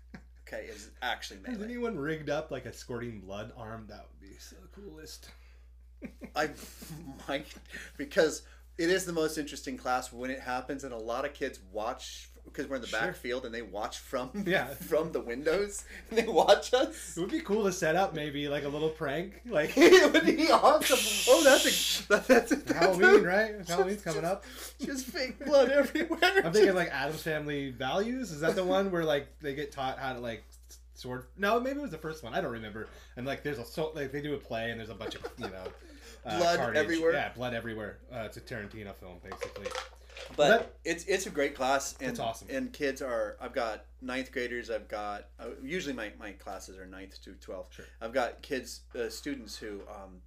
okay, 0.47 0.65
is 0.65 0.89
actually 1.01 1.39
melee. 1.41 1.53
Has 1.55 1.63
anyone 1.63 1.97
rigged 1.97 2.29
up 2.29 2.51
like 2.51 2.65
a 2.65 2.73
squirting 2.73 3.19
blood 3.19 3.51
arm? 3.57 3.85
That 3.89 4.07
would 4.09 4.29
be 4.29 4.37
so 4.37 4.55
coolest. 4.73 5.29
I 6.35 6.49
might 7.27 7.45
because 7.97 8.43
it 8.77 8.89
is 8.89 9.03
the 9.05 9.11
most 9.11 9.37
interesting 9.37 9.77
class 9.77 10.13
when 10.13 10.31
it 10.31 10.39
happens, 10.39 10.83
and 10.85 10.93
a 10.93 10.97
lot 10.97 11.25
of 11.25 11.33
kids 11.33 11.59
watch 11.73 12.28
because 12.51 12.67
we're 12.67 12.75
in 12.77 12.81
the 12.81 12.87
Sure. 12.87 12.99
backfield 12.99 13.45
and 13.45 13.53
they 13.53 13.61
watch 13.61 13.99
from 13.99 14.29
Yeah. 14.45 14.65
from 14.73 15.11
the 15.11 15.21
windows 15.21 15.83
and 16.09 16.19
they 16.19 16.27
watch 16.27 16.73
us. 16.73 17.15
It 17.17 17.21
would 17.21 17.31
be 17.31 17.41
cool 17.41 17.63
to 17.65 17.71
set 17.71 17.95
up 17.95 18.13
maybe 18.13 18.47
like 18.47 18.63
a 18.63 18.69
little 18.69 18.89
prank, 18.89 19.41
like 19.45 19.73
it 19.77 20.11
would 20.13 20.25
be 20.25 20.49
awesome. 20.51 20.99
Oh, 21.33 21.43
that's 21.43 21.65
a 21.65 22.07
that, 22.09 22.27
that's, 22.27 22.49
that's 22.55 22.71
Halloween, 22.71 23.23
right? 23.23 23.55
Halloween's 23.67 24.01
coming 24.01 24.25
up. 24.25 24.43
Just 24.79 25.05
fake 25.07 25.43
blood 25.45 25.69
everywhere. 25.69 26.19
I'm 26.43 26.51
thinking 26.53 26.75
like 26.75 26.89
Addams 26.89 27.21
Family 27.21 27.71
Values. 27.71 28.31
Is 28.31 28.41
that 28.41 28.55
the 28.55 28.63
one 28.63 28.91
where 28.91 29.03
like 29.05 29.27
they 29.41 29.55
get 29.55 29.71
taught 29.71 29.97
how 29.99 30.13
to 30.13 30.19
like 30.19 30.43
sword? 30.93 31.25
No, 31.37 31.59
maybe 31.59 31.79
it 31.79 31.81
was 31.81 31.91
the 31.91 31.97
first 31.97 32.23
one. 32.23 32.33
I 32.33 32.41
don't 32.41 32.51
remember. 32.51 32.87
And 33.17 33.25
like 33.25 33.43
there's 33.43 33.59
a 33.59 33.65
so 33.65 33.91
like 33.95 34.11
they 34.11 34.21
do 34.21 34.33
a 34.33 34.37
play 34.37 34.71
and 34.71 34.79
there's 34.79 34.89
a 34.89 34.95
bunch 34.95 35.15
of 35.15 35.25
you 35.37 35.45
know 35.45 35.63
uh, 36.25 36.37
Blood 36.37 36.75
everywhere? 36.75 37.13
Yeah, 37.13 37.29
blood 37.33 37.53
everywhere. 37.53 37.99
Uh, 38.11 38.19
it's 38.25 38.35
a 38.37 38.41
Tarantino 38.41 38.93
film 38.95 39.17
basically. 39.23 39.67
But 40.35 40.47
That- 40.49 40.73
it's 40.85 41.03
it's 41.05 41.25
a 41.25 41.29
great 41.29 41.55
class 41.55 41.95
and 41.99 42.09
That's 42.09 42.19
awesome. 42.19 42.47
and 42.49 42.71
kids 42.73 43.01
are 43.01 43.37
I've 43.41 43.53
got 43.53 43.85
ninth 44.01 44.31
graders 44.31 44.69
I've 44.69 44.87
got 44.87 45.25
uh, 45.39 45.47
usually 45.63 45.93
my, 45.93 46.11
my 46.19 46.31
classes 46.31 46.77
are 46.77 46.85
ninth 46.85 47.21
to 47.23 47.31
12th 47.31 47.71
Sure. 47.71 47.85
I've 48.01 48.13
got 48.13 48.41
kids 48.41 48.81
uh, 48.97 49.09
students 49.09 49.57
who 49.57 49.81
um, 49.89 50.21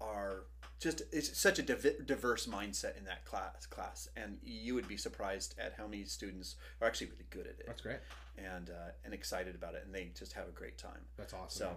are 0.00 0.44
just 0.78 1.02
it's 1.12 1.38
such 1.38 1.58
a 1.58 1.62
div- 1.62 2.06
diverse 2.06 2.46
mindset 2.46 2.96
in 2.96 3.04
that 3.04 3.24
class 3.26 3.66
class 3.66 4.08
and 4.16 4.38
you 4.42 4.74
would 4.74 4.88
be 4.88 4.96
surprised 4.96 5.54
at 5.58 5.74
how 5.76 5.86
many 5.86 6.04
students 6.04 6.56
are 6.80 6.86
actually 6.88 7.08
really 7.08 7.26
good 7.30 7.46
at 7.46 7.58
it 7.60 7.64
That's 7.66 7.82
great. 7.82 7.98
and 8.38 8.70
uh, 8.70 8.90
and 9.04 9.12
excited 9.12 9.54
about 9.54 9.74
it 9.74 9.82
and 9.84 9.94
they 9.94 10.10
just 10.18 10.32
have 10.32 10.48
a 10.48 10.52
great 10.52 10.78
time 10.78 11.00
That's 11.18 11.34
awesome. 11.34 11.68
so 11.68 11.76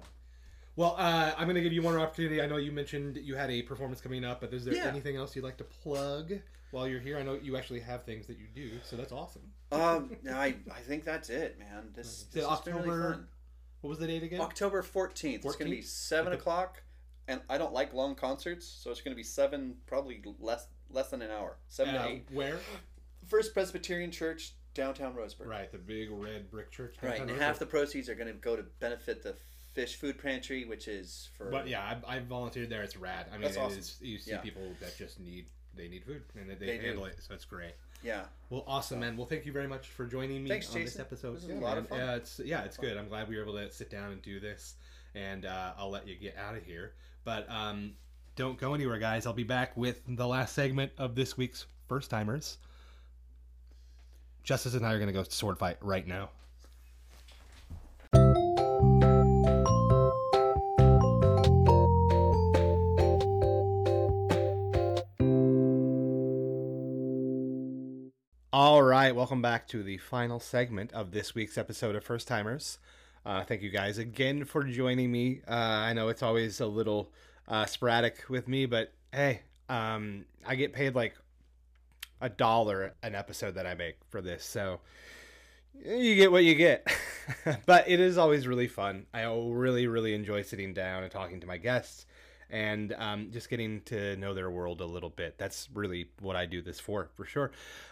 Well, 0.75 0.95
uh, 0.97 1.33
I'm 1.37 1.45
going 1.45 1.55
to 1.55 1.61
give 1.61 1.73
you 1.73 1.81
one 1.83 1.93
more 1.93 2.03
opportunity. 2.03 2.41
I 2.41 2.47
know 2.47 2.57
you 2.57 2.71
mentioned 2.71 3.17
you 3.17 3.35
had 3.35 3.51
a 3.51 3.61
performance 3.61 4.01
coming 4.01 4.25
up, 4.25 4.41
but 4.41 4.53
is 4.53 4.65
there 4.65 4.73
Yeah. 4.73 4.87
anything 4.87 5.15
else 5.15 5.35
you'd 5.35 5.45
like 5.45 5.57
to 5.57 5.63
plug 5.63 6.33
while 6.71 6.87
you're 6.87 6.99
here? 6.99 7.17
I 7.19 7.23
know 7.23 7.35
you 7.35 7.55
actually 7.57 7.81
have 7.81 8.03
things 8.05 8.25
that 8.27 8.37
you 8.39 8.47
do, 8.55 8.71
so 8.83 8.95
that's 8.95 9.11
awesome. 9.11 9.43
um, 9.71 10.15
I, 10.31 10.55
I 10.71 10.79
think 10.81 11.03
that's 11.03 11.29
it 11.31 11.57
man 11.57 11.89
this, 11.95 12.23
this 12.31 12.43
been 12.61 12.75
really 12.75 12.89
October- 12.89 13.13
fun. 13.13 13.27
What 13.81 13.89
was 13.89 13.99
the 13.99 14.07
date 14.07 14.23
again? 14.23 14.39
October 14.39 14.81
14th. 14.81 15.43
It's 15.45 15.55
going 15.57 15.69
to 15.69 15.75
be 15.75 15.81
7 15.81 16.31
Okay. 16.31 16.39
o'clock. 16.39 16.81
And 17.27 17.41
I 17.49 17.57
don't 17.57 17.73
like 17.73 17.93
long 17.93 18.15
concerts, 18.15 18.65
so 18.65 18.91
it's 18.91 19.01
going 19.01 19.11
to 19.13 19.15
be 19.17 19.23
7, 19.23 19.75
probably 19.87 20.21
less 20.39 20.67
less 20.89 21.09
than 21.09 21.21
an 21.21 21.31
hour. 21.31 21.57
7 21.69 21.93
Uh, 21.95 22.03
to 22.05 22.09
8. 22.13 22.27
where? 22.31 22.59
First 23.27 23.53
Presbyterian 23.53 24.09
Church, 24.11 24.53
downtown 24.73 25.13
Roseburg. 25.15 25.47
Right, 25.47 25.71
the 25.71 25.77
big 25.77 26.09
red 26.11 26.49
brick 26.51 26.71
church. 26.71 26.95
Right, 27.01 27.19
and 27.19 27.29
Roseburg. 27.29 27.37
half 27.39 27.59
the 27.59 27.65
proceeds 27.65 28.07
are 28.09 28.15
going 28.15 28.27
to 28.27 28.33
go 28.33 28.55
to 28.55 28.63
benefit 28.63 29.21
the 29.23 29.35
Fish 29.73 29.95
Food 29.95 30.21
Pantry, 30.21 30.65
which 30.65 30.87
is 30.87 31.29
for. 31.37 31.49
But 31.49 31.67
yeah, 31.67 31.97
I, 32.07 32.15
I 32.15 32.19
volunteered 32.19 32.69
there. 32.69 32.83
It's 32.83 32.95
rad. 32.97 33.25
I 33.29 33.33
mean, 33.33 33.41
That's 33.41 33.55
it 33.57 33.59
awesome. 33.59 33.79
is- 33.79 33.97
you 34.01 34.17
see 34.19 34.31
Yeah. 34.31 34.37
people 34.37 34.63
that 34.79 34.97
just 34.97 35.19
need 35.19 35.45
they 35.75 35.87
need 35.87 36.03
food 36.05 36.21
and 36.39 36.47
they, 36.49 36.53
They 36.53 36.77
do. 36.77 36.85
handle 36.85 37.05
it, 37.05 37.17
so 37.27 37.33
it's 37.33 37.45
great. 37.45 37.73
Yeah. 38.03 38.25
Well, 38.51 38.63
awesome, 38.67 38.99
man. 38.99 39.17
Well, 39.17 39.25
thank 39.25 39.43
you 39.45 39.51
very 39.51 39.67
much 39.67 39.87
for 39.87 40.05
joining 40.05 40.43
me 40.43 40.49
Thanks, 40.49 40.67
on 40.69 40.75
this 40.81 40.91
Jason. 40.91 41.01
episode. 41.01 41.35
This 41.37 41.45
was 41.45 41.55
a 41.57 41.59
lot 41.59 41.77
of 41.79 41.89
man. 41.89 41.99
fun. 41.99 42.07
Yeah, 42.09 42.15
it's 42.15 42.39
yeah, 42.45 42.63
it's 42.63 42.77
good. 42.77 42.95
I'm 42.97 43.07
glad 43.07 43.27
we 43.27 43.37
were 43.37 43.41
able 43.43 43.53
to 43.55 43.71
sit 43.71 43.89
down 43.89 44.11
and 44.11 44.21
do 44.21 44.39
this, 44.39 44.75
and 45.15 45.45
uh, 45.45 45.73
I'll 45.77 45.89
let 45.89 46.07
you 46.07 46.15
get 46.15 46.37
out 46.37 46.55
of 46.55 46.63
here. 46.63 46.93
But 47.23 47.49
um, 47.49 47.93
don't 48.35 48.59
go 48.59 48.75
anywhere, 48.75 48.99
guys. 48.99 49.25
I'll 49.25 49.33
be 49.33 49.43
back 49.43 49.75
with 49.75 50.01
the 50.07 50.27
last 50.27 50.53
segment 50.53 50.91
of 50.99 51.15
this 51.15 51.37
week's 51.37 51.65
first 51.87 52.11
timers. 52.11 52.57
Justus 54.43 54.73
and 54.75 54.85
I 54.85 54.91
are 54.93 54.97
going 54.99 55.07
to 55.07 55.13
go 55.13 55.23
sword 55.23 55.57
fight 55.57 55.77
right 55.81 56.05
now. 56.05 56.29
Right, 69.03 69.13
welcome 69.13 69.41
back 69.41 69.67
to 69.67 69.83
the 69.83 69.97
final 69.97 70.39
segment 70.39 70.93
of 70.93 71.11
this 71.11 71.35
week's 71.35 71.57
episode 71.57 71.93
of 71.97 72.05
First 72.05 72.25
Timers. 72.25 72.77
Uh, 73.25 73.43
thank 73.43 73.61
you 73.61 73.69
guys 73.69 73.97
again 73.97 74.45
for 74.45 74.63
joining 74.63 75.11
me. 75.11 75.41
Uh, 75.45 75.51
I 75.55 75.91
know 75.91 76.07
it's 76.07 76.23
always 76.23 76.61
a 76.61 76.67
little 76.67 77.11
uh, 77.49 77.65
sporadic 77.65 78.23
with 78.29 78.47
me, 78.47 78.65
but 78.65 78.93
hey, 79.11 79.41
um, 79.67 80.23
I 80.45 80.55
get 80.55 80.71
paid 80.71 80.95
like 80.95 81.15
a 82.21 82.29
dollar 82.29 82.93
an 83.03 83.13
episode 83.13 83.55
that 83.55 83.67
I 83.67 83.73
make 83.73 83.97
for 84.07 84.21
this, 84.21 84.45
so 84.45 84.79
you 85.85 86.15
get 86.15 86.31
what 86.31 86.45
you 86.45 86.55
get. 86.55 86.87
but 87.65 87.89
it 87.89 87.99
is 87.99 88.17
always 88.17 88.47
really 88.47 88.69
fun. 88.69 89.07
I 89.13 89.23
really, 89.23 89.85
really 89.85 90.13
enjoy 90.13 90.43
sitting 90.43 90.73
down 90.73 91.03
and 91.03 91.11
talking 91.11 91.41
to 91.41 91.47
my 91.47 91.57
guests 91.57 92.05
and 92.49 92.93
um, 92.97 93.29
just 93.31 93.49
getting 93.49 93.81
to 93.81 94.15
know 94.17 94.33
their 94.33 94.49
world 94.49 94.81
a 94.81 94.85
little 94.85 95.09
bit. 95.09 95.37
That's 95.37 95.69
really 95.73 96.09
what 96.19 96.35
I 96.35 96.45
do 96.45 96.61
this 96.61 96.79
for, 96.79 97.09
for 97.15 97.25
sure. 97.25 97.51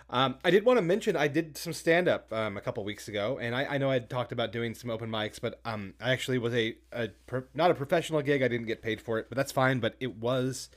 Um, 0.09 0.35
I 0.43 0.51
did 0.51 0.65
want 0.65 0.77
to 0.77 0.81
mention 0.81 1.15
I 1.15 1.27
did 1.27 1.57
some 1.57 1.73
stand 1.73 2.07
up 2.07 2.31
um, 2.33 2.57
a 2.57 2.61
couple 2.61 2.83
weeks 2.83 3.07
ago, 3.07 3.39
and 3.41 3.55
I, 3.55 3.65
I 3.65 3.77
know 3.77 3.89
I 3.89 3.99
talked 3.99 4.31
about 4.31 4.51
doing 4.51 4.73
some 4.75 4.89
open 4.89 5.09
mics, 5.09 5.39
but 5.39 5.59
um, 5.65 5.93
I 6.01 6.11
actually 6.11 6.37
was 6.37 6.53
a, 6.53 6.75
a 6.91 7.09
pro- 7.27 7.43
not 7.53 7.71
a 7.71 7.73
professional 7.73 8.21
gig. 8.21 8.41
I 8.41 8.47
didn't 8.47 8.67
get 8.67 8.81
paid 8.81 9.01
for 9.01 9.19
it, 9.19 9.27
but 9.29 9.37
that's 9.37 9.51
fine. 9.51 9.79
But 9.79 9.95
it 9.99 10.17
was 10.17 10.69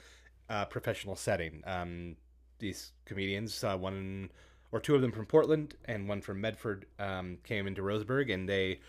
a 0.49 0.66
professional 0.66 1.16
setting. 1.16 1.62
Um, 1.66 2.16
these 2.59 2.93
comedians, 3.05 3.64
uh, 3.64 3.77
one 3.77 4.31
or 4.72 4.81
two 4.81 4.95
of 4.95 5.03
them 5.03 5.12
from 5.12 5.27
Portland 5.27 5.75
and 5.85 6.09
one 6.09 6.20
from 6.20 6.41
Medford, 6.41 6.87
um, 6.99 7.39
came 7.45 7.66
into 7.66 7.83
Roseburg, 7.83 8.33
and 8.33 8.49
they 8.49 8.81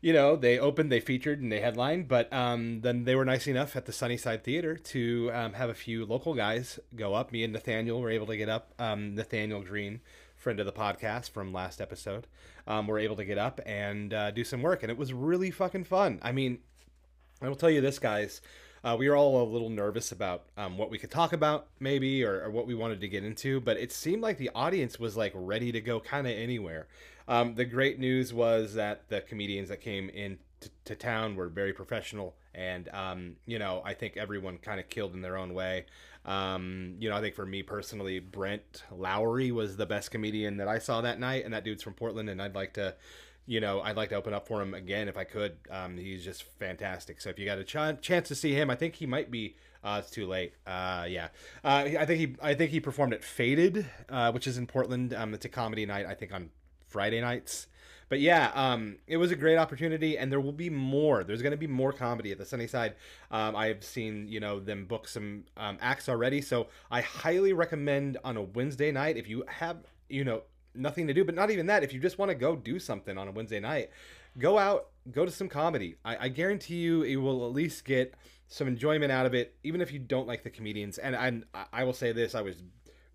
you 0.00 0.12
know, 0.12 0.36
they 0.36 0.58
opened, 0.58 0.92
they 0.92 1.00
featured, 1.00 1.40
and 1.40 1.50
they 1.50 1.60
headlined, 1.60 2.08
but 2.08 2.32
um, 2.32 2.80
then 2.82 3.04
they 3.04 3.14
were 3.14 3.24
nice 3.24 3.46
enough 3.46 3.76
at 3.76 3.86
the 3.86 3.92
Sunnyside 3.92 4.44
Theater 4.44 4.76
to 4.76 5.30
um, 5.32 5.52
have 5.54 5.70
a 5.70 5.74
few 5.74 6.04
local 6.04 6.34
guys 6.34 6.78
go 6.94 7.14
up. 7.14 7.32
Me 7.32 7.44
and 7.44 7.52
Nathaniel 7.52 8.00
were 8.00 8.10
able 8.10 8.26
to 8.26 8.36
get 8.36 8.48
up. 8.48 8.72
Um, 8.78 9.14
Nathaniel 9.14 9.62
Green, 9.62 10.00
friend 10.36 10.60
of 10.60 10.66
the 10.66 10.72
podcast 10.72 11.30
from 11.30 11.52
last 11.52 11.80
episode, 11.80 12.26
um, 12.66 12.86
were 12.86 12.98
able 12.98 13.16
to 13.16 13.24
get 13.24 13.38
up 13.38 13.60
and 13.64 14.12
uh, 14.12 14.30
do 14.30 14.44
some 14.44 14.62
work, 14.62 14.82
and 14.82 14.90
it 14.90 14.98
was 14.98 15.12
really 15.12 15.50
fucking 15.50 15.84
fun. 15.84 16.18
I 16.22 16.32
mean, 16.32 16.58
I 17.40 17.48
will 17.48 17.56
tell 17.56 17.70
you 17.70 17.80
this, 17.80 17.98
guys. 17.98 18.40
Uh, 18.84 18.94
we 18.96 19.08
were 19.08 19.16
all 19.16 19.42
a 19.42 19.50
little 19.50 19.70
nervous 19.70 20.12
about 20.12 20.44
um, 20.56 20.78
what 20.78 20.90
we 20.90 20.98
could 20.98 21.10
talk 21.10 21.32
about, 21.32 21.66
maybe, 21.80 22.22
or, 22.22 22.44
or 22.44 22.50
what 22.50 22.68
we 22.68 22.74
wanted 22.74 23.00
to 23.00 23.08
get 23.08 23.24
into, 23.24 23.60
but 23.60 23.76
it 23.76 23.90
seemed 23.90 24.22
like 24.22 24.38
the 24.38 24.50
audience 24.54 25.00
was 25.00 25.16
like 25.16 25.32
ready 25.34 25.72
to 25.72 25.80
go 25.80 25.98
kind 25.98 26.26
of 26.26 26.32
anywhere. 26.32 26.86
Um, 27.28 27.54
the 27.54 27.64
great 27.64 27.98
news 27.98 28.32
was 28.32 28.74
that 28.74 29.08
the 29.08 29.20
comedians 29.20 29.68
that 29.68 29.80
came 29.80 30.08
in 30.08 30.38
t- 30.60 30.70
to 30.84 30.94
town 30.94 31.36
were 31.36 31.48
very 31.48 31.72
professional, 31.72 32.36
and 32.54 32.88
um, 32.90 33.36
you 33.46 33.58
know, 33.58 33.82
I 33.84 33.94
think 33.94 34.16
everyone 34.16 34.58
kind 34.58 34.80
of 34.80 34.88
killed 34.88 35.14
in 35.14 35.22
their 35.22 35.36
own 35.36 35.54
way. 35.54 35.86
Um, 36.24 36.96
you 36.98 37.08
know, 37.08 37.16
I 37.16 37.20
think 37.20 37.34
for 37.34 37.46
me 37.46 37.62
personally, 37.62 38.18
Brent 38.18 38.84
Lowry 38.90 39.52
was 39.52 39.76
the 39.76 39.86
best 39.86 40.10
comedian 40.10 40.56
that 40.56 40.68
I 40.68 40.78
saw 40.78 41.00
that 41.00 41.20
night, 41.20 41.44
and 41.44 41.54
that 41.54 41.64
dude's 41.64 41.82
from 41.82 41.94
Portland, 41.94 42.28
and 42.28 42.40
I'd 42.40 42.54
like 42.54 42.74
to 42.74 42.94
you 43.46 43.60
know, 43.60 43.80
I'd 43.80 43.96
like 43.96 44.08
to 44.10 44.16
open 44.16 44.34
up 44.34 44.46
for 44.46 44.60
him 44.60 44.74
again 44.74 45.08
if 45.08 45.16
I 45.16 45.24
could. 45.24 45.56
Um, 45.70 45.96
he's 45.96 46.24
just 46.24 46.42
fantastic. 46.58 47.20
So 47.20 47.30
if 47.30 47.38
you 47.38 47.46
got 47.46 47.58
a 47.58 47.64
ch- 47.64 48.02
chance 48.02 48.28
to 48.28 48.34
see 48.34 48.52
him, 48.52 48.70
I 48.70 48.74
think 48.74 48.96
he 48.96 49.06
might 49.06 49.30
be. 49.30 49.54
Uh, 49.84 50.00
it's 50.02 50.10
too 50.10 50.26
late. 50.26 50.52
Uh, 50.66 51.06
yeah, 51.08 51.28
uh, 51.62 51.84
I 51.98 52.04
think 52.06 52.18
he. 52.18 52.36
I 52.42 52.54
think 52.54 52.72
he 52.72 52.80
performed 52.80 53.14
at 53.14 53.22
Faded, 53.22 53.86
uh, 54.08 54.32
which 54.32 54.48
is 54.48 54.58
in 54.58 54.66
Portland. 54.66 55.14
Um, 55.14 55.32
it's 55.32 55.44
a 55.44 55.48
comedy 55.48 55.86
night. 55.86 56.06
I 56.06 56.14
think 56.14 56.34
on 56.34 56.50
Friday 56.88 57.20
nights. 57.20 57.66
But 58.08 58.20
yeah, 58.20 58.52
um, 58.54 58.98
it 59.06 59.16
was 59.16 59.32
a 59.32 59.36
great 59.36 59.56
opportunity, 59.56 60.16
and 60.16 60.30
there 60.30 60.40
will 60.40 60.52
be 60.52 60.70
more. 60.70 61.24
There's 61.24 61.42
going 61.42 61.52
to 61.52 61.56
be 61.56 61.66
more 61.66 61.92
comedy 61.92 62.30
at 62.30 62.38
the 62.38 62.46
Sunnyside. 62.46 62.94
Um, 63.32 63.56
I've 63.56 63.82
seen 63.82 64.28
you 64.28 64.38
know 64.38 64.60
them 64.60 64.86
book 64.86 65.08
some 65.08 65.44
um, 65.56 65.78
acts 65.80 66.08
already, 66.08 66.40
so 66.40 66.68
I 66.90 67.00
highly 67.00 67.52
recommend 67.52 68.18
on 68.24 68.36
a 68.36 68.42
Wednesday 68.42 68.92
night 68.92 69.16
if 69.16 69.28
you 69.28 69.44
have 69.48 69.78
you 70.08 70.24
know 70.24 70.42
nothing 70.74 71.06
to 71.08 71.14
do, 71.14 71.24
but 71.24 71.34
not 71.34 71.50
even 71.50 71.66
that. 71.66 71.82
If 71.82 71.92
you 71.92 71.98
just 71.98 72.18
want 72.18 72.30
to 72.30 72.34
go 72.36 72.54
do 72.54 72.78
something 72.78 73.18
on 73.18 73.26
a 73.26 73.32
Wednesday 73.32 73.58
night, 73.58 73.90
go 74.38 74.56
out, 74.56 74.88
go 75.10 75.24
to 75.24 75.30
some 75.32 75.48
comedy. 75.48 75.96
I, 76.04 76.26
I 76.26 76.28
guarantee 76.28 76.76
you, 76.76 77.02
you 77.02 77.20
will 77.20 77.44
at 77.46 77.52
least 77.52 77.84
get 77.84 78.14
some 78.46 78.68
enjoyment 78.68 79.10
out 79.10 79.26
of 79.26 79.34
it, 79.34 79.56
even 79.64 79.80
if 79.80 79.92
you 79.92 79.98
don't 79.98 80.28
like 80.28 80.44
the 80.44 80.50
comedians. 80.50 80.98
And 80.98 81.16
I, 81.16 81.66
I 81.72 81.82
will 81.82 81.92
say 81.92 82.12
this: 82.12 82.36
I 82.36 82.42
was 82.42 82.62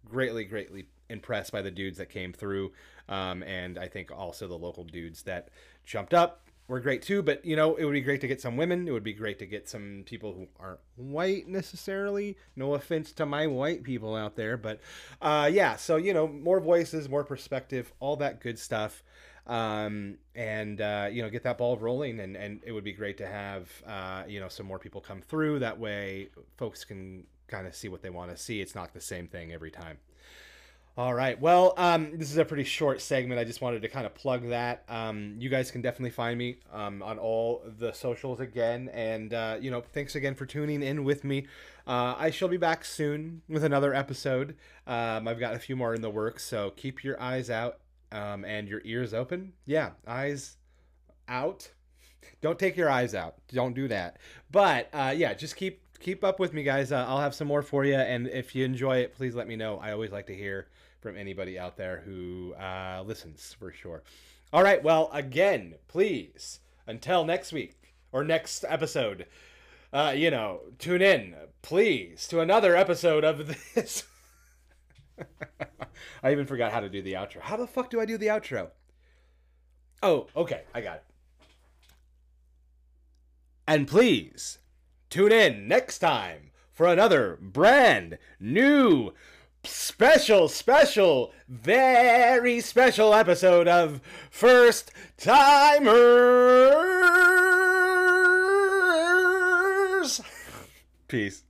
greatly, 0.04 0.44
greatly 0.44 0.88
impressed 1.12 1.52
by 1.52 1.62
the 1.62 1.72
dudes 1.72 1.98
that 1.98 2.10
came 2.10 2.34
through, 2.34 2.72
um, 3.10 3.44
and 3.44 3.78
I 3.78 3.88
think 3.88 4.12
also 4.12 4.48
the 4.48 4.58
local 4.58 4.84
dudes 4.84 5.24
that 5.24 5.50
jumped 5.86 6.14
up 6.14 6.48
were 6.68 6.80
great 6.80 7.02
too. 7.02 7.22
But 7.22 7.46
you 7.46 7.56
know, 7.56 7.76
it 7.76 7.86
would 7.86 7.94
be 7.94 8.02
great 8.02 8.22
to 8.22 8.28
get 8.28 8.42
some 8.42 8.58
women. 8.58 8.88
It 8.88 8.92
would 8.92 9.04
be 9.04 9.14
great 9.14 9.40
to 9.40 9.46
get 9.46 9.70
some 9.70 10.04
people 10.06 10.34
who 10.34 10.48
aren't 10.60 10.80
white 10.96 11.48
necessarily. 11.48 12.38
No 12.56 12.74
offense 12.74 13.12
to 13.14 13.26
my 13.26 13.46
white 13.46 13.84
people 13.84 14.16
out 14.16 14.36
there, 14.36 14.58
but 14.58 14.80
uh, 15.22 15.50
yeah. 15.52 15.76
So 15.76 15.98
you 15.98 16.14
know, 16.14 16.28
more 16.28 16.60
voices, 16.60 17.10
more 17.10 17.24
perspective, 17.24 17.94
all 18.00 18.16
that 18.18 18.42
good 18.42 18.58
stuff. 18.58 19.04
Um, 19.48 20.18
and 20.36 20.80
uh, 20.80 21.10
you 21.12 21.22
know, 21.22 21.30
get 21.30 21.44
that 21.44 21.58
ball 21.58 21.78
rolling, 21.78 22.20
and 22.20 22.36
and 22.36 22.62
it 22.66 22.72
would 22.72 22.84
be 22.84 22.94
great 22.94 23.18
to 23.18 23.28
have 23.28 23.70
uh, 23.86 24.24
you 24.28 24.40
know 24.40 24.48
some 24.48 24.66
more 24.66 24.80
people 24.80 25.02
come 25.02 25.22
through. 25.22 25.60
That 25.60 25.80
way, 25.80 26.30
folks 26.58 26.86
can 26.86 27.26
kind 27.48 27.68
of 27.68 27.76
see 27.76 27.90
what 27.90 28.02
they 28.02 28.10
want 28.10 28.32
to 28.32 28.38
see. 28.38 28.62
It's 28.62 28.76
not 28.76 28.94
the 28.94 29.02
same 29.02 29.28
thing 29.28 29.52
every 29.52 29.72
time. 29.72 29.98
All 30.98 31.14
right. 31.14 31.40
Well, 31.40 31.74
um, 31.78 32.18
this 32.18 32.30
is 32.30 32.38
a 32.38 32.44
pretty 32.44 32.66
short 32.66 33.00
segment. 33.00 33.40
I 33.40 33.46
just 33.46 33.62
wanted 33.62 33.82
to 33.82 33.88
kind 33.88 34.06
of 34.06 34.14
plug 34.14 34.50
that. 34.50 34.84
Um, 34.90 35.36
you 35.40 35.48
guys 35.48 35.72
can 35.72 35.82
definitely 35.82 36.10
find 36.10 36.38
me 36.38 36.58
um, 36.72 37.02
on 37.02 37.18
all 37.18 37.64
the 37.80 37.94
socials 37.94 38.42
again. 38.42 38.90
And, 38.94 39.34
uh, 39.34 39.58
you 39.62 39.72
know, 39.72 39.80
thanks 39.80 40.16
again 40.16 40.36
for 40.36 40.46
tuning 40.46 40.84
in 40.84 41.06
with 41.06 41.24
me. 41.24 41.48
Uh, 41.88 42.16
I 42.18 42.30
shall 42.30 42.50
be 42.50 42.58
back 42.58 42.84
soon 42.84 43.42
with 43.48 43.64
another 43.64 43.94
episode. 43.94 44.58
Um, 44.86 45.30
I've 45.30 45.40
got 45.40 45.56
a 45.56 45.60
few 45.60 45.78
more 45.78 45.96
in 45.96 46.02
the 46.02 46.10
works, 46.10 46.44
so 46.44 46.72
keep 46.72 47.06
your 47.06 47.20
eyes 47.22 47.50
out 47.50 47.80
um, 48.12 48.44
and 48.44 48.68
your 48.68 48.82
ears 48.84 49.14
open. 49.14 49.54
Yeah, 49.66 49.92
eyes 50.06 50.58
out. 51.30 51.72
Don't 52.42 52.60
take 52.60 52.76
your 52.76 52.90
eyes 52.90 53.16
out. 53.16 53.36
Don't 53.54 53.74
do 53.74 53.88
that. 53.88 54.18
But 54.52 54.90
uh, 54.92 55.14
yeah, 55.16 55.34
just 55.36 55.56
keep 55.56 55.82
keep 56.00 56.24
up 56.24 56.40
with 56.40 56.54
me, 56.54 56.64
guys. 56.64 56.92
Uh, 56.92 57.06
I'll 57.08 57.22
have 57.22 57.34
some 57.34 57.48
more 57.48 57.62
for 57.62 57.86
you, 57.86 57.96
and 57.96 58.28
if 58.28 58.56
you 58.56 58.66
enjoy 58.66 58.98
it, 58.98 59.16
please 59.16 59.36
let 59.36 59.48
me 59.48 59.56
know. 59.56 59.78
I 59.78 59.92
always 59.92 60.12
like 60.12 60.28
to 60.28 60.36
hear 60.36 60.68
from 61.02 61.18
anybody 61.18 61.60
out 61.60 61.76
there 61.76 62.02
who 62.06 62.54
uh, 62.54 63.04
listens 63.06 63.56
for 63.58 63.74
sure. 63.74 64.04
All 64.54 64.64
right. 64.64 64.82
Well, 64.82 65.10
again, 65.12 65.76
please 65.88 66.60
until 66.88 67.26
next 67.26 67.52
week 67.52 67.96
or 68.12 68.24
next 68.24 68.64
episode. 68.68 69.26
Uh, 69.94 70.14
you 70.16 70.32
know, 70.32 70.62
tune 70.80 71.02
in, 71.02 71.36
please, 71.62 72.28
to 72.28 72.40
another 72.40 72.76
episode 72.76 73.24
of 73.24 73.48
this. 73.76 74.04
I 76.24 76.32
even 76.32 76.46
forgot 76.46 76.72
how 76.72 76.80
to 76.80 76.90
do 76.90 77.02
the 77.02 77.14
outro. 77.14 77.42
How 77.42 77.58
the 77.58 77.68
fuck 77.68 77.90
do 77.90 78.00
I 78.00 78.06
do 78.06 78.18
the 78.18 78.28
outro? 78.28 78.70
Oh, 80.02 80.28
okay, 80.36 80.64
I 80.74 80.82
got 80.82 80.96
it. 80.98 81.04
And 83.68 83.88
please 83.88 84.60
tune 85.10 85.32
in 85.32 85.68
next 85.68 86.00
time 86.00 86.52
for 86.72 86.88
another 86.88 87.38
brand 87.42 88.18
new, 88.40 89.14
special, 89.64 90.48
special, 90.48 91.34
very 91.48 92.60
special 92.62 93.14
episode 93.14 93.68
of 93.68 94.02
First 94.30 94.92
Timers. 95.18 95.92
Peace. 101.08 101.44